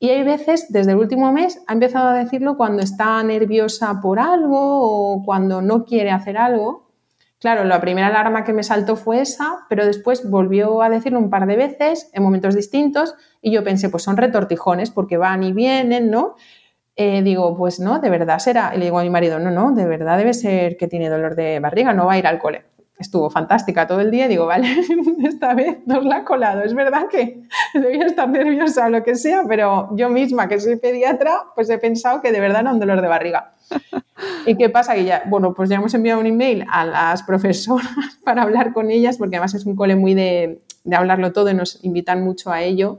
Y 0.00 0.10
hay 0.10 0.24
veces, 0.24 0.66
desde 0.72 0.90
el 0.90 0.98
último 0.98 1.30
mes, 1.30 1.62
ha 1.68 1.72
empezado 1.74 2.08
a 2.08 2.14
decirlo 2.14 2.56
cuando 2.56 2.82
está 2.82 3.22
nerviosa 3.22 4.00
por 4.02 4.18
algo 4.18 4.58
o 4.58 5.22
cuando 5.24 5.62
no 5.62 5.84
quiere 5.84 6.10
hacer 6.10 6.36
algo. 6.36 6.91
Claro, 7.42 7.64
la 7.64 7.80
primera 7.80 8.06
alarma 8.06 8.44
que 8.44 8.52
me 8.52 8.62
saltó 8.62 8.94
fue 8.94 9.20
esa, 9.20 9.66
pero 9.68 9.84
después 9.84 10.30
volvió 10.30 10.80
a 10.80 10.88
decirlo 10.88 11.18
un 11.18 11.28
par 11.28 11.48
de 11.48 11.56
veces 11.56 12.08
en 12.12 12.22
momentos 12.22 12.54
distintos 12.54 13.16
y 13.40 13.50
yo 13.50 13.64
pensé, 13.64 13.88
pues 13.88 14.04
son 14.04 14.16
retortijones 14.16 14.92
porque 14.92 15.16
van 15.16 15.42
y 15.42 15.52
vienen, 15.52 16.08
¿no? 16.08 16.36
Eh, 16.94 17.20
digo, 17.22 17.56
pues 17.56 17.80
no, 17.80 17.98
de 17.98 18.10
verdad 18.10 18.38
será. 18.38 18.70
Y 18.76 18.78
le 18.78 18.84
digo 18.84 19.00
a 19.00 19.02
mi 19.02 19.10
marido, 19.10 19.40
no, 19.40 19.50
no, 19.50 19.72
de 19.72 19.86
verdad 19.86 20.18
debe 20.18 20.34
ser 20.34 20.76
que 20.76 20.86
tiene 20.86 21.08
dolor 21.08 21.34
de 21.34 21.58
barriga, 21.58 21.92
no 21.92 22.06
va 22.06 22.12
a 22.12 22.18
ir 22.18 22.28
al 22.28 22.38
cole. 22.38 22.64
Estuvo 22.96 23.28
fantástica 23.28 23.88
todo 23.88 24.00
el 24.00 24.12
día. 24.12 24.28
Digo, 24.28 24.46
vale, 24.46 24.68
esta 25.24 25.52
vez 25.54 25.78
nos 25.84 26.04
la 26.04 26.18
ha 26.18 26.24
colado. 26.24 26.62
Es 26.62 26.74
verdad 26.74 27.08
que 27.10 27.42
debía 27.74 28.06
estar 28.06 28.28
nerviosa 28.28 28.86
o 28.86 28.88
lo 28.88 29.02
que 29.02 29.16
sea, 29.16 29.42
pero 29.48 29.88
yo 29.96 30.08
misma, 30.10 30.46
que 30.46 30.60
soy 30.60 30.76
pediatra, 30.76 31.46
pues 31.56 31.68
he 31.70 31.78
pensado 31.78 32.20
que 32.20 32.30
de 32.30 32.38
verdad 32.38 32.60
era 32.60 32.72
un 32.72 32.78
dolor 32.78 33.02
de 33.02 33.08
barriga. 33.08 33.51
¿Y 34.46 34.56
qué 34.56 34.68
pasa? 34.68 34.94
Que 34.94 35.04
ya, 35.04 35.22
bueno, 35.26 35.54
pues 35.54 35.68
ya 35.68 35.76
hemos 35.76 35.94
enviado 35.94 36.20
un 36.20 36.26
email 36.26 36.64
a 36.70 36.84
las 36.84 37.22
profesoras 37.22 37.88
para 38.24 38.42
hablar 38.42 38.72
con 38.72 38.90
ellas, 38.90 39.18
porque 39.18 39.36
además 39.36 39.54
es 39.54 39.66
un 39.66 39.76
cole 39.76 39.96
muy 39.96 40.14
de, 40.14 40.62
hablarlo 40.92 41.32
todo 41.32 41.50
y 41.50 41.54
nos 41.54 41.82
invitan 41.84 42.22
mucho 42.22 42.50
a 42.50 42.62
ello. 42.62 42.98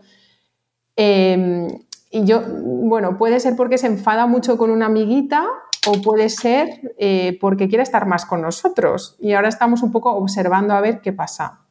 Em, 0.96 1.68
y 2.12 2.26
yo, 2.26 2.44
bueno, 2.46 3.18
puede 3.18 3.40
ser 3.40 3.56
porque 3.56 3.78
se 3.78 3.88
enfada 3.88 4.28
mucho 4.28 4.58
con 4.58 4.70
una 4.70 4.86
amiguita 4.86 5.48
o 5.88 6.02
puede 6.02 6.30
ser 6.30 6.94
eh, 6.98 7.38
porque 7.42 7.68
quiere 7.68 7.84
estar 7.84 8.06
más 8.06 8.26
con 8.26 8.42
nosotros. 8.42 9.18
Y 9.20 9.34
ahora 9.34 9.50
estamos 9.50 9.82
un 9.84 9.92
poco 9.92 10.14
observando 10.14 10.74
a 10.74 10.82
ver 10.82 11.02
qué 11.02 11.12
pasa. 11.12 11.63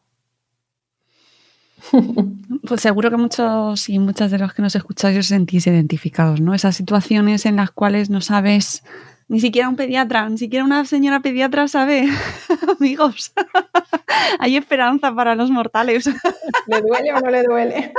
Pues 2.68 2.80
seguro 2.80 3.10
que 3.10 3.16
muchos 3.16 3.88
y 3.88 3.98
muchas 3.98 4.30
de 4.30 4.38
los 4.38 4.54
que 4.54 4.62
nos 4.62 4.76
escucháis 4.76 5.18
os 5.18 5.26
sentís 5.26 5.66
identificados, 5.66 6.40
¿no? 6.40 6.54
Esas 6.54 6.76
situaciones 6.76 7.44
en 7.44 7.56
las 7.56 7.72
cuales 7.72 8.08
no 8.08 8.20
sabes, 8.20 8.84
ni 9.32 9.40
siquiera 9.40 9.68
un 9.68 9.76
pediatra, 9.76 10.28
ni 10.28 10.36
siquiera 10.36 10.62
una 10.62 10.84
señora 10.84 11.20
pediatra 11.20 11.66
sabe, 11.66 12.06
amigos, 12.78 13.32
hay 14.38 14.56
esperanza 14.56 15.14
para 15.14 15.34
los 15.34 15.50
mortales. 15.50 16.06
¿Le 16.66 16.82
duele 16.82 17.14
o 17.14 17.20
no 17.20 17.30
le 17.30 17.42
duele? 17.42 17.92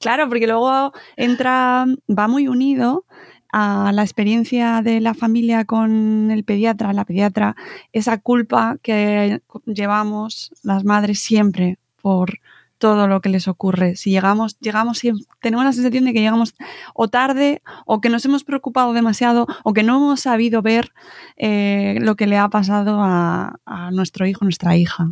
claro, 0.00 0.28
porque 0.28 0.46
luego 0.46 0.92
entra, 1.16 1.86
va 2.10 2.28
muy 2.28 2.46
unido 2.46 3.06
a 3.52 3.90
la 3.94 4.02
experiencia 4.02 4.82
de 4.82 5.00
la 5.00 5.14
familia 5.14 5.64
con 5.64 6.30
el 6.30 6.44
pediatra, 6.44 6.92
la 6.92 7.06
pediatra, 7.06 7.56
esa 7.94 8.18
culpa 8.18 8.76
que 8.82 9.40
llevamos 9.64 10.52
las 10.62 10.84
madres 10.84 11.20
siempre 11.20 11.78
por 12.02 12.38
todo 12.78 13.06
lo 13.08 13.20
que 13.20 13.28
les 13.28 13.48
ocurre. 13.48 13.96
Si 13.96 14.10
llegamos, 14.10 14.58
llegamos, 14.60 15.02
tenemos 15.40 15.64
la 15.64 15.72
sensación 15.72 16.04
de 16.04 16.12
que 16.12 16.20
llegamos 16.20 16.54
o 16.94 17.08
tarde, 17.08 17.62
o 17.86 18.00
que 18.00 18.08
nos 18.08 18.24
hemos 18.24 18.44
preocupado 18.44 18.92
demasiado, 18.92 19.46
o 19.64 19.72
que 19.72 19.82
no 19.82 19.96
hemos 19.96 20.20
sabido 20.20 20.62
ver 20.62 20.92
eh, 21.36 21.98
lo 22.00 22.16
que 22.16 22.26
le 22.26 22.38
ha 22.38 22.48
pasado 22.48 22.98
a, 23.00 23.58
nuestro 23.92 24.26
hijo, 24.26 24.44
nuestra 24.44 24.76
hija. 24.76 25.10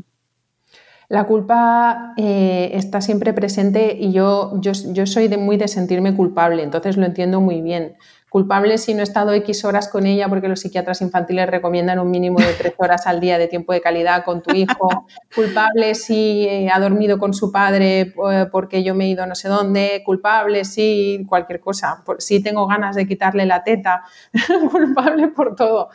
La 1.08 1.24
culpa 1.24 2.14
eh, 2.16 2.70
está 2.72 3.00
siempre 3.00 3.32
presente 3.32 3.96
y 3.98 4.12
yo, 4.12 4.60
yo, 4.60 4.72
yo 4.92 5.06
soy 5.06 5.28
de 5.28 5.38
muy 5.38 5.56
de 5.56 5.68
sentirme 5.68 6.14
culpable, 6.14 6.62
entonces 6.62 6.96
lo 6.96 7.06
entiendo 7.06 7.40
muy 7.40 7.62
bien 7.62 7.96
culpable 8.36 8.76
si 8.76 8.92
no 8.92 9.00
he 9.00 9.02
estado 9.02 9.32
X 9.32 9.64
horas 9.64 9.88
con 9.88 10.04
ella 10.04 10.28
porque 10.28 10.46
los 10.46 10.60
psiquiatras 10.60 11.00
infantiles 11.00 11.48
recomiendan 11.48 11.98
un 11.98 12.10
mínimo 12.10 12.38
de 12.38 12.52
tres 12.52 12.74
horas 12.76 13.06
al 13.06 13.18
día 13.18 13.38
de 13.38 13.48
tiempo 13.48 13.72
de 13.72 13.80
calidad 13.80 14.24
con 14.26 14.42
tu 14.42 14.54
hijo, 14.54 15.06
culpable 15.34 15.94
si 15.94 16.68
ha 16.70 16.78
dormido 16.78 17.18
con 17.18 17.32
su 17.32 17.50
padre 17.50 18.12
eh, 18.30 18.46
porque 18.52 18.84
yo 18.84 18.94
me 18.94 19.06
he 19.06 19.08
ido 19.08 19.24
no 19.26 19.34
sé 19.34 19.48
dónde, 19.48 20.02
culpable 20.04 20.66
si 20.66 21.24
cualquier 21.26 21.60
cosa, 21.60 22.04
si 22.18 22.42
tengo 22.42 22.66
ganas 22.66 22.94
de 22.94 23.08
quitarle 23.08 23.46
la 23.46 23.64
teta, 23.64 24.02
culpable 24.70 25.28
por 25.28 25.56
todo. 25.56 25.88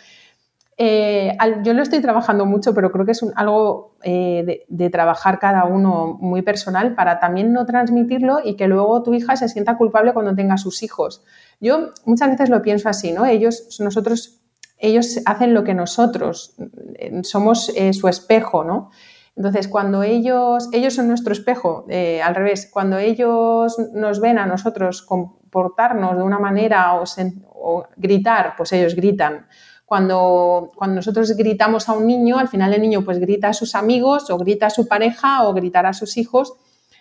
Eh, 0.83 1.37
yo 1.63 1.73
lo 1.75 1.83
estoy 1.83 2.01
trabajando 2.01 2.47
mucho, 2.47 2.73
pero 2.73 2.91
creo 2.91 3.05
que 3.05 3.11
es 3.11 3.23
algo 3.35 3.97
de, 4.03 4.65
de, 4.67 4.89
trabajar 4.89 5.37
cada 5.37 5.65
uno 5.65 6.17
muy 6.19 6.41
personal 6.41 6.95
para 6.95 7.19
también 7.19 7.53
no 7.53 7.67
transmitirlo 7.67 8.39
y 8.43 8.55
que 8.55 8.67
luego 8.67 9.03
tu 9.03 9.13
hija 9.13 9.35
se 9.35 9.47
sienta 9.47 9.77
culpable 9.77 10.11
cuando 10.11 10.33
tenga 10.33 10.57
sus 10.57 10.81
hijos. 10.81 11.23
Yo 11.59 11.91
muchas 12.05 12.31
veces 12.31 12.49
lo 12.49 12.63
pienso 12.63 12.89
así, 12.89 13.11
¿no? 13.11 13.27
Ellos, 13.27 13.79
nosotros, 13.79 14.41
ellos 14.79 15.19
hacen 15.25 15.53
lo 15.53 15.63
que 15.63 15.75
nosotros, 15.75 16.55
eh, 16.95 17.21
somos 17.23 17.71
eh, 17.75 17.93
su 17.93 18.07
espejo, 18.07 18.63
¿no? 18.63 18.89
Entonces, 19.35 19.67
cuando 19.67 20.03
ellos, 20.03 20.69
ellos 20.73 20.95
son 20.95 21.07
nuestro 21.07 21.31
espejo, 21.31 21.85
eh, 21.87 22.21
al 22.21 22.35
revés, 22.35 22.69
cuando 22.71 22.97
ellos 22.97 23.77
nos 23.93 24.19
ven 24.19 24.39
a 24.39 24.45
nosotros 24.45 25.03
comportarnos 25.03 26.17
de 26.17 26.23
una 26.23 26.39
manera 26.39 26.95
o, 26.95 27.85
gritar, 27.95 28.55
pues 28.57 28.73
ellos 28.73 28.95
gritan. 28.95 29.47
Cuando, 29.91 30.71
cuando, 30.73 30.95
nosotros 30.95 31.35
gritamos 31.35 31.89
a 31.89 31.91
un 31.91 32.07
niño, 32.07 32.37
al 32.37 32.47
final 32.47 32.73
el 32.73 32.81
niño 32.81 33.03
pues 33.03 33.19
grita 33.19 33.49
a 33.49 33.53
sus 33.53 33.75
amigos 33.75 34.29
o 34.29 34.37
grita 34.37 34.67
a 34.67 34.69
su 34.69 34.87
pareja 34.87 35.45
o 35.45 35.53
gritará 35.53 35.89
a 35.89 35.93
sus 35.93 36.15
hijos. 36.15 36.53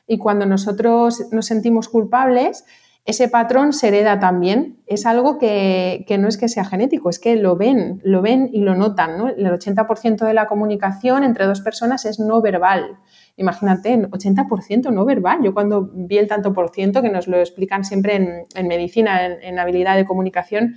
Y 0.09 0.18
cuando 0.18 0.45
nosotros 0.45 1.22
nos 1.30 1.47
sentimos 1.47 1.88
culpables, 1.88 2.64
ese 3.05 3.28
patrón 3.28 3.72
se 3.74 3.86
hereda 3.86 4.18
también. 4.18 4.80
Es 4.88 5.07
algo 5.07 5.38
que, 5.38 6.05
no 6.18 6.26
es 6.26 6.36
que 6.36 6.49
sea 6.49 6.64
genético, 6.64 7.11
es 7.11 7.20
que 7.20 7.36
lo 7.36 7.55
ven, 7.55 8.01
lo 8.03 8.22
ven 8.22 8.51
y 8.53 8.62
lo 8.62 8.74
notan. 8.74 9.20
El 9.36 9.47
80% 9.47 10.26
de 10.26 10.34
la 10.34 10.49
comunicación 10.49 11.22
entre 11.22 11.47
dos 11.47 11.61
personas 11.61 12.05
es 12.07 12.18
no 12.18 12.43
verbal. 12.43 12.99
Imagínate, 13.36 13.97
80% 14.03 14.93
no 14.93 15.05
verbal. 15.05 15.45
Yo 15.45 15.55
cuando 15.55 15.88
vi 15.95 16.18
el 16.18 16.26
tanto 16.26 16.53
por 16.53 16.70
ciento, 16.70 17.03
que 17.03 17.09
nos 17.09 17.28
lo 17.28 17.38
explican 17.38 17.84
siempre 17.84 18.47
en, 18.57 18.66
medicina, 18.66 19.26
en 19.26 19.61
habilidad 19.61 19.95
de 19.95 20.07
comunicación, 20.07 20.74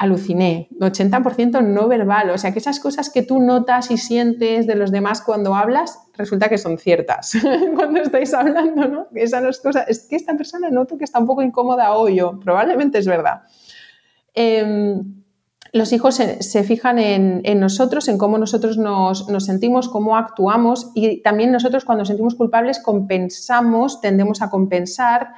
aluciné. 0.00 0.70
80% 0.80 1.62
no 1.62 1.86
verbal. 1.86 2.30
O 2.30 2.38
sea, 2.38 2.52
que 2.52 2.58
esas 2.58 2.80
cosas 2.80 3.10
que 3.10 3.22
tú 3.22 3.38
notas 3.38 3.90
y 3.90 3.98
sientes 3.98 4.66
de 4.66 4.74
los 4.74 4.90
demás 4.90 5.20
cuando 5.20 5.54
hablas, 5.54 5.98
resulta 6.16 6.48
que 6.48 6.56
son 6.56 6.78
ciertas 6.78 7.34
cuando 7.76 8.00
estáis 8.00 8.32
hablando, 8.32 8.88
¿no? 8.88 9.06
Esas 9.14 9.60
cosas, 9.60 9.84
es 9.88 10.06
que 10.08 10.16
esta 10.16 10.34
persona 10.38 10.70
noto 10.70 10.96
que 10.96 11.04
está 11.04 11.18
un 11.18 11.26
poco 11.26 11.42
incómoda 11.42 11.92
hoy, 11.92 12.16
yo. 12.16 12.40
Probablemente 12.40 12.96
es 12.96 13.06
verdad. 13.06 13.42
Em, 14.32 15.22
los 15.74 15.92
hijos 15.92 16.14
se, 16.14 16.64
fijan 16.64 16.98
en, 16.98 17.60
nosotros, 17.60 18.08
en 18.08 18.16
cómo 18.16 18.38
nosotros 18.38 18.78
nos, 18.78 19.26
sentimos, 19.44 19.90
cómo 19.90 20.16
actuamos 20.16 20.92
y 20.94 21.20
también 21.20 21.52
nosotros 21.52 21.84
cuando 21.84 22.06
sentimos 22.06 22.36
culpables 22.36 22.78
compensamos, 22.82 24.00
tendemos 24.00 24.40
a 24.40 24.48
compensar. 24.48 25.34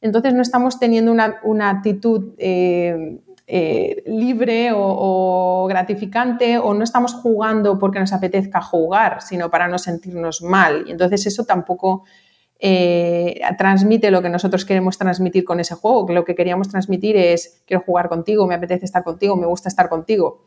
Entonces 0.00 0.32
no 0.32 0.40
estamos 0.40 0.78
teniendo 0.78 1.12
una, 1.12 1.68
actitud 1.70 2.34
eh, 2.38 3.20
eh, 3.48 4.02
libre 4.06 4.70
o, 4.74 5.66
gratificante 5.68 6.58
o 6.58 6.74
no 6.74 6.82
estamos 6.82 7.14
jugando 7.14 7.78
porque 7.78 8.00
nos 8.00 8.12
apetezca 8.12 8.60
jugar, 8.60 9.22
sino 9.22 9.50
para 9.50 9.68
no 9.68 9.78
sentirnos 9.78 10.42
mal. 10.42 10.84
Y 10.86 10.92
entonces 10.92 11.26
eso 11.26 11.44
tampoco 11.44 12.04
eh, 12.58 13.40
transmite 13.56 14.10
lo 14.10 14.20
que 14.22 14.30
nosotros 14.30 14.64
queremos 14.64 14.98
transmitir 14.98 15.44
con 15.44 15.60
ese 15.60 15.74
juego, 15.74 16.06
que 16.06 16.12
lo 16.12 16.24
que 16.24 16.34
queríamos 16.34 16.68
transmitir 16.68 17.16
es 17.16 17.62
quiero 17.66 17.84
jugar 17.84 18.08
contigo, 18.08 18.46
me 18.46 18.54
apetece 18.56 18.84
estar 18.84 19.04
contigo, 19.04 19.36
me 19.36 19.46
gusta 19.46 19.68
estar 19.68 19.88
contigo. 19.88 20.46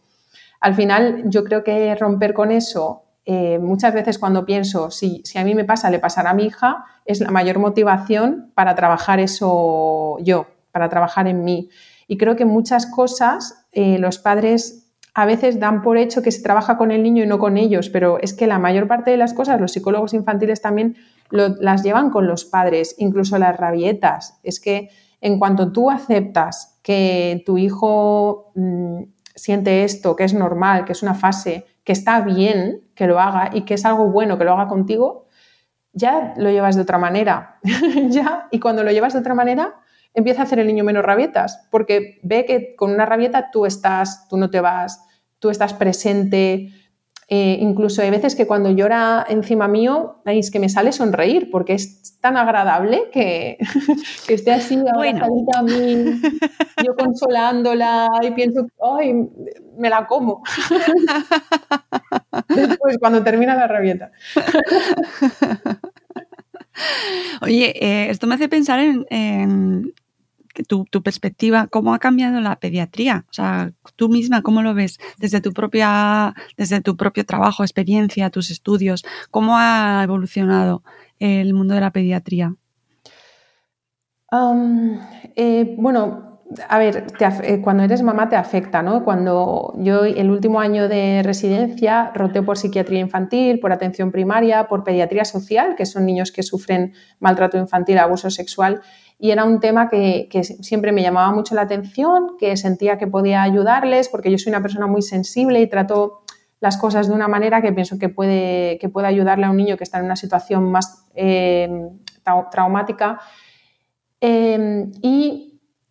Al 0.60 0.76
final 0.76 1.24
yo 1.28 1.46
creo 1.46 1.64
que 1.64 1.96
romper 1.96 2.34
con 2.34 2.52
eso, 2.52 3.04
eh, 3.24 3.60
muchas 3.60 3.94
veces 3.94 4.18
cuando 4.18 4.46
pienso 4.46 4.92
si, 4.92 5.22
si 5.24 5.38
a 5.38 5.46
mí 5.46 5.56
me 5.56 5.64
pasa, 5.64 5.90
le 5.90 6.00
pasará 6.00 6.32
a 6.32 6.34
mi 6.34 6.48
hija, 6.48 6.84
es 7.06 7.22
la 7.22 7.32
mayor 7.32 7.60
motivación 7.60 8.52
para 8.56 8.76
trabajar 8.76 9.20
eso 9.20 10.18
yo 10.20 10.48
para 10.72 10.90
trabajar 10.90 11.28
en 11.28 11.44
mí. 11.44 11.70
Y 12.10 12.18
creo 12.18 12.36
que 12.36 12.44
muchas 12.44 12.88
cosas 12.88 13.68
eh, 13.72 14.00
los 14.00 14.18
padres 14.18 14.92
a 15.14 15.28
veces 15.28 15.60
dan 15.60 15.84
por 15.84 15.96
hecho 15.96 16.24
que 16.24 16.32
se 16.32 16.42
trabaja 16.42 16.76
con 16.76 16.90
el 16.90 17.04
niño 17.04 17.24
y 17.24 17.28
no 17.28 17.38
con 17.38 17.56
ellos, 17.56 17.90
pero 17.90 18.18
es 18.20 18.34
que 18.34 18.48
la 18.48 18.58
mayor 18.58 18.88
parte 18.88 19.12
de 19.12 19.18
las 19.18 19.36
cosas 19.36 19.62
los 19.62 19.74
psicólogos 19.74 20.16
infantiles 20.16 20.60
también 20.60 20.98
las 21.30 21.84
llevan 21.84 22.10
con 22.10 22.26
los 22.26 22.46
padres, 22.46 22.96
incluso 22.98 23.38
las 23.38 23.56
rabietas. 23.56 24.40
Es 24.42 24.60
que 24.60 24.90
en 25.22 25.38
cuanto 25.38 25.72
tú 25.72 25.92
aceptas 25.92 26.80
que 26.82 27.44
tu 27.46 27.60
hijo 27.60 28.54
mm, 28.56 29.04
siente 29.36 29.84
esto, 29.84 30.16
que 30.16 30.24
es 30.24 30.34
normal, 30.34 30.86
que 30.86 30.94
es 30.94 31.04
una 31.04 31.14
fase, 31.14 31.66
que 31.84 31.92
está 31.92 32.22
bien 32.22 32.82
que 32.96 33.06
lo 33.06 33.20
haga 33.20 33.52
y 33.54 33.66
que 33.66 33.76
es 33.76 33.86
algo 33.86 34.10
bueno 34.10 34.40
que 34.40 34.46
lo 34.46 34.54
haga 34.54 34.68
contigo, 34.68 35.28
ya 35.94 36.34
lo 36.38 36.50
llevas 36.50 36.76
de 36.76 36.82
otra 36.82 36.98
manera. 36.98 37.60
ya, 38.10 38.48
y 38.50 38.60
cuando 38.60 38.84
lo 38.84 38.92
llevas 38.92 39.14
de 39.14 39.20
otra 39.20 39.36
manera, 39.36 39.76
empieza 40.14 40.42
a 40.42 40.46
hacer 40.46 40.60
el 40.60 40.68
niño 40.68 40.84
menos 40.84 41.04
rabietas, 41.04 41.68
porque 41.72 42.20
ve 42.24 42.46
que 42.46 42.76
con 42.76 42.92
una 42.92 43.06
rabieta 43.06 43.52
tú 43.52 43.66
estás, 43.66 44.28
tú 44.28 44.38
no 44.38 44.50
te 44.50 44.62
vas, 44.62 45.06
tú 45.40 45.50
estás 45.50 45.74
presente, 45.74 46.72
eh, 47.32 47.60
incluso 47.62 48.02
hay 48.02 48.10
veces 48.10 48.34
que 48.34 48.48
cuando 48.48 48.72
llora 48.72 49.24
encima 49.30 49.68
mío, 49.68 50.24
es 50.26 50.50
que 50.50 50.60
me 50.60 50.68
sale 50.68 50.92
sonreír 50.92 51.52
porque 51.52 51.74
es 51.74 52.20
tan 52.20 52.38
agradable 52.38 53.04
que, 53.12 53.60
esté 54.28 54.52
así 54.52 54.80
ahora 54.92 55.28
a 55.56 55.62
mí, 55.62 56.22
yo 56.84 56.96
consolándola 56.96 58.10
y 58.24 58.32
pienso, 58.32 58.66
ay, 58.82 59.14
me 59.78 59.92
la 59.92 60.08
como. 60.08 60.42
Después, 62.50 62.98
cuando 63.00 63.24
termina 63.24 63.56
la 63.56 63.68
rabieta. 63.68 64.12
Oye, 67.42 67.76
eh, 67.80 68.10
esto 68.10 68.26
me 68.26 68.36
hace 68.36 68.50
pensar 68.50 68.80
en 68.80 69.94
tu, 70.68 70.86
perspectiva, 71.04 71.68
¿cómo 71.68 71.94
ha 71.94 72.00
cambiado 72.00 72.40
la 72.42 72.60
pediatría? 72.60 73.26
O 73.30 73.34
sea, 73.34 73.72
tú 73.96 74.10
misma, 74.10 74.42
¿cómo 74.42 74.62
lo 74.62 74.74
ves 74.74 75.00
desde 75.18 75.42
tu 75.42 75.54
propia, 75.54 76.34
desde 76.58 76.82
tu 76.82 76.96
propio 76.96 77.26
trabajo, 77.26 77.64
experiencia, 77.64 78.30
tus 78.30 78.52
estudios? 78.52 79.06
¿Cómo 79.32 79.58
ha 79.58 80.02
evolucionado 80.04 80.84
el 81.20 81.54
mundo 81.54 81.76
de 81.76 81.82
la 81.82 81.92
pediatría? 81.92 82.56
Eh, 85.36 85.76
bueno, 85.78 86.29
a 86.68 86.80
ver, 86.80 87.06
eh, 87.44 87.62
cuando 87.62 87.84
eres 87.84 88.02
mamá 88.02 88.28
te 88.28 88.36
afecta, 88.36 88.82
¿no? 88.82 89.04
Cuando 89.04 89.74
yo 89.78 90.06
el 90.06 90.32
último 90.32 90.60
año 90.60 90.88
de 90.88 91.22
residencia 91.24 92.12
roté 92.16 92.42
por 92.42 92.58
psiquiatría 92.58 93.00
infantil, 93.00 93.60
por 93.60 93.72
atención 93.72 94.12
primaria, 94.12 94.68
por 94.68 94.84
pediatría 94.84 95.26
social, 95.26 95.76
que 95.76 95.86
son 95.86 96.06
niños 96.06 96.32
que 96.32 96.42
sufren 96.42 96.94
maltrato 97.20 97.58
infantil, 97.58 98.00
abuso 98.00 98.32
sexual, 98.32 98.82
y 99.20 99.32
era 99.32 99.44
un 99.44 99.60
tema 99.60 99.90
que, 99.90 100.28
siempre 100.62 100.92
me 100.92 101.04
llamaba 101.04 101.32
mucho 101.32 101.54
la 101.54 101.62
atención, 101.62 102.38
que 102.40 102.58
sentía 102.58 102.98
que 102.98 103.06
podía 103.06 103.44
ayudarles, 103.44 104.10
porque 104.10 104.32
yo 104.32 104.38
soy 104.38 104.52
una 104.52 104.62
persona 104.62 104.88
muy 104.88 105.02
sensible 105.02 105.62
y 105.62 105.68
trato 105.68 106.24
las 106.62 106.78
cosas 106.78 107.08
de 107.08 107.14
una 107.14 107.28
manera 107.28 107.62
que 107.62 107.72
pienso 107.74 108.00
que 108.00 108.10
puede, 108.10 108.80
que 108.80 108.90
puede 108.90 109.08
ayudarle 109.08 109.46
a 109.46 109.52
un 109.52 109.58
niño 109.58 109.78
que 109.78 109.84
está 109.84 110.00
en 110.00 110.06
una 110.06 110.16
situación 110.16 110.72
más 110.72 111.06
eh, 111.16 111.90
traumática. 112.52 113.20
Em, 114.22 114.92
y 115.02 115.49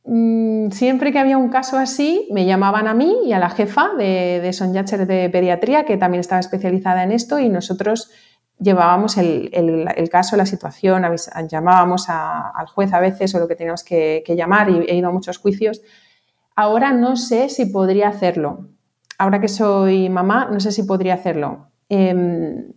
mm, 0.08 0.70
siempre 0.70 1.12
que 1.12 1.18
había 1.18 1.38
un 1.38 1.48
caso 1.48 1.78
así, 1.78 2.28
me 2.32 2.46
llamaban 2.46 2.88
a 2.88 2.94
mí 2.94 3.14
y 3.24 3.32
a 3.32 3.38
la 3.38 3.50
jefa 3.50 3.90
de, 3.96 4.40
de 4.40 5.06
de 5.06 5.30
Pediatría, 5.30 5.84
que 5.84 5.96
también 5.96 6.20
estaba 6.20 6.40
especializada 6.40 7.04
en 7.04 7.12
esto, 7.12 7.38
y 7.38 7.48
nosotros 7.48 8.10
llevábamos 8.58 9.16
el, 9.16 10.08
caso, 10.10 10.36
la 10.36 10.46
situación, 10.46 11.04
llamábamos 11.48 12.06
al 12.08 12.66
juez 12.66 12.92
a 12.92 13.00
veces 13.00 13.34
o 13.34 13.38
lo 13.38 13.48
que 13.48 13.54
teníamos 13.54 13.84
que, 13.84 14.24
llamar 14.36 14.70
y 14.70 14.78
he 14.88 14.96
ido 14.96 15.08
a 15.08 15.12
muchos 15.12 15.38
juicios. 15.38 15.80
Ahora 16.56 16.92
no 16.92 17.16
sé 17.16 17.48
si 17.48 17.66
podría 17.66 18.08
hacerlo. 18.08 18.68
Ahora 19.16 19.40
que 19.40 19.48
soy 19.48 20.08
mamá, 20.08 20.48
no 20.52 20.60
sé 20.60 20.72
si 20.72 20.82
podría 20.82 21.14
hacerlo. 21.14 21.70
Em, 21.88 22.72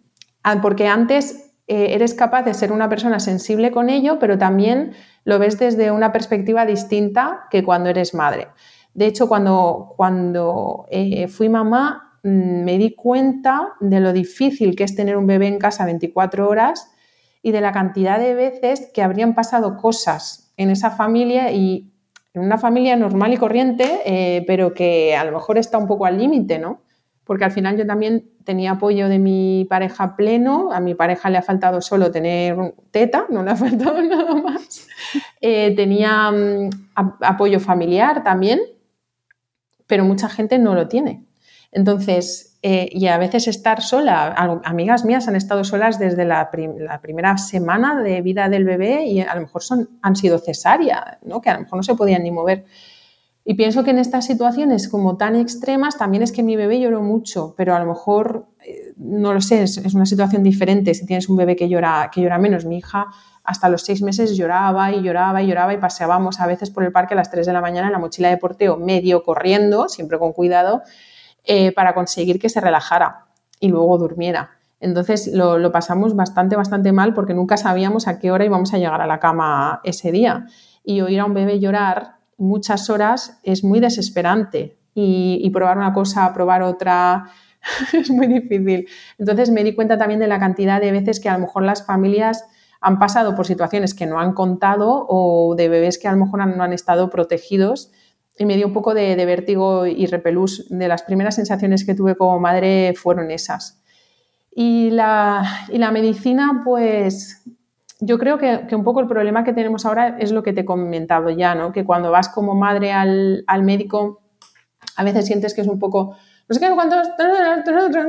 porque 0.61 0.87
antes 0.87 1.50
eh, 1.71 1.93
eres 1.93 2.13
capaz 2.13 2.43
de 2.43 2.53
ser 2.53 2.71
una 2.71 2.89
persona 2.89 3.19
sensible 3.19 3.71
con 3.71 3.89
ello, 3.89 4.19
pero 4.19 4.37
también 4.37 4.93
lo 5.23 5.39
ves 5.39 5.57
desde 5.57 5.91
una 5.91 6.11
perspectiva 6.11 6.65
distinta 6.65 7.47
que 7.49 7.63
cuando 7.63 7.89
eres 7.89 8.13
madre. 8.13 8.47
De 8.93 9.05
hecho, 9.05 9.27
cuando, 9.27 9.93
cuando 9.95 10.85
eh, 10.89 11.27
fui 11.27 11.47
mamá, 11.49 12.11
Mm, 12.23 12.63
me 12.63 12.77
di 12.77 12.93
cuenta 12.93 13.73
de 13.79 13.99
lo 13.99 14.13
difícil 14.13 14.75
que 14.75 14.83
es 14.83 14.95
tener 14.95 15.17
un 15.17 15.25
bebé 15.25 15.47
en 15.47 15.57
casa 15.57 15.85
24 15.85 16.47
horas 16.47 16.91
y 17.41 17.51
de 17.51 17.61
la 17.61 17.71
cantidad 17.71 18.19
de 18.19 18.35
veces 18.35 18.91
que 18.93 19.01
habrían 19.01 19.33
pasado 19.33 19.77
cosas 19.77 20.53
en 20.57 20.69
esa 20.69 20.91
familia 20.91 21.51
y 21.51 21.91
en 22.33 22.43
una 22.43 22.59
familia 22.59 22.95
normal 22.95 23.33
y 23.33 23.37
corriente, 23.37 24.01
eh, 24.05 24.43
pero 24.45 24.73
que 24.73 25.15
a 25.15 25.23
lo 25.23 25.31
mejor 25.31 25.57
está 25.57 25.77
un 25.79 25.87
poco 25.87 26.05
al 26.05 26.19
límite, 26.19 26.59
¿no? 26.59 26.81
Porque 27.31 27.45
al 27.45 27.51
final 27.53 27.77
yo 27.77 27.87
también 27.87 28.29
tenía 28.43 28.71
apoyo 28.71 29.07
de 29.07 29.17
mi 29.17 29.65
pareja 29.69 30.17
pleno, 30.17 30.73
a 30.73 30.81
mi 30.81 30.95
pareja 30.95 31.29
le 31.29 31.37
ha 31.37 31.41
faltado 31.41 31.79
solo 31.79 32.11
tener 32.11 32.57
teta, 32.91 33.25
no 33.29 33.41
le 33.41 33.51
ha 33.51 33.55
faltado 33.65 34.01
nada 34.01 34.35
más. 34.35 34.85
Eh, 35.39 35.73
tenía 35.73 36.29
mm, 36.29 36.69
apoyo 36.93 37.61
familiar 37.61 38.21
también, 38.21 38.59
pero 39.87 40.03
mucha 40.03 40.27
gente 40.27 40.59
no 40.59 40.75
lo 40.75 40.89
tiene. 40.89 41.23
Entonces, 41.71 42.59
eh, 42.63 42.89
y 42.91 43.07
a 43.07 43.17
veces 43.17 43.47
estar 43.47 43.81
sola, 43.81 44.35
amigas 44.65 45.05
mías 45.05 45.29
han 45.29 45.37
estado 45.37 45.63
solas 45.63 45.99
desde 45.99 46.25
la, 46.25 46.51
primera 46.51 47.37
semana 47.37 48.03
de 48.03 48.21
vida 48.21 48.49
del 48.49 48.65
bebé 48.65 49.05
y 49.05 49.21
a 49.21 49.33
lo 49.35 49.39
mejor 49.39 49.63
son, 49.63 49.89
han 50.01 50.17
sido 50.17 50.37
cesárea, 50.37 51.17
¿no? 51.23 51.39
que 51.39 51.49
a 51.49 51.53
lo 51.53 51.61
mejor 51.61 51.77
no 51.77 51.83
se 51.83 51.95
podían 51.95 52.23
ni 52.23 52.31
mover. 52.31 52.65
Y 53.43 53.55
pienso 53.55 53.83
que 53.83 53.89
en 53.89 53.97
estas 53.97 54.25
situaciones 54.25 54.87
como 54.87 55.17
tan 55.17 55.35
extremas 55.35 55.97
también 55.97 56.21
es 56.21 56.31
que 56.31 56.43
mi 56.43 56.55
bebé 56.55 56.79
lloró 56.79 57.01
mucho, 57.01 57.55
pero 57.57 57.75
a 57.75 57.79
lo 57.79 57.85
mejor, 57.85 58.45
eh, 58.65 58.93
no 58.97 59.33
lo 59.33 59.41
sé, 59.41 59.63
es, 59.63 59.77
una 59.95 60.05
situación 60.05 60.43
diferente 60.43 60.93
si 60.93 61.07
tienes 61.07 61.27
un 61.27 61.37
bebé 61.37 61.55
que 61.55 61.67
llora, 61.67 62.11
que 62.13 62.21
llora 62.21 62.37
menos. 62.37 62.65
Mi 62.65 62.77
hija 62.77 63.07
hasta 63.43 63.67
los 63.69 63.81
seis 63.81 64.03
meses 64.03 64.37
lloraba 64.37 64.91
y 64.91 65.01
lloraba 65.01 65.41
y 65.41 65.47
lloraba 65.47 65.73
y 65.73 65.77
paseábamos 65.77 66.39
a 66.39 66.45
veces 66.45 66.69
por 66.69 66.83
el 66.83 66.91
parque 66.91 67.15
a 67.15 67.17
las 67.17 67.31
tres 67.31 67.47
de 67.47 67.53
la 67.53 67.61
mañana 67.61 67.87
en 67.87 67.93
la 67.93 67.99
mochila 67.99 68.29
de 68.29 68.37
porteo, 68.37 68.77
medio 68.77 69.23
corriendo, 69.23 69.89
siempre 69.89 70.19
con 70.19 70.33
cuidado, 70.33 70.83
eh, 71.43 71.71
para 71.71 71.95
conseguir 71.95 72.39
que 72.39 72.49
se 72.49 72.61
relajara 72.61 73.25
y 73.59 73.69
luego 73.69 73.97
durmiera. 73.97 74.51
Entonces 74.79 75.31
lo, 75.33 75.71
pasamos 75.71 76.15
bastante, 76.15 76.55
bastante 76.55 76.91
mal 76.91 77.13
porque 77.13 77.33
nunca 77.33 77.57
sabíamos 77.57 78.07
a 78.07 78.19
qué 78.19 78.31
hora 78.31 78.45
íbamos 78.45 78.73
a 78.73 78.77
llegar 78.77 79.01
a 79.01 79.07
la 79.07 79.19
cama 79.19 79.81
ese 79.83 80.11
día. 80.11 80.45
Y 80.83 81.01
oír 81.01 81.19
a 81.19 81.25
un 81.25 81.33
bebé 81.33 81.59
llorar 81.59 82.20
muchas 82.41 82.89
horas 82.89 83.39
es 83.43 83.63
muy 83.63 83.79
desesperante 83.79 84.77
y, 84.93 85.49
probar 85.51 85.77
una 85.77 85.93
cosa, 85.93 86.33
probar 86.33 86.63
otra, 86.63 87.25
es 87.93 88.09
muy 88.09 88.27
difícil. 88.27 88.87
Entonces 89.17 89.49
me 89.51 89.63
di 89.63 89.73
cuenta 89.73 89.97
también 89.97 90.19
de 90.19 90.27
la 90.27 90.39
cantidad 90.39 90.81
de 90.81 90.91
veces 90.91 91.19
que 91.19 91.29
a 91.29 91.33
lo 91.33 91.39
mejor 91.39 91.63
las 91.63 91.85
familias 91.85 92.45
han 92.81 92.97
pasado 92.97 93.35
por 93.35 93.45
situaciones 93.45 93.93
que 93.93 94.07
no 94.07 94.19
han 94.19 94.33
contado 94.33 95.05
o 95.07 95.55
de 95.55 95.69
bebés 95.69 95.99
que 95.99 96.07
a 96.07 96.11
lo 96.13 96.25
mejor 96.25 96.45
no 96.47 96.63
han 96.63 96.73
estado 96.73 97.09
protegidos 97.09 97.91
y 98.37 98.45
me 98.45 98.55
dio 98.55 98.65
un 98.65 98.73
poco 98.73 98.95
de, 98.95 99.15
vértigo 99.23 99.85
y 99.85 100.07
repelús. 100.07 100.65
De 100.69 100.87
las 100.87 101.03
primeras 101.03 101.35
sensaciones 101.35 101.85
que 101.85 101.93
tuve 101.93 102.15
como 102.15 102.39
madre 102.39 102.95
fueron 102.95 103.29
esas. 103.29 103.83
Y 104.53 104.89
la, 104.89 105.67
la 105.69 105.91
medicina, 105.91 106.61
pues 106.65 107.43
yo 108.01 108.17
creo 108.17 108.37
que, 108.37 108.75
un 108.75 108.83
poco 108.83 108.99
el 108.99 109.07
problema 109.07 109.43
que 109.43 109.53
tenemos 109.53 109.85
ahora 109.85 110.17
es 110.19 110.31
lo 110.31 110.43
que 110.43 110.53
te 110.53 110.61
he 110.61 110.65
comentado 110.65 111.29
ya, 111.29 111.55
¿no? 111.55 111.71
Que 111.71 111.85
cuando 111.85 112.11
vas 112.11 112.29
como 112.29 112.55
madre 112.55 112.91
al, 112.91 113.45
médico, 113.61 114.21
a 114.97 115.03
veces 115.03 115.27
sientes 115.27 115.53
que 115.53 115.61
es 115.61 115.67
un 115.67 115.79
poco, 115.79 116.15
no 116.49 116.53
sé 116.53 116.59
qué, 116.59 116.73
cuántos, 116.73 117.07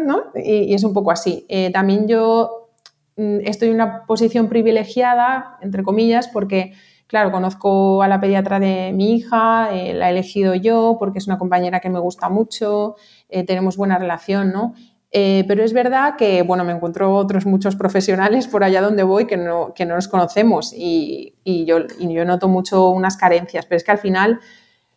¿no? 0.05 0.25
Y, 0.35 0.75
es 0.75 0.83
un 0.83 0.95
poco 0.95 1.11
así. 1.11 1.45
Eh, 1.49 1.71
también 1.71 2.09
yo 2.09 2.71
mm, 3.17 3.41
estoy 3.45 3.69
en 3.69 3.75
una 3.75 4.07
posición 4.07 4.49
privilegiada, 4.49 5.59
entre 5.61 5.83
comillas, 5.83 6.27
porque 6.27 6.73
Claro, 7.13 7.31
conozco 7.31 8.03
a 8.03 8.09
la 8.09 8.23
pediatra 8.23 8.59
de 8.59 8.91
mi 8.95 9.17
hija, 9.17 9.69
eh, 9.71 9.93
la 9.93 10.09
he 10.09 10.13
elegido 10.13 10.55
yo 10.55 10.97
porque 10.99 11.19
es 11.19 11.27
una 11.27 11.37
compañera 11.37 11.79
que 11.79 11.91
me 11.91 11.99
gusta 11.99 12.31
mucho, 12.31 12.97
eh, 13.29 13.45
tenemos 13.45 13.77
buena 13.77 13.99
relación, 13.99 14.51
¿no? 14.51 14.73
Eh, 15.15 15.45
pero 15.47 15.63
es 15.63 15.75
verdad 15.75 16.17
que, 16.17 16.41
bueno, 16.41 16.65
me 16.65 16.73
encuentro 16.73 17.15
otros 17.15 17.45
muchos 17.45 17.77
profesionales 17.77 18.49
por 18.49 18.65
allá 18.65 18.81
donde 18.81 19.03
voy 19.03 19.27
que 19.27 19.37
no, 19.37 19.75
que 19.75 19.85
no 19.85 19.95
nos 19.95 20.09
conocemos 20.09 20.73
y, 20.75 21.35
yo, 21.45 21.81
y 21.99 22.13
yo 22.15 22.25
noto 22.25 22.49
mucho 22.49 22.89
unas 22.89 23.19
carencias, 23.19 23.67
pero 23.67 23.77
es 23.77 23.85
que 23.85 23.91
al 23.91 23.99
final 23.99 24.41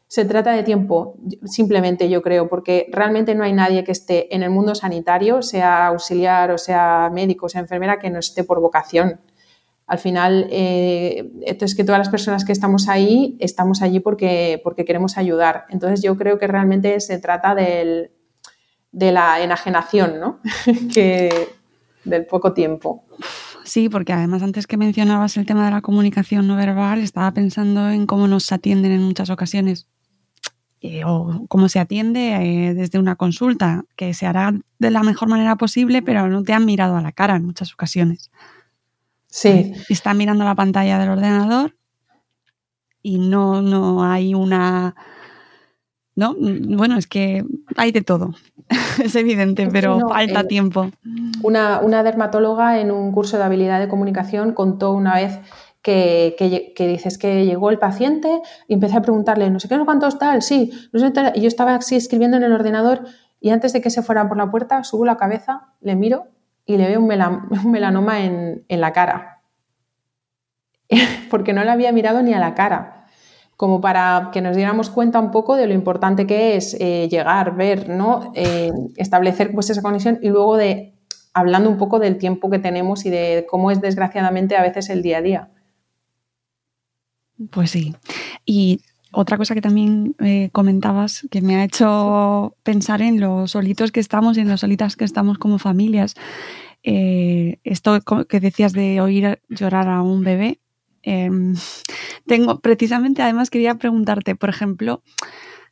se 0.08 0.24
trata 0.24 0.54
de 0.54 0.64
tiempo, 0.64 1.18
simplemente 1.44 2.10
yo 2.10 2.22
creo, 2.22 2.48
porque 2.48 2.88
realmente 2.92 3.36
no 3.36 3.44
hay 3.44 3.52
nadie 3.52 3.84
que 3.84 3.92
esté 3.92 4.34
en 4.34 4.44
el 4.44 4.52
mundo 4.52 4.74
sanitario, 4.74 5.42
sea 5.42 5.88
auxiliar 5.88 6.52
o 6.52 6.58
sea 6.58 7.10
médico 7.12 7.48
o 7.48 7.50
sea 7.50 7.60
enfermera, 7.60 8.00
que 8.00 8.10
no 8.10 8.20
esté 8.20 8.46
por 8.46 8.62
vocación. 8.62 9.20
Al 9.88 10.00
final, 10.00 10.48
eh, 10.50 11.30
es 11.42 11.76
que 11.76 11.84
todas 11.84 12.00
las 12.00 12.10
personas 12.10 12.46
que 12.46 12.54
estamos 12.54 12.88
ahí, 12.88 13.36
estamos 13.40 13.82
allí 13.82 14.00
porque, 14.00 14.60
porque 14.64 14.86
queremos 14.86 15.18
ayudar. 15.18 15.66
Entonces 15.70 16.02
yo 16.02 16.18
creo 16.18 16.40
que 16.40 16.48
realmente 16.48 17.00
se 17.02 17.20
trata 17.20 17.54
del, 17.54 18.12
de 18.96 19.12
la 19.12 19.42
enajenación, 19.42 20.20
¿no? 20.22 20.40
que, 20.94 21.50
del 22.06 22.26
poco 22.26 22.54
tiempo. 22.54 23.04
Sí, 23.66 23.90
porque 23.90 24.14
además 24.14 24.42
antes 24.42 24.68
que 24.68 24.78
mencionabas 24.78 25.36
el 25.36 25.46
tema 25.46 25.66
de 25.66 25.72
la 25.72 25.82
comunicación 25.82 26.48
no 26.48 26.56
verbal, 26.56 27.00
estaba 27.00 27.32
pensando 27.34 27.90
en 27.90 28.06
cómo 28.06 28.28
nos 28.28 28.50
atienden 28.52 28.94
en 28.94 29.04
muchas 29.04 29.30
ocasiones 29.30 29.88
eh, 30.80 31.04
o 31.06 31.46
cómo 31.50 31.68
se 31.68 31.80
atiende 31.80 32.36
eh, 32.36 32.74
desde 32.74 32.98
una 32.98 33.16
consulta, 33.16 33.84
que 33.98 34.14
se 34.14 34.28
hará 34.28 34.54
de 34.80 34.92
la 34.92 35.04
mejor 35.04 35.28
manera 35.28 35.58
posible, 35.58 36.02
pero 36.02 36.28
no 36.30 36.44
te 36.44 36.54
han 36.54 36.64
mirado 36.64 36.96
a 36.96 37.02
la 37.02 37.12
cara 37.12 37.36
en 37.36 37.46
muchas 37.46 37.74
ocasiones. 37.74 38.32
Sí. 39.28 39.74
Están 39.90 40.18
mirando 40.18 40.46
la 40.46 40.56
pantalla 40.56 41.00
del 41.00 41.10
ordenador 41.10 41.76
y 43.02 43.20
no, 43.20 43.62
no 43.62 44.06
hay 44.06 44.34
una... 44.36 44.96
No, 46.16 46.34
bueno, 46.40 46.98
es 46.98 47.08
que 47.08 47.44
hay 47.76 47.92
de 47.92 48.02
todo, 48.02 48.34
es 49.04 49.16
evidente, 49.16 49.68
pero 49.68 50.00
falta 50.08 50.42
eh, 50.42 50.46
tiempo. 50.46 50.90
Una, 51.44 51.82
una, 51.82 52.04
dermatóloga 52.04 52.80
en 52.80 52.92
un 52.92 53.12
curso 53.12 53.38
de 53.38 53.44
habilidad 53.44 53.82
de 53.82 53.90
comunicación 53.90 54.54
contó 54.54 54.94
una 54.94 55.16
vez 55.16 55.40
que, 55.82 56.36
que, 56.38 56.88
dices 56.88 57.18
que 57.18 57.46
llegó 57.46 57.70
el 57.70 57.80
paciente 57.80 58.42
y 58.68 58.74
empecé 58.74 58.96
a 58.96 59.02
preguntarle, 59.02 59.50
no 59.50 59.60
sé 59.60 59.68
qué, 59.68 59.76
no 59.78 59.86
cuántos 59.86 60.18
tal, 60.18 60.42
sí, 60.42 60.72
no 60.94 61.00
sé, 61.02 61.12
tal. 61.12 61.34
y 61.36 61.42
yo 61.42 61.48
estaba 61.50 61.76
así 61.76 61.98
escribiendo 61.98 62.38
en 62.38 62.44
el 62.44 62.54
ordenador 62.54 63.04
y 63.42 63.50
antes 63.50 63.74
de 63.74 63.82
que 63.82 63.90
se 63.90 64.02
fuera 64.02 64.28
por 64.30 64.38
la 64.38 64.50
puerta, 64.50 64.84
subo 64.86 65.06
la 65.06 65.18
cabeza, 65.18 65.68
le 65.82 65.96
miro 65.96 66.28
y 66.66 66.78
le 66.78 66.88
veo 66.88 67.02
un, 67.02 67.08
melanoma 67.70 68.24
en, 68.24 68.64
en 68.70 68.82
la 68.82 68.94
cara. 68.94 69.42
Porque 71.30 71.52
no 71.52 71.64
le 71.64 71.72
había 71.72 71.92
mirado 71.92 72.24
ni 72.24 72.34
a 72.34 72.40
la 72.40 72.56
cara 72.56 72.95
como 73.58 73.82
para 73.82 74.30
que 74.34 74.42
nos 74.42 74.56
diéramos 74.56 74.90
cuenta 74.90 75.20
un 75.20 75.32
poco 75.32 75.56
de 75.56 75.68
lo 75.68 75.74
importante 75.74 76.28
que 76.28 76.56
es 76.58 76.76
eh, 76.80 77.08
llegar, 77.10 77.56
ver, 77.56 77.90
¿no? 77.90 78.32
Eh, 78.36 78.72
establecer 78.98 79.52
pues 79.54 79.70
esa 79.70 79.82
conexión 79.82 80.20
y 80.22 80.30
luego 80.30 80.58
de 80.58 80.94
hablando 81.34 81.70
un 81.70 81.78
poco 81.78 82.00
del 82.00 82.18
tiempo 82.18 82.50
que 82.50 82.60
tenemos 82.60 83.06
y 83.06 83.10
de 83.10 83.46
cómo 83.50 83.72
es 83.72 83.82
desgraciadamente 83.82 84.56
a 84.56 84.62
veces 84.62 84.90
el 84.90 85.02
día 85.02 85.18
a 85.18 85.22
día. 85.22 85.50
Pues 87.52 87.72
sí. 87.72 87.94
Y 88.46 88.82
otra 89.12 89.38
cosa 89.38 89.54
que 89.54 89.62
también 89.62 90.16
eh, 90.20 90.50
comentabas 90.52 91.28
que 91.32 91.42
me 91.42 91.56
ha 91.56 91.64
hecho 91.64 92.56
pensar 92.64 93.02
en 93.02 93.20
los 93.20 93.52
solitos 93.52 93.92
que 93.92 94.00
estamos 94.00 94.38
y 94.38 94.42
en 94.42 94.50
las 94.50 94.62
solitas 94.62 94.96
que 94.96 95.06
estamos 95.06 95.38
como 95.38 95.58
familias. 95.58 96.16
Eh, 96.84 97.60
esto 97.64 98.00
que 98.28 98.40
decías 98.40 98.74
de 98.74 99.02
oír 99.02 99.40
llorar 99.50 99.88
a 99.88 100.02
un 100.02 100.24
bebé. 100.24 100.60
Em, 101.06 101.56
tengo, 102.26 102.60
precisamente, 102.60 103.22
además 103.22 103.50
quería 103.50 103.76
preguntarte, 103.76 104.36
por 104.36 104.50
ejemplo, 104.50 105.04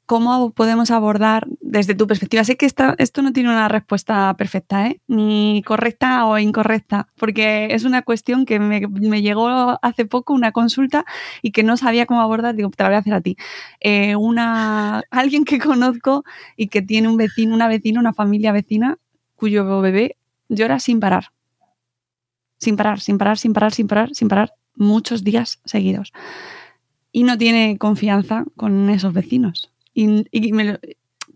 ¿Cómo 0.05 0.51
podemos 0.51 0.91
abordar 0.91 1.47
desde 1.61 1.95
tu 1.95 2.07
perspectiva? 2.07 2.43
Sé 2.43 2.57
que 2.57 2.65
esto 2.65 3.21
no 3.21 3.31
tiene 3.31 3.49
una 3.49 3.69
respuesta 3.69 4.35
perfecta, 4.37 4.87
¿eh? 4.87 5.01
ni 5.07 5.63
correcta 5.65 6.25
o 6.25 6.37
incorrecta, 6.37 7.07
porque 7.15 7.69
es 7.71 7.85
una 7.85 8.01
cuestión 8.01 8.45
que 8.45 8.59
me, 8.59 8.81
llegó 9.21 9.79
hace 9.81 10.05
poco 10.05 10.33
una 10.33 10.51
consulta 10.51 11.05
y 11.41 11.51
que 11.51 11.63
no 11.63 11.77
sabía 11.77 12.05
cómo 12.05 12.19
abordar. 12.21 12.53
Digo, 12.53 12.69
te 12.69 12.83
la 12.83 12.89
voy 12.89 12.95
a 12.97 12.99
hacer 12.99 13.13
a 13.13 13.21
ti. 13.21 13.37
Eh, 13.79 14.17
una, 14.17 15.03
alguien 15.09 15.45
que 15.45 15.57
conozco 15.57 16.25
y 16.57 16.67
que 16.67 16.81
tiene 16.81 17.07
un 17.07 17.15
vecino, 17.15 17.55
una 17.55 17.69
vecina, 17.69 18.01
una 18.01 18.13
familia 18.13 18.51
vecina 18.51 18.97
cuyo 19.37 19.79
bebé 19.79 20.17
llora 20.49 20.79
sin 20.79 20.99
parar. 20.99 21.27
Sin 22.57 22.75
parar, 22.75 22.99
sin 22.99 23.17
parar, 23.17 23.37
sin 23.37 23.53
parar, 23.53 23.73
sin 23.73 23.87
parar, 23.87 24.09
sin 24.13 24.27
parar, 24.27 24.53
muchos 24.75 25.23
días 25.23 25.59
seguidos. 25.65 26.13
Y 27.11 27.23
no 27.23 27.37
tiene 27.37 27.77
confianza 27.77 28.45
con 28.55 28.89
esos 28.89 29.13
vecinos. 29.13 29.71
Y, 29.93 30.25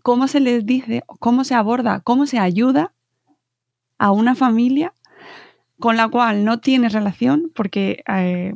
cómo 0.02 0.28
se 0.28 0.40
les 0.40 0.64
dice, 0.64 1.02
cómo 1.20 1.44
se 1.44 1.54
aborda, 1.54 2.00
cómo 2.00 2.26
se 2.26 2.38
ayuda 2.38 2.92
a 3.98 4.10
una 4.10 4.34
familia 4.34 4.94
con 5.78 5.96
la 5.96 6.08
cual 6.08 6.44
no 6.44 6.60
tienes 6.60 6.92
relación, 6.92 7.52
porque 7.54 8.02
eh, 8.08 8.54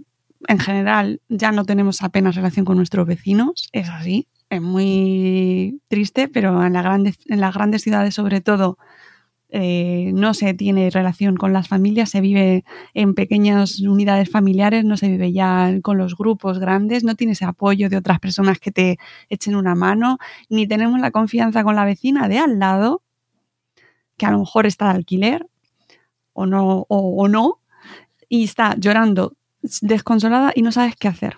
en 0.49 0.59
general 0.59 1.21
ya 1.29 1.53
no 1.53 1.65
tenemos 1.65 2.03
apenas 2.03 2.35
relación 2.35 2.65
con 2.65 2.77
nuestros 2.77 3.07
vecinos, 3.07 3.69
es 3.73 3.89
así, 3.89 4.27
es 4.51 4.61
muy 4.61 5.81
triste, 5.89 6.29
pero 6.29 6.65
en, 6.65 6.75
en 6.77 7.41
las 7.41 7.55
grandes 7.55 7.83
ciudades 7.83 8.15
sobre 8.15 8.41
todo 8.41 8.79
eh, 9.55 10.13
no 10.15 10.33
se 10.33 10.55
tiene 10.55 10.89
relación 10.89 11.37
con 11.37 11.53
las 11.53 11.69
familias, 11.69 12.09
se 12.09 12.23
vive 12.23 12.65
en 12.95 13.15
pequeñas 13.15 13.81
unidades 13.81 14.31
familiares, 14.31 14.87
no 14.87 14.97
se 14.97 15.09
vive 15.09 15.31
ya 15.31 15.71
con 15.83 15.99
los 15.99 16.17
grupos 16.17 16.59
grandes, 16.59 17.05
no 17.05 17.17
tienes 17.17 17.43
apoyo 17.43 17.91
de 17.91 17.99
otras 17.99 18.19
personas 18.19 18.59
que 18.59 18.73
te 18.73 18.99
echen 19.29 19.55
una 19.55 19.75
mano, 19.75 20.17
ni 20.49 20.67
tenemos 20.67 20.99
la 21.01 21.11
confianza 21.11 21.65
con 21.65 21.77
la 21.77 21.85
vecina 21.85 22.29
de 22.29 22.39
al 22.39 22.59
lado, 22.59 23.03
que 24.17 24.25
a 24.25 24.31
lo 24.31 24.39
mejor 24.39 24.65
está 24.65 24.87
de 24.87 24.97
alquiler 24.97 25.47
o 26.33 26.47
no, 26.47 26.87
o 26.89 27.29
no, 27.29 27.61
y 28.31 28.45
está 28.45 28.75
llorando 28.79 29.37
desconsolada 29.83 30.53
y 30.55 30.63
no 30.63 30.73
sabes 30.73 30.97
qué 30.97 31.09
hacer. 31.09 31.37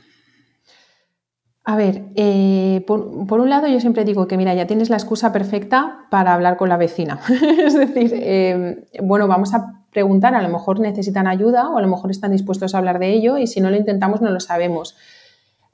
A 1.67 1.77
ver, 1.77 2.05
eh, 2.15 2.85
por, 2.87 3.01
un 3.01 3.49
lado 3.49 3.67
yo 3.69 3.81
siempre 3.81 4.05
digo 4.05 4.29
que 4.29 4.37
mira, 4.37 4.53
ya 4.53 4.67
tienes 4.67 4.91
la 4.91 4.97
excusa 4.97 5.33
perfecta 5.33 6.07
para 6.11 6.35
hablar 6.35 6.59
con 6.59 6.69
la 6.69 6.77
vecina. 6.77 7.21
es 7.59 7.75
decir, 7.75 8.13
em, 8.15 8.85
bueno, 9.03 9.27
vamos 9.27 9.55
a 9.55 9.83
preguntar, 9.91 10.35
a 10.35 10.43
lo 10.43 10.51
mejor 10.51 10.79
necesitan 10.79 11.27
ayuda 11.27 11.71
o 11.71 11.79
a 11.79 11.83
lo 11.83 11.89
mejor 11.89 12.11
están 12.11 12.33
dispuestos 12.33 12.75
a 12.75 12.79
hablar 12.79 12.99
de 12.99 13.13
ello 13.13 13.39
y 13.39 13.47
si 13.47 13.63
no 13.63 13.71
lo 13.71 13.77
intentamos 13.77 14.21
no 14.21 14.31
lo 14.31 14.41
sabemos. 14.41 14.95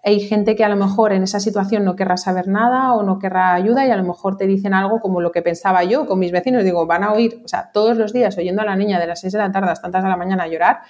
Hay 0.04 0.20
gente 0.20 0.54
que 0.54 0.64
a 0.64 0.68
lo 0.68 0.76
mejor 0.76 1.12
en 1.12 1.24
esa 1.24 1.40
situación 1.40 1.84
no 1.84 1.96
querrá 1.96 2.16
saber 2.16 2.46
nada 2.46 2.94
o 2.94 3.02
no 3.02 3.18
querrá 3.18 3.52
ayuda 3.52 3.84
y 3.84 3.90
a 3.90 3.96
lo 3.96 4.04
mejor 4.04 4.36
te 4.36 4.46
dicen 4.46 4.74
algo 4.74 5.00
como 5.00 5.20
lo 5.20 5.32
que 5.32 5.42
pensaba 5.42 5.82
yo 5.82 6.06
con 6.06 6.20
mis 6.20 6.30
vecinos. 6.30 6.62
Digo, 6.62 6.86
van 6.86 7.02
a 7.02 7.12
oír, 7.12 7.42
o 7.44 7.48
sea, 7.48 7.72
todos 7.72 7.96
los 7.96 8.12
días 8.12 8.38
oyendo 8.38 8.62
a 8.62 8.64
la 8.64 8.76
niña 8.76 9.00
de 9.00 9.08
las 9.08 9.20
6 9.20 9.32
de 9.32 9.38
la 9.40 9.50
tarde 9.50 9.72
hasta 9.72 9.82
tantas 9.82 10.04
de 10.04 10.08
la 10.08 10.16
mañana 10.16 10.46
llorar 10.46 10.82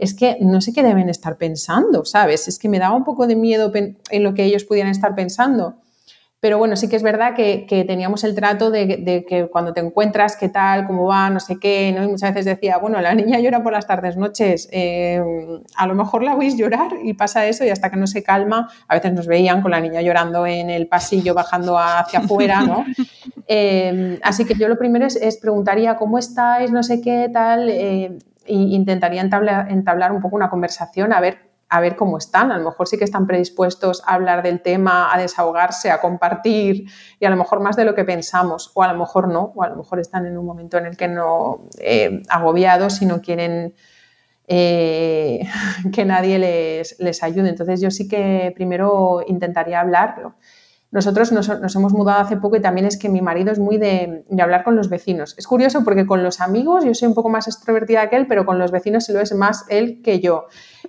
es 0.00 0.14
que 0.14 0.38
no 0.40 0.60
sé 0.60 0.72
qué 0.72 0.82
deben 0.82 1.08
estar 1.08 1.36
pensando, 1.36 2.04
¿sabes? 2.04 2.48
Es 2.48 2.58
que 2.58 2.68
me 2.68 2.78
daba 2.78 2.96
un 2.96 3.04
poco 3.04 3.26
de 3.26 3.36
miedo 3.36 3.72
en 3.74 4.22
lo 4.22 4.34
que 4.34 4.44
ellos 4.44 4.64
pudieran 4.64 4.90
estar 4.90 5.14
pensando. 5.14 5.76
Pero 6.40 6.56
bueno, 6.56 6.74
sí 6.74 6.88
que 6.88 6.96
es 6.96 7.02
verdad 7.02 7.34
que, 7.34 7.66
teníamos 7.86 8.24
el 8.24 8.34
trato 8.34 8.70
de, 8.70 9.26
que 9.28 9.48
cuando 9.48 9.74
te 9.74 9.80
encuentras, 9.80 10.36
qué 10.36 10.48
tal, 10.48 10.86
cómo 10.86 11.04
va, 11.04 11.28
no 11.28 11.38
sé 11.38 11.58
qué, 11.60 11.92
¿no? 11.94 12.02
Y 12.02 12.08
muchas 12.08 12.30
veces 12.30 12.46
decía, 12.46 12.78
bueno, 12.78 12.98
la 13.02 13.14
niña 13.14 13.38
llora 13.40 13.62
por 13.62 13.74
las 13.74 13.86
tardes, 13.86 14.16
noches, 14.16 14.66
eh, 14.72 15.22
a 15.76 15.86
lo 15.86 15.94
mejor 15.94 16.22
la 16.22 16.34
oís 16.34 16.56
llorar 16.56 16.92
y 17.04 17.12
pasa 17.12 17.46
eso 17.46 17.62
y 17.66 17.68
hasta 17.68 17.90
que 17.90 17.98
no 17.98 18.06
se 18.06 18.22
calma, 18.22 18.70
a 18.88 18.94
veces 18.94 19.12
nos 19.12 19.26
veían 19.26 19.60
con 19.60 19.70
la 19.70 19.80
niña 19.80 20.00
llorando 20.00 20.46
en 20.46 20.70
el 20.70 20.88
pasillo, 20.88 21.34
bajando 21.34 21.78
hacia 21.78 22.20
afuera, 22.20 22.62
¿no? 22.62 22.84
Eh, 23.52 24.20
así 24.22 24.44
que 24.44 24.54
yo 24.54 24.68
lo 24.68 24.78
primero 24.78 25.04
es, 25.06 25.38
preguntaría, 25.38 25.96
¿cómo 25.96 26.18
estáis? 26.18 26.70
No 26.70 26.84
sé 26.84 27.00
qué, 27.00 27.28
tal. 27.32 27.68
Eh, 27.68 28.16
intentaría 28.46 29.20
entablar, 29.20 30.12
un 30.12 30.20
poco 30.20 30.36
una 30.36 30.50
conversación 30.50 31.12
a 31.12 31.20
ver, 31.20 31.50
a 31.68 31.80
ver 31.80 31.96
cómo 31.96 32.18
están. 32.18 32.52
A 32.52 32.58
lo 32.58 32.64
mejor 32.64 32.88
sí 32.88 32.98
que 32.98 33.04
están 33.04 33.26
predispuestos 33.26 34.02
a 34.06 34.14
hablar 34.14 34.42
del 34.42 34.60
tema, 34.60 35.14
a 35.14 35.18
desahogarse, 35.18 35.90
a 35.90 36.00
compartir 36.00 36.86
y 37.18 37.24
a 37.24 37.30
lo 37.30 37.36
mejor 37.36 37.60
más 37.60 37.76
de 37.76 37.84
lo 37.84 37.94
que 37.94 38.04
pensamos 38.04 38.70
o 38.74 38.82
a 38.82 38.92
lo 38.92 38.98
mejor 38.98 39.28
no, 39.28 39.52
o 39.54 39.62
a 39.62 39.68
lo 39.68 39.76
mejor 39.76 40.00
están 40.00 40.26
en 40.26 40.36
un 40.36 40.46
momento 40.46 40.78
en 40.78 40.86
el 40.86 40.96
que 40.96 41.08
no 41.08 41.68
eh, 41.78 42.22
agobiados 42.28 43.02
y 43.02 43.06
no 43.06 43.20
quieren 43.20 43.74
eh, 44.48 45.46
que 45.92 46.04
nadie 46.04 46.38
les, 46.38 46.98
les 46.98 47.22
ayude. 47.22 47.48
Entonces 47.48 47.80
yo 47.80 47.90
sí 47.90 48.08
que 48.08 48.52
primero 48.54 49.22
intentaría 49.26 49.80
hablarlo. 49.80 50.34
Nosotros 50.92 51.30
nos, 51.30 51.48
hemos 51.48 51.92
mudado 51.92 52.20
hace 52.20 52.36
poco 52.36 52.56
y 52.56 52.60
también 52.60 52.86
es 52.86 52.98
que 52.98 53.08
mi 53.08 53.22
marido 53.22 53.52
es 53.52 53.60
muy 53.60 53.78
de, 53.78 54.24
hablar 54.40 54.64
con 54.64 54.74
los 54.74 54.88
vecinos. 54.88 55.36
Es 55.38 55.46
curioso 55.46 55.84
porque 55.84 56.04
con 56.04 56.24
los 56.24 56.40
amigos 56.40 56.84
yo 56.84 56.94
soy 56.94 57.06
un 57.06 57.14
poco 57.14 57.28
más 57.28 57.46
extrovertida 57.46 58.10
que 58.10 58.16
él, 58.16 58.26
pero 58.26 58.44
con 58.44 58.58
los 58.58 58.72
vecinos 58.72 59.04
se 59.04 59.12
lo 59.12 59.20
es 59.20 59.32
más 59.32 59.64
él 59.68 60.02
que 60.02 60.18
yo. 60.18 60.46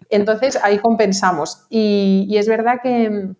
Entonces 0.09 0.57
ahí 0.63 0.79
compensamos. 0.79 1.67
Y, 1.69 2.35
es 2.35 2.47
verdad 2.47 2.79
que, 2.81 3.33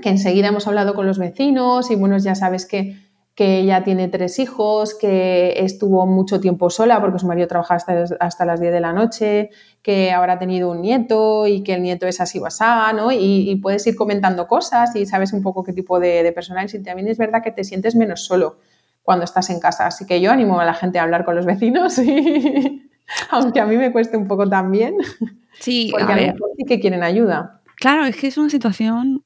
que 0.00 0.08
enseguida 0.08 0.48
hemos 0.48 0.66
hablado 0.66 0.94
con 0.94 1.06
los 1.06 1.18
vecinos 1.18 1.90
y 1.90 1.96
bueno, 1.96 2.16
ya 2.16 2.34
sabes 2.34 2.64
que 2.64 2.96
que 3.34 3.60
ella 3.60 3.82
tiene 3.82 4.08
tres 4.08 4.38
hijos, 4.38 4.94
que 4.94 5.54
estuvo 5.56 6.06
mucho 6.06 6.40
tiempo 6.40 6.68
sola 6.68 7.00
porque 7.00 7.18
su 7.18 7.26
marido 7.26 7.48
trabaja 7.48 7.76
hasta, 7.76 8.44
las 8.44 8.60
10 8.60 8.72
de 8.72 8.80
la 8.80 8.92
noche, 8.92 9.50
que 9.80 10.12
ahora 10.12 10.34
ha 10.34 10.38
tenido 10.38 10.70
un 10.70 10.82
nieto 10.82 11.46
y 11.46 11.62
que 11.62 11.74
el 11.74 11.82
nieto 11.82 12.06
es 12.06 12.20
así 12.20 12.38
basá, 12.38 12.92
¿no? 12.92 13.10
Y, 13.10 13.56
puedes 13.62 13.86
ir 13.86 13.96
comentando 13.96 14.46
cosas 14.46 14.94
y 14.96 15.06
sabes 15.06 15.32
un 15.32 15.42
poco 15.42 15.64
qué 15.64 15.72
tipo 15.72 15.98
de, 15.98 16.22
de 16.22 16.32
persona 16.32 16.62
es. 16.62 16.74
Y 16.74 16.82
también 16.82 17.08
es 17.08 17.16
verdad 17.16 17.42
que 17.42 17.52
te 17.52 17.64
sientes 17.64 17.94
menos 17.96 18.24
solo 18.24 18.58
cuando 19.02 19.24
estás 19.24 19.48
en 19.48 19.60
casa. 19.60 19.86
Así 19.86 20.04
que 20.04 20.20
yo 20.20 20.30
animo 20.30 20.60
a 20.60 20.64
la 20.66 20.74
gente 20.74 20.98
a 20.98 21.04
hablar 21.04 21.24
con 21.24 21.34
los 21.34 21.46
vecinos, 21.46 21.98
aunque 23.30 23.60
a 23.60 23.66
mí 23.66 23.76
me 23.78 23.92
cueste 23.92 24.18
un 24.18 24.28
poco 24.28 24.46
también. 24.46 24.96
Sí, 25.58 25.88
porque 25.92 26.12
a, 26.12 26.16
ver. 26.16 26.34
sí 26.58 26.64
que 26.66 26.80
quieren 26.80 27.02
ayuda. 27.02 27.62
Claro, 27.76 28.04
es 28.04 28.16
que 28.16 28.26
es 28.26 28.36
una 28.36 28.50
situación... 28.50 29.24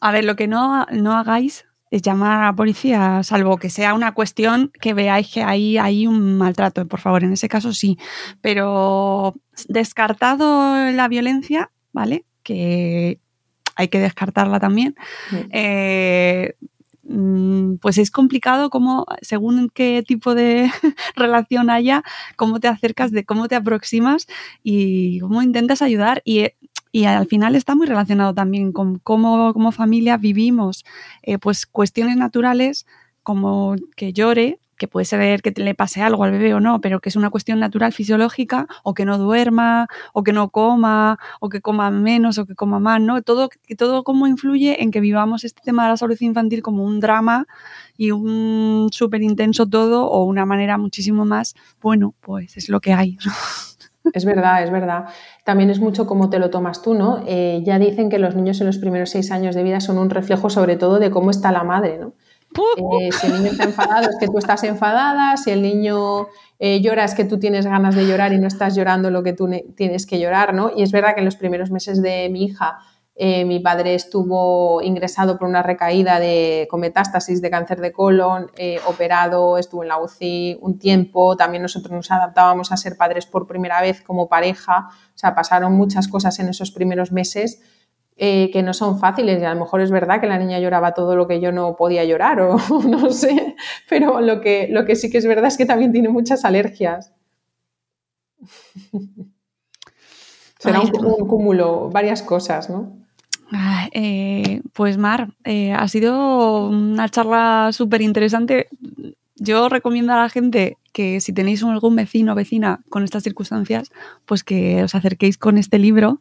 A 0.00 0.10
ver, 0.10 0.24
lo 0.24 0.36
que 0.36 0.48
no, 0.48 0.86
no 0.90 1.12
hagáis 1.12 1.66
llamar 1.90 2.42
a 2.42 2.46
la 2.46 2.56
policía, 2.56 3.22
salvo 3.22 3.56
que 3.56 3.70
sea 3.70 3.94
una 3.94 4.12
cuestión 4.12 4.72
que 4.80 4.94
veáis 4.94 5.32
que 5.32 5.42
ahí 5.42 5.78
hay 5.78 6.06
un 6.06 6.36
maltrato, 6.38 6.86
por 6.86 7.00
favor, 7.00 7.24
en 7.24 7.32
ese 7.32 7.48
caso 7.48 7.72
sí. 7.72 7.98
Pero 8.40 9.34
descartado 9.68 10.90
la 10.90 11.08
violencia, 11.08 11.70
¿vale? 11.92 12.24
Que 12.42 13.20
hay 13.76 13.88
que 13.88 14.00
descartarla 14.00 14.60
también. 14.60 14.94
Eh, 15.50 16.54
mm, 17.04 17.76
pues 17.76 17.98
es 17.98 18.10
complicado 18.10 18.70
cómo, 18.70 19.06
según 19.22 19.70
qué 19.72 20.02
tipo 20.06 20.34
de 20.34 20.70
relación 21.16 21.70
haya, 21.70 22.02
cómo 22.36 22.60
te 22.60 22.68
acercas, 22.68 23.10
de 23.12 23.24
cómo 23.24 23.48
te 23.48 23.56
aproximas 23.56 24.26
y 24.62 25.20
cómo 25.20 25.42
intentas 25.42 25.82
ayudar. 25.82 26.22
Y, 26.24 26.50
y 26.94 27.06
al 27.06 27.26
final 27.26 27.56
está 27.56 27.74
muy 27.74 27.88
relacionado 27.88 28.34
también 28.34 28.70
con 28.70 29.00
cómo 29.00 29.52
como 29.52 29.72
familia 29.72 30.16
vivimos 30.16 30.84
eh, 31.22 31.38
pues 31.38 31.66
cuestiones 31.66 32.16
naturales 32.16 32.86
como 33.24 33.74
que 33.96 34.12
llore 34.12 34.60
que 34.76 34.86
puede 34.86 35.04
ser 35.04 35.42
que 35.42 35.52
le 35.56 35.74
pase 35.74 36.02
algo 36.02 36.24
al 36.24 36.32
bebé 36.32 36.52
o 36.54 36.60
no, 36.60 36.80
pero 36.80 37.00
que 37.00 37.08
es 37.08 37.16
una 37.16 37.30
cuestión 37.30 37.60
natural 37.60 37.92
fisiológica, 37.92 38.66
o 38.82 38.92
que 38.92 39.04
no 39.04 39.18
duerma, 39.18 39.86
o 40.12 40.24
que 40.24 40.32
no 40.32 40.50
coma, 40.50 41.18
o 41.40 41.48
que 41.48 41.60
coma 41.60 41.92
menos, 41.92 42.38
o 42.38 42.46
que 42.46 42.56
coma 42.56 42.80
más, 42.80 43.00
¿no? 43.00 43.22
Todo, 43.22 43.50
todo 43.78 44.02
cómo 44.02 44.26
influye 44.26 44.82
en 44.82 44.90
que 44.90 44.98
vivamos 44.98 45.44
este 45.44 45.62
tema 45.64 45.84
de 45.84 45.90
la 45.90 45.96
salud 45.96 46.16
infantil 46.20 46.60
como 46.60 46.84
un 46.84 46.98
drama 46.98 47.46
y 47.96 48.10
un 48.10 48.88
súper 48.90 49.22
intenso 49.22 49.66
todo, 49.66 50.06
o 50.08 50.24
una 50.24 50.44
manera 50.44 50.76
muchísimo 50.76 51.24
más, 51.24 51.54
bueno, 51.80 52.14
pues 52.20 52.56
es 52.56 52.68
lo 52.68 52.80
que 52.80 52.92
hay. 52.92 53.16
Es 54.12 54.24
verdad, 54.24 54.62
es 54.62 54.70
verdad. 54.70 55.06
También 55.44 55.70
es 55.70 55.80
mucho 55.80 56.06
cómo 56.06 56.28
te 56.28 56.38
lo 56.38 56.50
tomas 56.50 56.82
tú, 56.82 56.94
¿no? 56.94 57.22
Eh, 57.26 57.62
ya 57.64 57.78
dicen 57.78 58.10
que 58.10 58.18
los 58.18 58.34
niños 58.34 58.60
en 58.60 58.66
los 58.66 58.78
primeros 58.78 59.10
seis 59.10 59.30
años 59.30 59.54
de 59.54 59.62
vida 59.62 59.80
son 59.80 59.98
un 59.98 60.10
reflejo 60.10 60.50
sobre 60.50 60.76
todo 60.76 60.98
de 60.98 61.10
cómo 61.10 61.30
está 61.30 61.52
la 61.52 61.64
madre, 61.64 61.98
¿no? 61.98 62.12
Eh, 62.76 63.10
si 63.10 63.26
el 63.26 63.32
niño 63.34 63.50
está 63.50 63.64
enfadado 63.64 64.08
es 64.10 64.16
que 64.20 64.26
tú 64.26 64.38
estás 64.38 64.62
enfadada, 64.62 65.36
si 65.36 65.50
el 65.50 65.62
niño 65.62 66.28
eh, 66.60 66.80
llora 66.80 67.04
es 67.04 67.14
que 67.14 67.24
tú 67.24 67.38
tienes 67.38 67.66
ganas 67.66 67.96
de 67.96 68.06
llorar 68.06 68.32
y 68.32 68.38
no 68.38 68.46
estás 68.46 68.76
llorando 68.76 69.10
lo 69.10 69.24
que 69.24 69.32
tú 69.32 69.50
tienes 69.76 70.06
que 70.06 70.20
llorar, 70.20 70.54
¿no? 70.54 70.70
Y 70.76 70.82
es 70.82 70.92
verdad 70.92 71.14
que 71.14 71.20
en 71.20 71.24
los 71.24 71.36
primeros 71.36 71.70
meses 71.72 72.00
de 72.00 72.28
mi 72.30 72.44
hija 72.44 72.78
eh, 73.16 73.44
mi 73.44 73.60
padre 73.60 73.94
estuvo 73.94 74.82
ingresado 74.82 75.38
por 75.38 75.48
una 75.48 75.62
recaída 75.62 76.18
de, 76.18 76.66
con 76.70 76.80
metástasis 76.80 77.40
de 77.40 77.50
cáncer 77.50 77.80
de 77.80 77.92
colon, 77.92 78.50
operado, 78.86 79.58
estuvo 79.58 79.82
en 79.82 79.88
la 79.88 80.00
UCI 80.00 80.58
un 80.60 80.78
tiempo, 80.78 81.36
también 81.36 81.62
nosotros 81.62 81.92
nos 81.92 82.10
adaptábamos 82.10 82.72
a 82.72 82.76
ser 82.76 82.96
padres 82.96 83.26
por 83.26 83.46
primera 83.46 83.80
vez 83.80 84.02
como 84.02 84.28
pareja, 84.28 84.88
o 84.90 85.18
sea, 85.18 85.34
pasaron 85.34 85.72
muchas 85.74 86.08
cosas 86.08 86.38
en 86.40 86.48
esos 86.48 86.70
primeros 86.70 87.12
meses 87.12 87.60
eh, 88.16 88.50
que 88.52 88.62
no 88.62 88.72
son 88.74 89.00
fáciles 89.00 89.42
y 89.42 89.44
a 89.44 89.52
lo 89.52 89.58
mejor 89.58 89.80
es 89.80 89.90
verdad 89.90 90.20
que 90.20 90.28
la 90.28 90.38
niña 90.38 90.60
lloraba 90.60 90.94
todo 90.94 91.16
lo 91.16 91.26
que 91.26 91.40
yo 91.40 91.50
no 91.50 91.74
podía 91.74 92.04
llorar 92.04 92.40
o 92.42 92.56
no 92.88 93.10
sé, 93.10 93.56
pero 93.88 94.20
lo 94.20 94.40
que, 94.40 94.68
lo 94.70 94.84
que 94.84 94.94
sí 94.94 95.10
que 95.10 95.18
es 95.18 95.26
verdad 95.26 95.46
es 95.46 95.56
que 95.56 95.66
también 95.66 95.90
tiene 95.90 96.08
muchas 96.10 96.44
alergias. 96.44 97.12
Será 100.60 100.80
un, 100.80 101.26
cúmulo, 101.26 101.90
varias 101.90 102.22
cosas, 102.22 102.70
¿no? 102.70 103.03
Eh, 103.92 104.62
pues 104.72 104.98
Mar, 104.98 105.28
eh, 105.44 105.72
ha 105.72 105.86
sido 105.88 106.68
una 106.68 107.08
charla 107.08 107.70
súper 107.72 108.02
interesante. 108.02 108.68
Yo 109.36 109.68
recomiendo 109.68 110.12
a 110.12 110.22
la 110.22 110.28
gente 110.28 110.78
que 110.92 111.20
si 111.20 111.32
tenéis 111.32 111.62
algún 111.62 111.96
vecino 111.96 112.32
o 112.32 112.34
vecina 112.34 112.80
con 112.88 113.04
estas 113.04 113.22
circunstancias, 113.22 113.90
pues 114.26 114.44
que 114.44 114.82
os 114.82 114.94
acerquéis 114.94 115.38
con 115.38 115.58
este 115.58 115.78
libro 115.78 116.20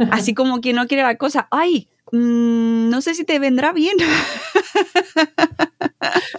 Así 0.10 0.34
como 0.34 0.60
quien 0.60 0.76
no 0.76 0.86
quiere 0.86 1.02
la 1.02 1.16
cosa. 1.16 1.48
¡Ay! 1.50 1.88
Mm, 2.12 2.88
no 2.88 3.00
sé 3.00 3.14
si 3.14 3.24
te 3.24 3.38
vendrá 3.38 3.72
bien. 3.72 3.96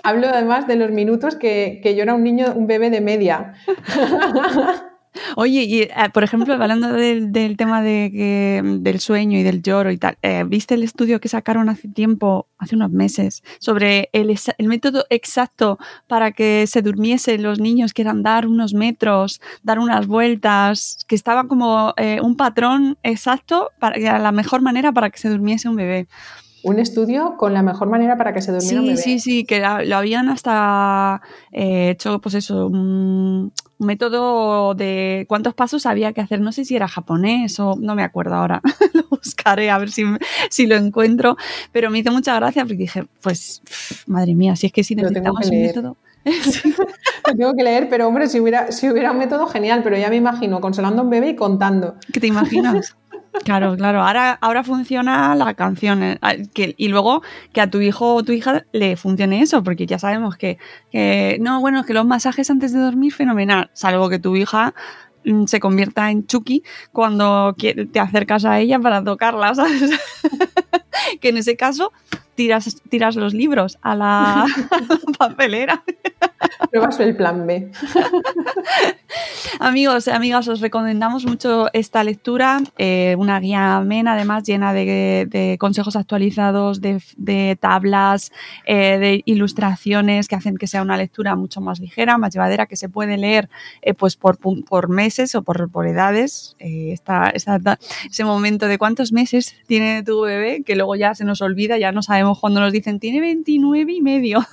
Hablo 0.04 0.28
además 0.28 0.68
de 0.68 0.76
los 0.76 0.92
minutos 0.92 1.36
que, 1.36 1.80
que 1.84 1.96
yo 1.96 2.04
era 2.04 2.14
un 2.16 2.24
niño, 2.24 2.54
un 2.56 2.68
bebé 2.68 2.90
de 2.90 3.02
media. 3.02 3.54
Oye, 5.36 5.64
y, 5.64 5.82
eh, 5.82 5.90
por 6.14 6.24
ejemplo, 6.24 6.54
hablando 6.54 6.92
del, 6.94 7.32
tema 7.58 7.82
de, 7.82 8.62
del 8.80 9.00
sueño 9.00 9.38
y 9.38 9.44
del 9.44 9.62
lloro 9.62 9.92
y 9.92 9.98
tal, 9.98 10.18
eh, 10.22 10.44
¿viste 10.46 10.76
el 10.76 10.84
estudio 10.84 11.20
que 11.20 11.30
sacaron 11.30 11.70
hace 11.70 11.88
tiempo, 11.88 12.48
hace 12.58 12.76
unos 12.76 12.92
meses, 12.92 13.44
sobre 13.60 14.10
el, 14.14 14.38
método 14.68 15.06
exacto 15.10 15.78
para 16.08 16.32
que 16.32 16.66
se 16.68 16.82
durmiesen 16.82 17.44
los 17.44 17.60
niños, 17.60 17.94
que 17.94 18.02
eran 18.02 18.24
dar 18.24 18.48
unos 18.48 18.74
metros, 18.74 19.42
dar 19.64 19.80
unas 19.80 20.08
vueltas, 20.08 21.06
que 21.08 21.16
estaba 21.16 21.48
como 21.48 21.94
eh, 21.98 22.20
un 22.22 22.36
patrón 22.36 22.98
exacto 23.04 23.72
para 23.80 24.20
la 24.20 24.32
mejor 24.32 24.62
manera 24.62 24.92
para 24.92 25.10
que 25.10 25.20
se 25.20 25.30
durmiese 25.30 25.70
un 25.70 25.76
bebé? 25.76 26.08
un 26.64 26.78
estudio 26.78 27.38
con 27.38 27.54
la 27.54 27.64
mejor 27.64 27.90
manera 27.90 28.18
para 28.18 28.34
que 28.34 28.42
se 28.42 28.52
durmiera 28.52 28.70
sí, 28.70 28.78
un 28.78 28.86
bebé. 28.86 28.98
Sí, 28.98 29.20
sí, 29.20 29.44
que 29.46 29.62
lo 29.62 29.96
habían 29.96 30.30
hasta 30.30 31.22
hecho, 31.52 32.22
pues 32.22 32.36
eso, 32.36 32.68
un 32.68 33.52
método 33.82 34.74
de 34.74 35.26
cuántos 35.28 35.54
pasos 35.54 35.86
había 35.86 36.14
que 36.14 36.22
hacer. 36.22 36.42
No 36.42 36.52
sé 36.52 36.66
si 36.66 36.76
era 36.76 36.88
japonés 36.88 37.60
o 37.60 37.76
no 37.80 37.96
me 37.96 38.04
acuerdo 38.04 38.36
ahora. 38.36 38.62
lo 38.94 39.04
buscaré 39.10 39.70
a 39.70 39.78
ver 39.78 39.92
si, 39.92 40.04
si, 40.50 40.68
lo 40.68 40.76
encuentro. 40.76 41.38
Pero 41.72 41.90
me 41.90 42.00
hizo 42.00 42.12
mucha 42.12 42.36
gracia 42.36 42.64
porque 42.64 42.78
dije, 42.78 43.06
pues, 43.22 43.62
madre 44.08 44.36
mía, 44.36 44.56
si 44.56 44.68
es 44.68 44.74
que 44.74 44.84
si 44.84 44.96
necesitamos 44.96 45.50
un 45.50 45.62
método. 45.62 45.98
lo 47.28 47.36
tengo 47.36 47.54
que 47.54 47.64
leer, 47.64 47.90
pero 47.90 48.08
hombre, 48.08 48.28
si 48.28 48.40
hubiera, 48.40 48.72
si 48.72 48.90
hubiera 48.90 49.12
un 49.12 49.18
método 49.18 49.48
genial, 49.48 49.82
pero 49.84 49.98
ya 49.98 50.10
me 50.10 50.18
imagino 50.18 50.62
consolando 50.62 51.02
a 51.02 51.06
un 51.06 51.10
bebé 51.10 51.30
y 51.30 51.36
contando. 51.36 51.96
¿Qué 52.14 52.20
te 52.20 52.28
imaginas? 52.28 52.96
Claro, 53.44 53.76
claro. 53.78 54.04
Ahora, 54.04 54.38
ahora 54.42 54.64
funciona 54.64 55.34
la 55.36 55.54
canción. 55.54 56.04
Eh, 56.04 56.18
y 56.56 56.88
luego 56.90 57.22
que 57.54 57.62
a 57.62 57.70
tu 57.70 57.80
hijo 57.80 58.16
o 58.16 58.24
tu 58.24 58.34
hija 58.34 58.66
le 58.72 58.98
funcione 58.98 59.42
eso, 59.42 59.64
porque 59.64 59.86
ya 59.86 60.00
sabemos 60.00 60.38
que, 60.38 60.58
no, 61.40 61.62
bueno, 61.62 61.86
que 61.86 61.94
los 61.94 62.06
masajes 62.06 62.50
antes 62.50 62.74
de 62.74 62.80
dormir, 62.80 63.14
fenomenal. 63.14 63.70
Salvo 63.74 64.10
que 64.10 64.20
tu 64.20 64.36
hija 64.36 64.74
mm, 65.26 65.46
se 65.46 65.60
convierta 65.60 66.12
en 66.12 66.28
Chucky 66.28 66.64
cuando 66.92 67.56
te 67.56 68.00
acercas 68.00 68.46
a 68.46 68.60
ella 68.60 68.80
para 68.80 69.04
tocarla, 69.04 69.56
¿sabes? 69.56 69.92
que 71.20 71.30
en 71.30 71.38
ese 71.38 71.56
caso 71.56 71.92
tiras, 72.36 72.82
tiras 72.90 73.16
los 73.16 73.34
libros 73.34 73.78
a 73.82 73.96
la, 73.96 74.46
papelera. 75.18 75.84
Pruebas 76.70 77.00
el 77.00 77.16
plan 77.16 77.46
B. 77.46 77.72
Amigos 79.60 80.08
y 80.08 80.12
amigas, 80.12 80.48
os 80.48 80.60
recomendamos 80.60 81.26
mucho 81.26 81.68
esta 81.74 82.04
lectura, 82.04 82.62
eh, 82.78 83.16
una 83.18 83.40
guía 83.40 83.76
amena, 83.76 84.14
además 84.14 84.44
llena 84.44 84.74
de, 84.74 85.58
consejos 85.60 85.96
actualizados, 85.96 86.82
de, 86.82 87.58
tablas, 87.60 88.32
eh, 88.66 88.98
de 88.98 89.22
ilustraciones 89.26 90.28
que 90.28 90.36
hacen 90.36 90.58
que 90.58 90.68
sea 90.68 90.82
una 90.82 90.98
lectura 90.98 91.36
mucho 91.36 91.62
más 91.62 91.80
ligera, 91.80 92.18
más 92.18 92.34
llevadera, 92.34 92.66
que 92.66 92.78
se 92.78 92.90
puede 92.90 93.18
leer 93.18 93.50
eh, 93.82 93.94
pues 93.94 94.16
por, 94.16 94.38
por, 94.38 94.90
meses 94.90 95.36
o 95.36 95.44
por, 95.44 95.70
por 95.70 95.88
edades. 95.88 96.56
ese 96.60 98.24
momento 98.24 98.68
de 98.68 98.78
cuántos 98.78 99.12
meses 99.12 99.56
tiene 99.68 100.04
tu 100.04 100.22
bebé, 100.22 100.64
que 100.64 100.76
luego 100.76 100.96
ya 100.96 101.14
se 101.14 101.26
nos 101.26 101.42
olvida, 101.42 101.78
ya 101.78 101.92
no 101.92 102.02
sabemos 102.02 102.21
cuando 102.40 102.60
nos 102.60 102.72
dicen 102.72 103.00
tiene 103.00 103.20
29 103.20 103.94
y 103.94 104.02
medio. 104.02 104.46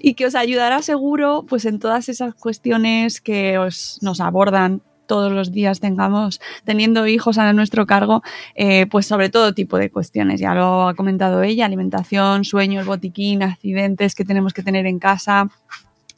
y 0.00 0.14
que 0.14 0.26
os 0.26 0.34
ayudará 0.34 0.82
seguro 0.82 1.44
pues 1.48 1.64
en 1.64 1.78
todas 1.78 2.08
esas 2.08 2.34
cuestiones 2.34 3.20
que 3.20 3.58
os, 3.58 3.98
nos 4.02 4.20
abordan 4.20 4.82
todos 5.08 5.32
los 5.32 5.50
días 5.50 5.80
tengamos 5.80 6.40
teniendo 6.64 7.06
hijos 7.06 7.38
a 7.38 7.52
nuestro 7.52 7.86
cargo, 7.86 8.22
eh, 8.54 8.86
pues 8.86 9.06
sobre 9.06 9.30
todo 9.30 9.54
tipo 9.54 9.78
de 9.78 9.90
cuestiones. 9.90 10.38
Ya 10.38 10.54
lo 10.54 10.88
ha 10.88 10.94
comentado 10.94 11.42
ella, 11.42 11.64
alimentación, 11.66 12.44
sueños, 12.44 12.86
botiquín, 12.86 13.42
accidentes 13.42 14.14
que 14.14 14.24
tenemos 14.24 14.52
que 14.52 14.62
tener 14.62 14.86
en 14.86 14.98
casa, 14.98 15.48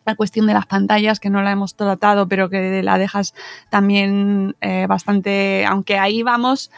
la 0.06 0.14
cuestión 0.14 0.46
de 0.46 0.54
las 0.54 0.66
pantallas, 0.66 1.20
que 1.20 1.30
no 1.30 1.42
la 1.42 1.52
hemos 1.52 1.74
tratado, 1.74 2.26
pero 2.28 2.48
que 2.48 2.82
la 2.82 2.98
dejas 2.98 3.34
también 3.68 4.56
eh, 4.60 4.86
bastante, 4.88 5.64
aunque 5.66 5.98
ahí 5.98 6.22
vamos, 6.22 6.70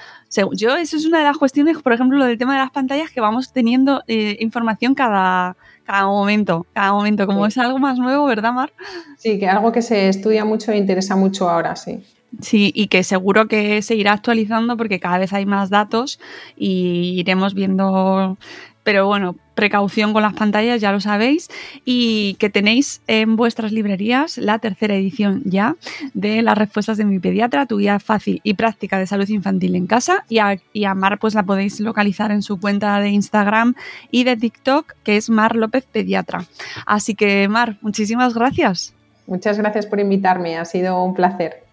yo, 0.52 0.76
eso 0.76 0.96
es 0.96 1.06
una 1.06 1.18
de 1.18 1.24
las 1.24 1.36
cuestiones, 1.36 1.78
por 1.78 1.92
ejemplo, 1.92 2.18
lo 2.18 2.26
del 2.26 2.38
tema 2.38 2.54
de 2.54 2.60
las 2.60 2.70
pantallas, 2.70 3.10
que 3.10 3.20
vamos 3.20 3.52
teniendo 3.52 4.02
eh, 4.06 4.36
información 4.40 4.94
cada, 4.94 5.56
cada 5.84 6.06
momento, 6.06 6.66
cada 6.72 6.92
momento, 6.92 7.26
como 7.26 7.46
es 7.46 7.56
algo 7.58 7.78
más 7.78 7.98
nuevo, 7.98 8.26
¿verdad, 8.26 8.52
Mar? 8.52 8.72
Sí, 9.18 9.38
que 9.38 9.48
algo 9.48 9.72
que 9.72 9.82
se 9.82 10.08
estudia 10.08 10.44
mucho 10.44 10.72
e 10.72 10.76
interesa 10.76 11.16
mucho 11.16 11.48
ahora, 11.48 11.76
sí. 11.76 12.02
Sí, 12.40 12.72
y 12.74 12.86
que 12.86 13.04
seguro 13.04 13.46
que 13.46 13.82
se 13.82 13.94
irá 13.94 14.14
actualizando 14.14 14.78
porque 14.78 14.98
cada 14.98 15.18
vez 15.18 15.34
hay 15.34 15.44
más 15.44 15.68
datos 15.68 16.18
y 16.56 17.18
iremos 17.18 17.52
viendo 17.52 18.38
pero 18.84 19.06
bueno, 19.06 19.36
precaución 19.54 20.12
con 20.12 20.22
las 20.22 20.34
pantallas, 20.34 20.80
ya 20.80 20.92
lo 20.92 21.00
sabéis, 21.00 21.48
y 21.84 22.34
que 22.38 22.50
tenéis 22.50 23.02
en 23.06 23.36
vuestras 23.36 23.72
librerías 23.72 24.38
la 24.38 24.58
tercera 24.58 24.94
edición 24.94 25.42
ya 25.44 25.76
de 26.14 26.42
las 26.42 26.56
respuestas 26.56 26.96
de 26.96 27.04
mi 27.04 27.18
pediatra, 27.18 27.66
tu 27.66 27.78
guía 27.78 27.98
fácil 27.98 28.40
y 28.42 28.54
práctica 28.54 28.98
de 28.98 29.06
salud 29.06 29.28
infantil 29.28 29.76
en 29.76 29.86
casa. 29.86 30.24
Y 30.28 30.38
a, 30.38 30.58
y 30.72 30.86
Mar 30.94 31.18
pues 31.18 31.34
la 31.34 31.42
podéis 31.42 31.80
localizar 31.80 32.30
en 32.30 32.42
su 32.42 32.60
cuenta 32.60 32.98
de 33.00 33.10
Instagram 33.10 33.74
y 34.10 34.24
de 34.24 34.36
TikTok, 34.36 34.94
que 35.02 35.16
es 35.16 35.30
Mar 35.30 35.56
López 35.56 35.84
Pediatra. 35.90 36.44
Así 36.86 37.14
que 37.14 37.48
Mar, 37.48 37.78
muchísimas 37.80 38.34
gracias. 38.34 38.94
Muchas 39.26 39.58
gracias 39.58 39.86
por 39.86 40.00
invitarme, 40.00 40.58
ha 40.58 40.64
sido 40.64 41.02
un 41.02 41.14
placer. 41.14 41.71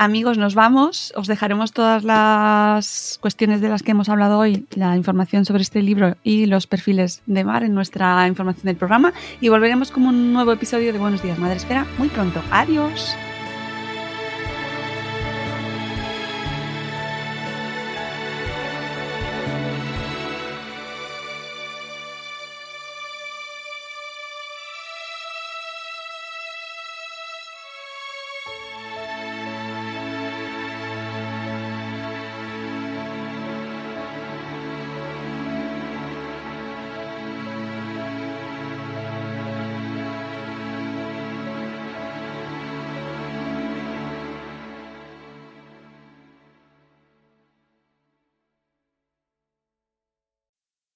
Amigos, 0.00 0.38
nos 0.38 0.54
vamos. 0.54 1.12
Os 1.14 1.26
dejaremos 1.26 1.72
todas 1.72 2.04
las 2.04 3.18
cuestiones 3.20 3.60
de 3.60 3.68
las 3.68 3.82
que 3.82 3.90
hemos 3.90 4.08
hablado 4.08 4.38
hoy, 4.38 4.64
la 4.74 4.96
información 4.96 5.44
sobre 5.44 5.60
este 5.60 5.82
libro 5.82 6.16
y 6.24 6.46
los 6.46 6.66
perfiles 6.66 7.20
de 7.26 7.44
Mar 7.44 7.64
en 7.64 7.74
nuestra 7.74 8.26
información 8.26 8.64
del 8.64 8.76
programa. 8.76 9.12
Y 9.42 9.50
volveremos 9.50 9.90
con 9.90 10.06
un 10.06 10.32
nuevo 10.32 10.52
episodio 10.52 10.94
de 10.94 10.98
Buenos 10.98 11.22
Días, 11.22 11.38
Madre 11.38 11.56
Esfera, 11.56 11.86
muy 11.98 12.08
pronto. 12.08 12.42
Adiós. 12.50 13.14